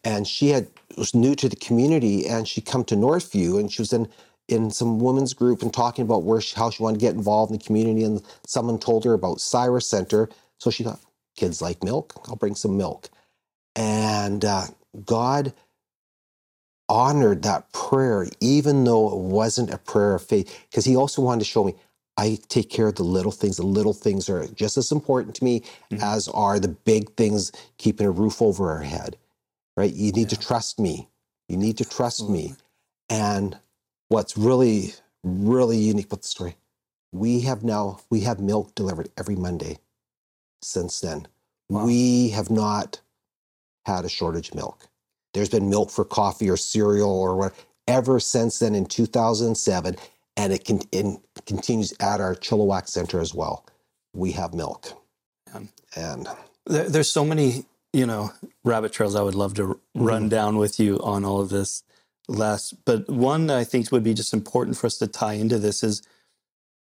And 0.04 0.26
she 0.26 0.48
had 0.50 0.68
was 0.98 1.14
new 1.14 1.34
to 1.36 1.48
the 1.48 1.56
community 1.56 2.26
and 2.26 2.46
she 2.46 2.60
come 2.60 2.84
to 2.84 2.94
Northview 2.96 3.58
and 3.58 3.72
she 3.72 3.82
was 3.82 3.92
in 3.92 4.08
in 4.48 4.70
some 4.70 4.98
women's 4.98 5.32
group 5.32 5.62
and 5.62 5.72
talking 5.72 6.04
about 6.04 6.24
where 6.24 6.40
she, 6.40 6.54
how 6.56 6.68
she 6.70 6.82
wanted 6.82 6.98
to 6.98 7.06
get 7.06 7.14
involved 7.14 7.52
in 7.52 7.58
the 7.58 7.64
community. 7.64 8.04
And 8.04 8.22
someone 8.46 8.78
told 8.78 9.04
her 9.04 9.14
about 9.14 9.40
Cyrus 9.40 9.88
Center. 9.88 10.28
So 10.58 10.70
she 10.70 10.84
thought, 10.84 11.00
kids 11.36 11.62
like 11.62 11.82
milk. 11.82 12.12
I'll 12.28 12.36
bring 12.36 12.54
some 12.54 12.76
milk. 12.76 13.08
And 13.76 14.44
uh, 14.44 14.64
God 15.06 15.54
honored 16.88 17.42
that 17.42 17.72
prayer, 17.72 18.26
even 18.40 18.84
though 18.84 19.10
it 19.12 19.18
wasn't 19.18 19.72
a 19.72 19.78
prayer 19.78 20.14
of 20.14 20.24
faith, 20.26 20.66
because 20.70 20.84
He 20.84 20.96
also 20.96 21.22
wanted 21.22 21.40
to 21.40 21.50
show 21.50 21.64
me 21.64 21.74
I 22.16 22.38
take 22.48 22.70
care 22.70 22.88
of 22.88 22.96
the 22.96 23.04
little 23.04 23.32
things. 23.32 23.56
The 23.56 23.66
little 23.66 23.94
things 23.94 24.28
are 24.28 24.46
just 24.48 24.76
as 24.76 24.92
important 24.92 25.34
to 25.36 25.44
me 25.44 25.60
mm-hmm. 25.60 26.02
as 26.02 26.28
are 26.28 26.58
the 26.58 26.68
big 26.68 27.14
things, 27.16 27.52
keeping 27.78 28.06
a 28.06 28.10
roof 28.10 28.42
over 28.42 28.70
our 28.70 28.82
head, 28.82 29.16
right? 29.76 29.92
You 29.92 30.12
need 30.12 30.28
to 30.30 30.38
trust 30.38 30.78
me. 30.78 31.08
You 31.48 31.56
need 31.56 31.78
to 31.78 31.84
trust 31.84 32.28
me. 32.28 32.54
And 33.08 33.58
what's 34.08 34.36
really, 34.36 34.94
really 35.22 35.78
unique 35.78 36.06
about 36.06 36.22
the 36.22 36.28
story, 36.28 36.56
we 37.12 37.40
have 37.40 37.62
now, 37.62 38.00
we 38.10 38.20
have 38.20 38.40
milk 38.40 38.74
delivered 38.74 39.10
every 39.16 39.36
Monday 39.36 39.78
since 40.62 41.00
then. 41.00 41.26
Wow. 41.68 41.86
We 41.86 42.30
have 42.30 42.50
not 42.50 43.00
had 43.86 44.04
a 44.04 44.08
shortage 44.08 44.50
of 44.50 44.54
milk. 44.54 44.86
There's 45.34 45.48
been 45.48 45.70
milk 45.70 45.90
for 45.90 46.04
coffee 46.04 46.50
or 46.50 46.56
cereal 46.56 47.10
or 47.10 47.52
whatever 47.88 48.20
since 48.20 48.58
then 48.58 48.74
in 48.74 48.86
2007, 48.86 49.96
and 50.36 50.52
it, 50.52 50.64
can, 50.64 50.80
it 50.92 51.20
continues 51.46 51.92
at 52.00 52.20
our 52.20 52.34
Chilliwack 52.34 52.88
Center 52.88 53.20
as 53.20 53.34
well. 53.34 53.66
We 54.14 54.32
have 54.32 54.54
milk, 54.54 54.92
and 55.96 56.28
There, 56.66 56.88
there's 56.88 57.10
so 57.10 57.24
many, 57.24 57.66
you 57.92 58.06
know, 58.06 58.32
rabbit 58.64 58.92
trails 58.92 59.14
I 59.14 59.22
would 59.22 59.34
love 59.34 59.54
to 59.54 59.62
mm-hmm. 59.62 60.04
run 60.04 60.28
down 60.28 60.56
with 60.56 60.78
you 60.78 60.98
on 61.02 61.24
all 61.24 61.40
of 61.40 61.48
this. 61.48 61.82
Les. 62.28 62.72
But 62.72 63.08
one 63.08 63.46
that 63.48 63.58
I 63.58 63.64
think 63.64 63.90
would 63.90 64.04
be 64.04 64.14
just 64.14 64.32
important 64.32 64.76
for 64.76 64.86
us 64.86 64.98
to 64.98 65.06
tie 65.06 65.34
into 65.34 65.58
this 65.58 65.82
is 65.82 66.02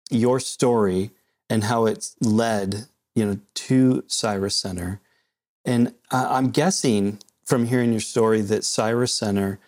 your 0.09 0.39
story 0.39 1.11
and 1.49 1.63
how 1.63 1.85
it's 1.85 2.15
led, 2.21 2.87
you 3.15 3.25
know, 3.25 3.39
to 3.53 4.03
Cyrus 4.07 4.55
Center. 4.55 4.99
And 5.65 5.93
I- 6.11 6.37
I'm 6.37 6.49
guessing 6.49 7.19
from 7.45 7.67
hearing 7.67 7.91
your 7.91 8.01
story 8.01 8.41
that 8.41 8.63
Cyrus 8.63 9.13
Center 9.13 9.59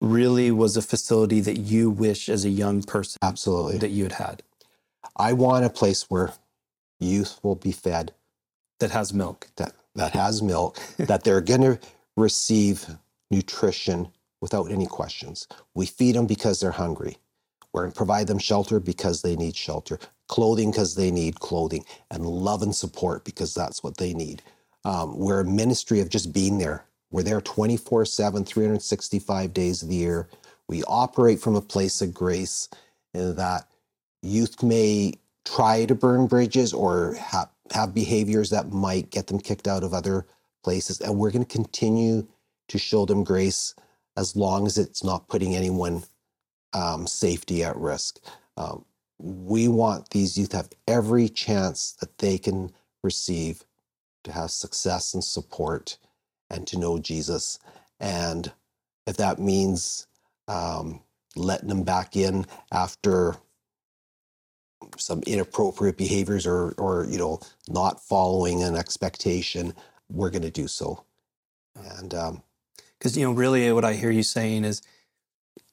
really 0.00 0.50
was 0.50 0.76
a 0.76 0.82
facility 0.82 1.40
that 1.40 1.58
you 1.58 1.90
wish 1.90 2.28
as 2.28 2.44
a 2.44 2.50
young 2.50 2.82
person 2.82 3.18
Absolutely. 3.22 3.78
that 3.78 3.90
you 3.90 4.04
had 4.04 4.12
had 4.12 4.42
I 5.16 5.32
want 5.34 5.64
a 5.64 5.70
place 5.70 6.08
where 6.08 6.32
youth 6.98 7.38
will 7.42 7.54
be 7.56 7.72
fed 7.72 8.14
that 8.78 8.90
has 8.90 9.12
milk. 9.12 9.48
that 9.56 9.74
that 9.94 10.12
has 10.12 10.40
milk, 10.40 10.78
that 10.98 11.24
they're 11.24 11.40
going 11.40 11.62
to 11.62 11.78
receive 12.16 12.86
nutrition 13.30 14.08
without 14.40 14.70
any 14.70 14.86
questions. 14.86 15.46
We 15.74 15.86
feed 15.86 16.14
them 16.14 16.26
because 16.26 16.60
they're 16.60 16.70
hungry. 16.70 17.18
We're 17.72 17.82
going 17.82 17.92
to 17.92 17.96
provide 17.96 18.26
them 18.28 18.38
shelter 18.38 18.80
because 18.80 19.22
they 19.22 19.36
need 19.36 19.56
shelter, 19.56 19.98
clothing 20.28 20.70
because 20.70 20.94
they 20.94 21.10
need 21.10 21.40
clothing, 21.40 21.84
and 22.10 22.24
love 22.24 22.62
and 22.62 22.74
support 22.74 23.24
because 23.24 23.52
that's 23.52 23.82
what 23.82 23.96
they 23.98 24.14
need. 24.14 24.42
Um, 24.84 25.18
we're 25.18 25.40
a 25.40 25.44
ministry 25.44 26.00
of 26.00 26.08
just 26.08 26.32
being 26.32 26.58
there. 26.58 26.84
We're 27.10 27.22
there 27.24 27.40
24 27.40 28.04
7, 28.06 28.44
365 28.44 29.54
days 29.54 29.82
of 29.82 29.88
the 29.88 29.96
year. 29.96 30.28
We 30.68 30.84
operate 30.84 31.40
from 31.40 31.56
a 31.56 31.62
place 31.62 32.02
of 32.02 32.14
grace 32.14 32.68
in 33.14 33.36
that 33.36 33.68
youth 34.22 34.62
may 34.62 35.14
try 35.44 35.86
to 35.86 35.94
burn 35.94 36.26
bridges 36.26 36.72
or 36.72 37.14
ha- 37.16 37.50
have 37.72 37.94
behaviors 37.94 38.50
that 38.50 38.72
might 38.72 39.10
get 39.10 39.28
them 39.28 39.40
kicked 39.40 39.68
out 39.68 39.84
of 39.84 39.94
other 39.94 40.26
places. 40.64 41.00
And 41.00 41.18
we're 41.18 41.30
going 41.30 41.44
to 41.44 41.56
continue 41.56 42.26
to 42.68 42.78
show 42.78 43.06
them 43.06 43.24
grace 43.24 43.74
as 44.16 44.36
long 44.36 44.66
as 44.66 44.78
it's 44.78 45.04
not 45.04 45.28
putting 45.28 45.56
anyone 45.56 46.04
um, 46.72 47.06
safety 47.06 47.64
at 47.64 47.76
risk. 47.76 48.20
Um, 48.56 48.84
we 49.18 49.68
want 49.68 50.10
these 50.10 50.38
youth 50.38 50.50
to 50.50 50.58
have 50.58 50.70
every 50.88 51.28
chance 51.28 51.92
that 52.00 52.18
they 52.18 52.38
can 52.38 52.72
receive 53.02 53.64
to 54.24 54.32
have 54.32 54.50
success 54.50 55.14
and 55.14 55.24
support 55.24 55.98
and 56.50 56.66
to 56.66 56.78
know 56.78 56.98
Jesus. 56.98 57.58
And 57.98 58.52
if 59.06 59.16
that 59.16 59.38
means 59.38 60.06
um, 60.48 61.00
letting 61.36 61.68
them 61.68 61.84
back 61.84 62.16
in 62.16 62.46
after 62.72 63.36
some 64.96 65.22
inappropriate 65.26 65.96
behaviors 65.96 66.46
or 66.46 66.72
or 66.78 67.06
you 67.08 67.18
know 67.18 67.38
not 67.68 68.02
following 68.02 68.62
an 68.62 68.76
expectation 68.76 69.74
we're 70.10 70.30
going 70.30 70.42
to 70.42 70.50
do 70.50 70.66
so. 70.66 71.04
And 71.76 72.14
um, 72.14 72.42
because 72.98 73.16
you 73.16 73.24
know 73.24 73.32
really 73.32 73.70
what 73.72 73.84
i 73.84 73.92
hear 73.92 74.10
you 74.10 74.22
saying 74.22 74.64
is 74.64 74.82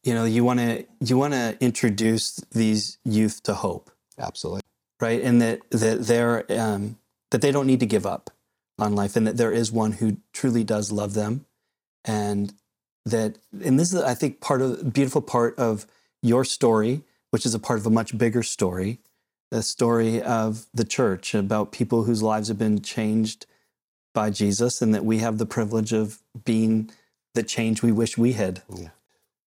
you 0.04 0.14
know 0.14 0.26
you 0.26 0.44
want 0.44 0.60
to 0.60 0.86
you 1.00 1.18
want 1.18 1.34
to 1.34 1.58
introduce 1.60 2.36
these 2.52 2.98
youth 3.04 3.44
to 3.44 3.54
hope. 3.54 3.90
Absolutely. 4.20 4.62
Right? 5.00 5.22
And 5.22 5.42
that 5.42 5.62
that 5.72 6.06
they're 6.06 6.46
um, 6.60 6.98
that 7.32 7.42
they 7.42 7.52
don't 7.52 7.68
need 7.68 7.80
to 7.80 7.86
give 7.86 8.06
up 8.06 8.30
on 8.80 8.96
life 8.96 9.16
and 9.16 9.26
that 9.26 9.38
there 9.38 9.52
is 9.52 9.72
one 9.72 9.94
who 9.94 10.18
truly 10.34 10.64
does 10.64 10.92
love 10.92 11.14
them 11.14 11.46
and 12.06 12.54
that 13.06 13.38
and 13.64 13.80
this 13.80 13.94
is 13.94 14.02
i 14.02 14.14
think 14.14 14.40
part 14.40 14.62
of 14.62 14.94
beautiful 14.94 15.22
part 15.22 15.58
of 15.58 15.86
your 16.22 16.44
story 16.44 17.02
which 17.32 17.46
is 17.46 17.54
a 17.54 17.60
part 17.60 17.80
of 17.80 17.86
a 17.86 17.90
much 17.90 18.18
bigger 18.18 18.44
story 18.44 19.00
the 19.50 19.64
story 19.64 20.22
of 20.22 20.66
the 20.74 20.84
church 20.84 21.34
about 21.34 21.72
people 21.72 22.04
whose 22.04 22.22
lives 22.22 22.50
have 22.50 22.58
been 22.58 22.82
changed 22.82 23.46
by 24.14 24.30
jesus 24.30 24.82
and 24.82 24.94
that 24.94 25.06
we 25.06 25.20
have 25.20 25.38
the 25.38 25.46
privilege 25.46 25.94
of 25.94 26.20
being 26.46 26.90
the 27.34 27.44
change 27.44 27.82
we 27.82 27.92
wish 27.92 28.18
we 28.18 28.34
had 28.34 28.62
yeah. 28.76 28.90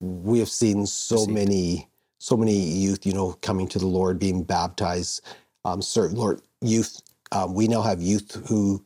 we 0.01 0.39
have 0.39 0.49
seen 0.49 0.87
so 0.87 1.17
Received. 1.17 1.33
many 1.33 1.89
so 2.19 2.37
many 2.37 2.57
youth 2.57 3.07
you 3.07 3.13
know 3.13 3.33
coming 3.43 3.69
to 3.69 3.79
the 3.79 3.87
lord 3.87 4.19
being 4.19 4.43
baptized 4.43 5.23
um, 5.65 5.83
certain 5.83 6.17
lord 6.17 6.41
youth 6.61 7.01
um, 7.33 7.55
we 7.55 7.69
now 7.69 7.83
have 7.83 8.03
youth 8.03 8.47
who 8.49 8.85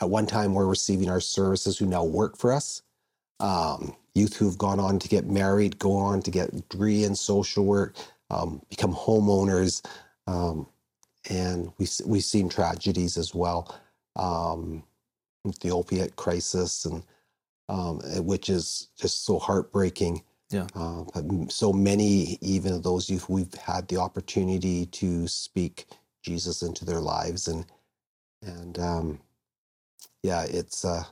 at 0.00 0.10
one 0.10 0.26
time 0.26 0.54
were 0.54 0.66
receiving 0.68 1.10
our 1.10 1.20
services 1.20 1.78
who 1.78 1.86
now 1.86 2.04
work 2.04 2.36
for 2.36 2.52
us 2.52 2.82
um, 3.40 3.96
youth 4.14 4.36
who've 4.36 4.58
gone 4.58 4.80
on 4.80 4.98
to 4.98 5.08
get 5.08 5.26
married 5.26 5.78
go 5.78 5.94
on 5.94 6.22
to 6.22 6.30
get 6.30 6.54
degree 6.54 7.04
in 7.04 7.14
social 7.14 7.64
work 7.64 7.96
um, 8.30 8.62
become 8.70 8.94
homeowners 8.94 9.84
um, 10.26 10.66
and 11.30 11.70
we 11.78 11.86
we've 12.06 12.24
seen 12.24 12.48
tragedies 12.48 13.16
as 13.18 13.34
well 13.34 13.74
um, 14.16 14.82
the 15.62 15.70
opiate 15.70 16.16
crisis 16.16 16.84
and 16.84 17.02
um, 17.68 18.00
eh, 18.12 18.18
which 18.18 18.48
is 18.50 18.88
just 18.98 19.24
so 19.24 19.38
heartbreaking 19.38 20.22
Yeah. 20.50 20.66
uh, 20.74 21.04
but 21.14 21.52
so 21.52 21.72
many 21.72 22.38
even 22.40 22.72
of 22.74 22.82
those 22.82 23.08
youth 23.10 23.28
we've 23.28 23.54
had 23.54 23.88
the 23.88 23.98
opportunity 23.98 24.86
to 24.86 25.28
speak 25.28 25.86
jesus 26.22 26.62
into 26.62 26.84
their 26.84 27.00
lives 27.00 27.48
and 27.48 27.64
and 28.42 28.78
um, 28.78 29.20
yeah 30.22 30.44
it's 30.44 30.84
uh 30.84 31.02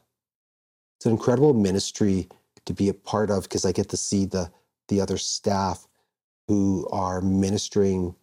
it's 0.98 1.06
an 1.06 1.12
incredible 1.12 1.54
ministry 1.54 2.28
to 2.66 2.74
be 2.74 2.88
a 2.88 2.94
part 2.94 3.30
of 3.30 3.44
because 3.44 3.64
i 3.64 3.72
get 3.72 3.88
to 3.88 3.96
see 3.96 4.26
the 4.26 4.50
the 4.88 5.00
other 5.00 5.18
staff 5.18 5.86
who 6.48 6.86
are 6.90 7.20
ministering 7.20 8.14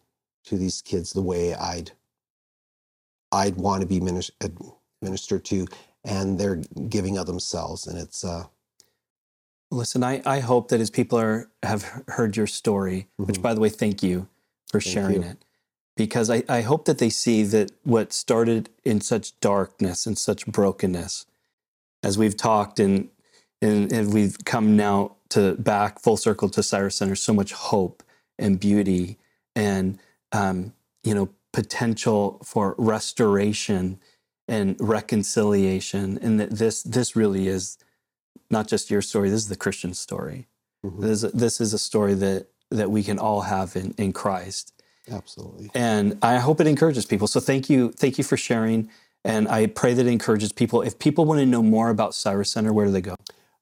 to 0.44 0.56
these 0.56 0.82
kids 0.82 1.12
the 1.12 1.22
way 1.22 1.54
i'd 1.54 1.90
i'd 3.32 3.56
want 3.56 3.80
to 3.80 3.86
be 3.86 4.00
minis- 4.00 4.30
ad- 4.42 4.56
ministered 5.02 5.44
to 5.44 5.66
and 6.04 6.38
they're 6.38 6.62
giving 6.88 7.18
of 7.18 7.26
themselves 7.26 7.86
and 7.86 7.98
it's 7.98 8.24
uh 8.24 8.44
Listen, 9.72 10.04
I, 10.04 10.22
I 10.24 10.38
hope 10.38 10.68
that 10.68 10.80
as 10.80 10.90
people 10.90 11.18
are 11.18 11.50
have 11.64 11.82
heard 12.06 12.36
your 12.36 12.46
story, 12.46 13.08
which 13.16 13.38
Mhm. 13.38 13.42
by 13.42 13.52
the 13.52 13.60
way, 13.60 13.68
thank 13.68 14.00
you 14.00 14.28
for 14.70 14.80
Thank 14.80 14.94
sharing 14.94 15.22
you. 15.24 15.28
it. 15.28 15.44
Because 15.96 16.28
I, 16.30 16.42
I 16.48 16.60
hope 16.60 16.84
that 16.86 16.98
they 16.98 17.10
see 17.10 17.42
that 17.44 17.72
what 17.84 18.12
started 18.12 18.68
in 18.84 19.00
such 19.00 19.38
darkness 19.40 20.06
and 20.06 20.18
such 20.18 20.46
brokenness, 20.46 21.26
as 22.02 22.18
we've 22.18 22.36
talked 22.36 22.78
and 22.80 23.08
and, 23.62 23.90
and 23.92 24.12
we've 24.12 24.36
come 24.44 24.76
now 24.76 25.16
to 25.30 25.54
back 25.54 25.98
full 26.00 26.18
circle 26.18 26.48
to 26.50 26.62
Cyrus 26.62 26.96
Center, 26.96 27.16
so 27.16 27.32
much 27.32 27.52
hope 27.52 28.02
and 28.38 28.60
beauty 28.60 29.18
and 29.54 29.98
um, 30.32 30.74
you 31.02 31.14
know 31.14 31.30
potential 31.52 32.38
for 32.44 32.74
restoration 32.78 33.98
and 34.48 34.76
reconciliation, 34.78 36.18
and 36.20 36.38
that 36.38 36.50
this 36.50 36.82
this 36.82 37.16
really 37.16 37.48
is 37.48 37.78
not 38.50 38.68
just 38.68 38.90
your 38.90 39.02
story. 39.02 39.30
This 39.30 39.42
is 39.42 39.48
the 39.48 39.56
Christian 39.56 39.94
story. 39.94 40.46
Mhm. 40.84 41.00
This, 41.00 41.20
this 41.32 41.60
is 41.60 41.72
a 41.72 41.78
story 41.78 42.14
that 42.14 42.48
that 42.70 42.90
we 42.90 43.02
can 43.02 43.18
all 43.18 43.42
have 43.42 43.76
in, 43.76 43.94
in 43.96 44.12
Christ. 44.12 44.72
Absolutely 45.10 45.70
And 45.74 46.18
I 46.22 46.38
hope 46.38 46.60
it 46.60 46.66
encourages 46.66 47.06
people. 47.06 47.26
So 47.28 47.40
thank 47.40 47.70
you, 47.70 47.92
thank 47.92 48.18
you 48.18 48.24
for 48.24 48.36
sharing. 48.36 48.90
And 49.24 49.48
I 49.48 49.66
pray 49.66 49.94
that 49.94 50.06
it 50.06 50.10
encourages 50.10 50.52
people. 50.52 50.82
If 50.82 50.98
people 50.98 51.24
want 51.24 51.40
to 51.40 51.46
know 51.46 51.62
more 51.62 51.90
about 51.90 52.14
Cyrus 52.14 52.50
Center, 52.50 52.72
where 52.72 52.86
do 52.86 52.92
they 52.92 53.00
go? 53.00 53.14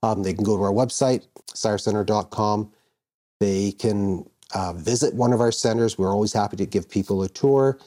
Um, 0.02 0.22
they 0.22 0.34
can 0.34 0.44
go 0.44 0.56
to 0.56 0.62
our 0.62 0.72
website, 0.72 1.26
cyruscentre.com. 1.54 2.70
They 3.40 3.72
can 3.72 4.28
uh, 4.54 4.74
visit 4.74 5.14
one 5.14 5.32
of 5.32 5.40
our 5.40 5.52
centers. 5.52 5.98
We're 5.98 6.12
always 6.12 6.32
happy 6.32 6.56
to 6.58 6.66
give 6.66 6.88
people 6.88 7.22
a 7.22 7.28
tour. 7.28 7.78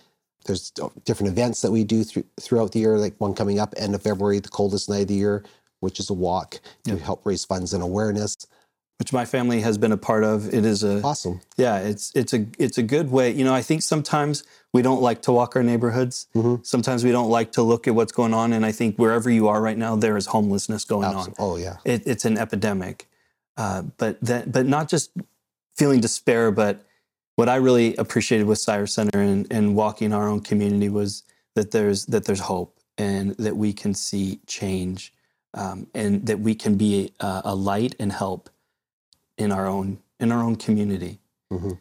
There's 0.46 0.72
different 1.06 1.32
events 1.32 1.62
that 1.62 1.72
we 1.72 1.84
do 1.84 2.04
through, 2.04 2.24
throughout 2.40 2.72
the 2.72 2.80
year, 2.80 2.98
like 2.98 3.16
one 3.20 3.34
coming 3.34 3.60
up 3.60 3.74
end 3.78 3.94
of 3.96 4.02
February, 4.02 4.40
the 4.40 4.50
coldest 4.50 4.90
night 4.90 5.02
of 5.02 5.08
the 5.10 5.14
year, 5.14 5.44
which 5.82 6.00
is 6.00 6.10
a 6.10 6.14
walk 6.14 6.60
to 6.86 6.92
Yep. 6.92 7.00
help 7.02 7.26
raise 7.26 7.46
funds 7.46 7.74
and 7.74 7.84
awareness. 7.84 8.36
Which 9.00 9.14
my 9.14 9.26
family 9.26 9.62
has 9.62 9.78
been 9.78 9.92
a 9.92 9.98
part 9.98 10.24
of. 10.24 10.52
It 10.52 10.66
is 10.66 10.84
a 10.84 11.02
Awesome. 11.04 11.40
yeah, 11.56 11.78
it's 11.78 12.12
it's 12.16 12.34
a 12.34 12.48
it's 12.58 12.80
a 12.80 12.84
good 12.84 13.12
way. 13.12 13.30
You 13.32 13.44
know, 13.46 13.54
I 13.54 13.62
think 13.62 13.84
sometimes 13.84 14.44
we 14.74 14.82
don't 14.82 15.04
like 15.04 15.22
to 15.24 15.32
walk 15.32 15.56
our 15.56 15.62
neighborhoods. 15.62 16.26
Mhm. 16.36 16.66
Sometimes 16.66 17.04
we 17.04 17.12
don't 17.12 17.30
like 17.30 17.52
to 17.54 17.62
look 17.62 17.88
at 17.88 17.94
what's 17.94 18.12
going 18.12 18.34
on. 18.34 18.54
And 18.54 18.66
I 18.66 18.72
think 18.72 18.98
wherever 18.98 19.30
you 19.30 19.48
are 19.50 19.62
right 19.62 19.78
now, 19.78 19.96
there 19.96 20.18
is 20.18 20.26
homelessness 20.28 20.84
going 20.84 21.06
on. 21.16 21.34
Oh, 21.38 21.58
yeah. 21.58 21.78
it, 21.86 22.08
it's 22.08 22.26
an 22.26 22.40
epidemic. 22.40 23.08
Uh, 23.56 23.84
but 23.98 24.20
that, 24.22 24.52
but 24.52 24.66
not 24.66 24.90
just 24.90 25.12
feeling 25.76 26.00
despair, 26.00 26.50
but 26.52 26.84
what 27.36 27.48
I 27.50 27.58
really 27.58 27.96
appreciated 27.98 28.48
with 28.48 28.58
Cyrus 28.58 28.94
Center 28.96 29.20
and, 29.20 29.46
and 29.52 29.76
walking 29.76 30.12
our 30.12 30.28
own 30.28 30.40
community 30.42 30.90
was 30.90 31.22
that 31.54 31.70
there's 31.70 32.08
that 32.08 32.26
there's 32.26 32.40
hope 32.42 32.80
and 32.98 33.36
that 33.38 33.56
we 33.58 33.74
can 33.74 33.94
see 33.94 34.40
change 34.48 35.14
um, 35.54 35.86
and 35.94 36.26
that 36.26 36.40
we 36.40 36.56
can 36.56 36.76
be 36.78 37.14
a, 37.20 37.42
a 37.46 37.56
light 37.56 37.94
and 38.00 38.12
help 38.12 38.50
in 39.38 39.52
our 39.52 39.68
own 39.68 40.00
in 40.20 40.32
our 40.32 40.44
own 40.44 40.56
community. 40.56 41.20
Mhm. 41.52 41.80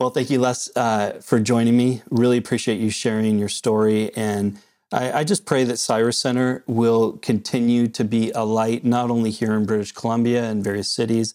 Well, 0.00 0.08
thank 0.08 0.30
you, 0.30 0.40
Les, 0.40 0.74
uh, 0.76 1.20
for 1.20 1.38
joining 1.38 1.76
me. 1.76 2.02
Really 2.10 2.38
appreciate 2.38 2.80
you 2.80 2.88
sharing 2.88 3.38
your 3.38 3.50
story. 3.50 4.10
And 4.16 4.58
I, 4.92 5.12
I 5.12 5.24
just 5.24 5.44
pray 5.44 5.62
that 5.64 5.76
Cyrus 5.76 6.16
Center 6.16 6.64
will 6.66 7.18
continue 7.18 7.86
to 7.88 8.02
be 8.02 8.30
a 8.30 8.42
light, 8.42 8.82
not 8.82 9.10
only 9.10 9.30
here 9.30 9.52
in 9.52 9.66
British 9.66 9.92
Columbia 9.92 10.44
and 10.44 10.64
various 10.64 10.88
cities, 10.88 11.34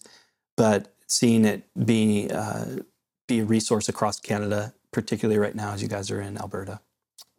but 0.56 0.92
seeing 1.06 1.44
it 1.44 1.62
be, 1.86 2.28
uh, 2.28 2.80
be 3.28 3.38
a 3.38 3.44
resource 3.44 3.88
across 3.88 4.18
Canada, 4.18 4.74
particularly 4.90 5.38
right 5.38 5.54
now 5.54 5.72
as 5.72 5.80
you 5.80 5.86
guys 5.86 6.10
are 6.10 6.20
in 6.20 6.36
Alberta. 6.36 6.80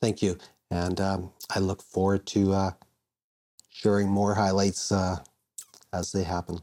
Thank 0.01 0.21
you. 0.21 0.37
And 0.71 1.01
um, 1.01 1.31
I 1.49 1.59
look 1.59 1.81
forward 1.83 2.25
to 2.27 2.53
uh, 2.53 2.71
sharing 3.69 4.07
more 4.07 4.35
highlights 4.35 4.93
uh, 4.93 5.17
as 5.91 6.13
they 6.13 6.23
happen. 6.23 6.61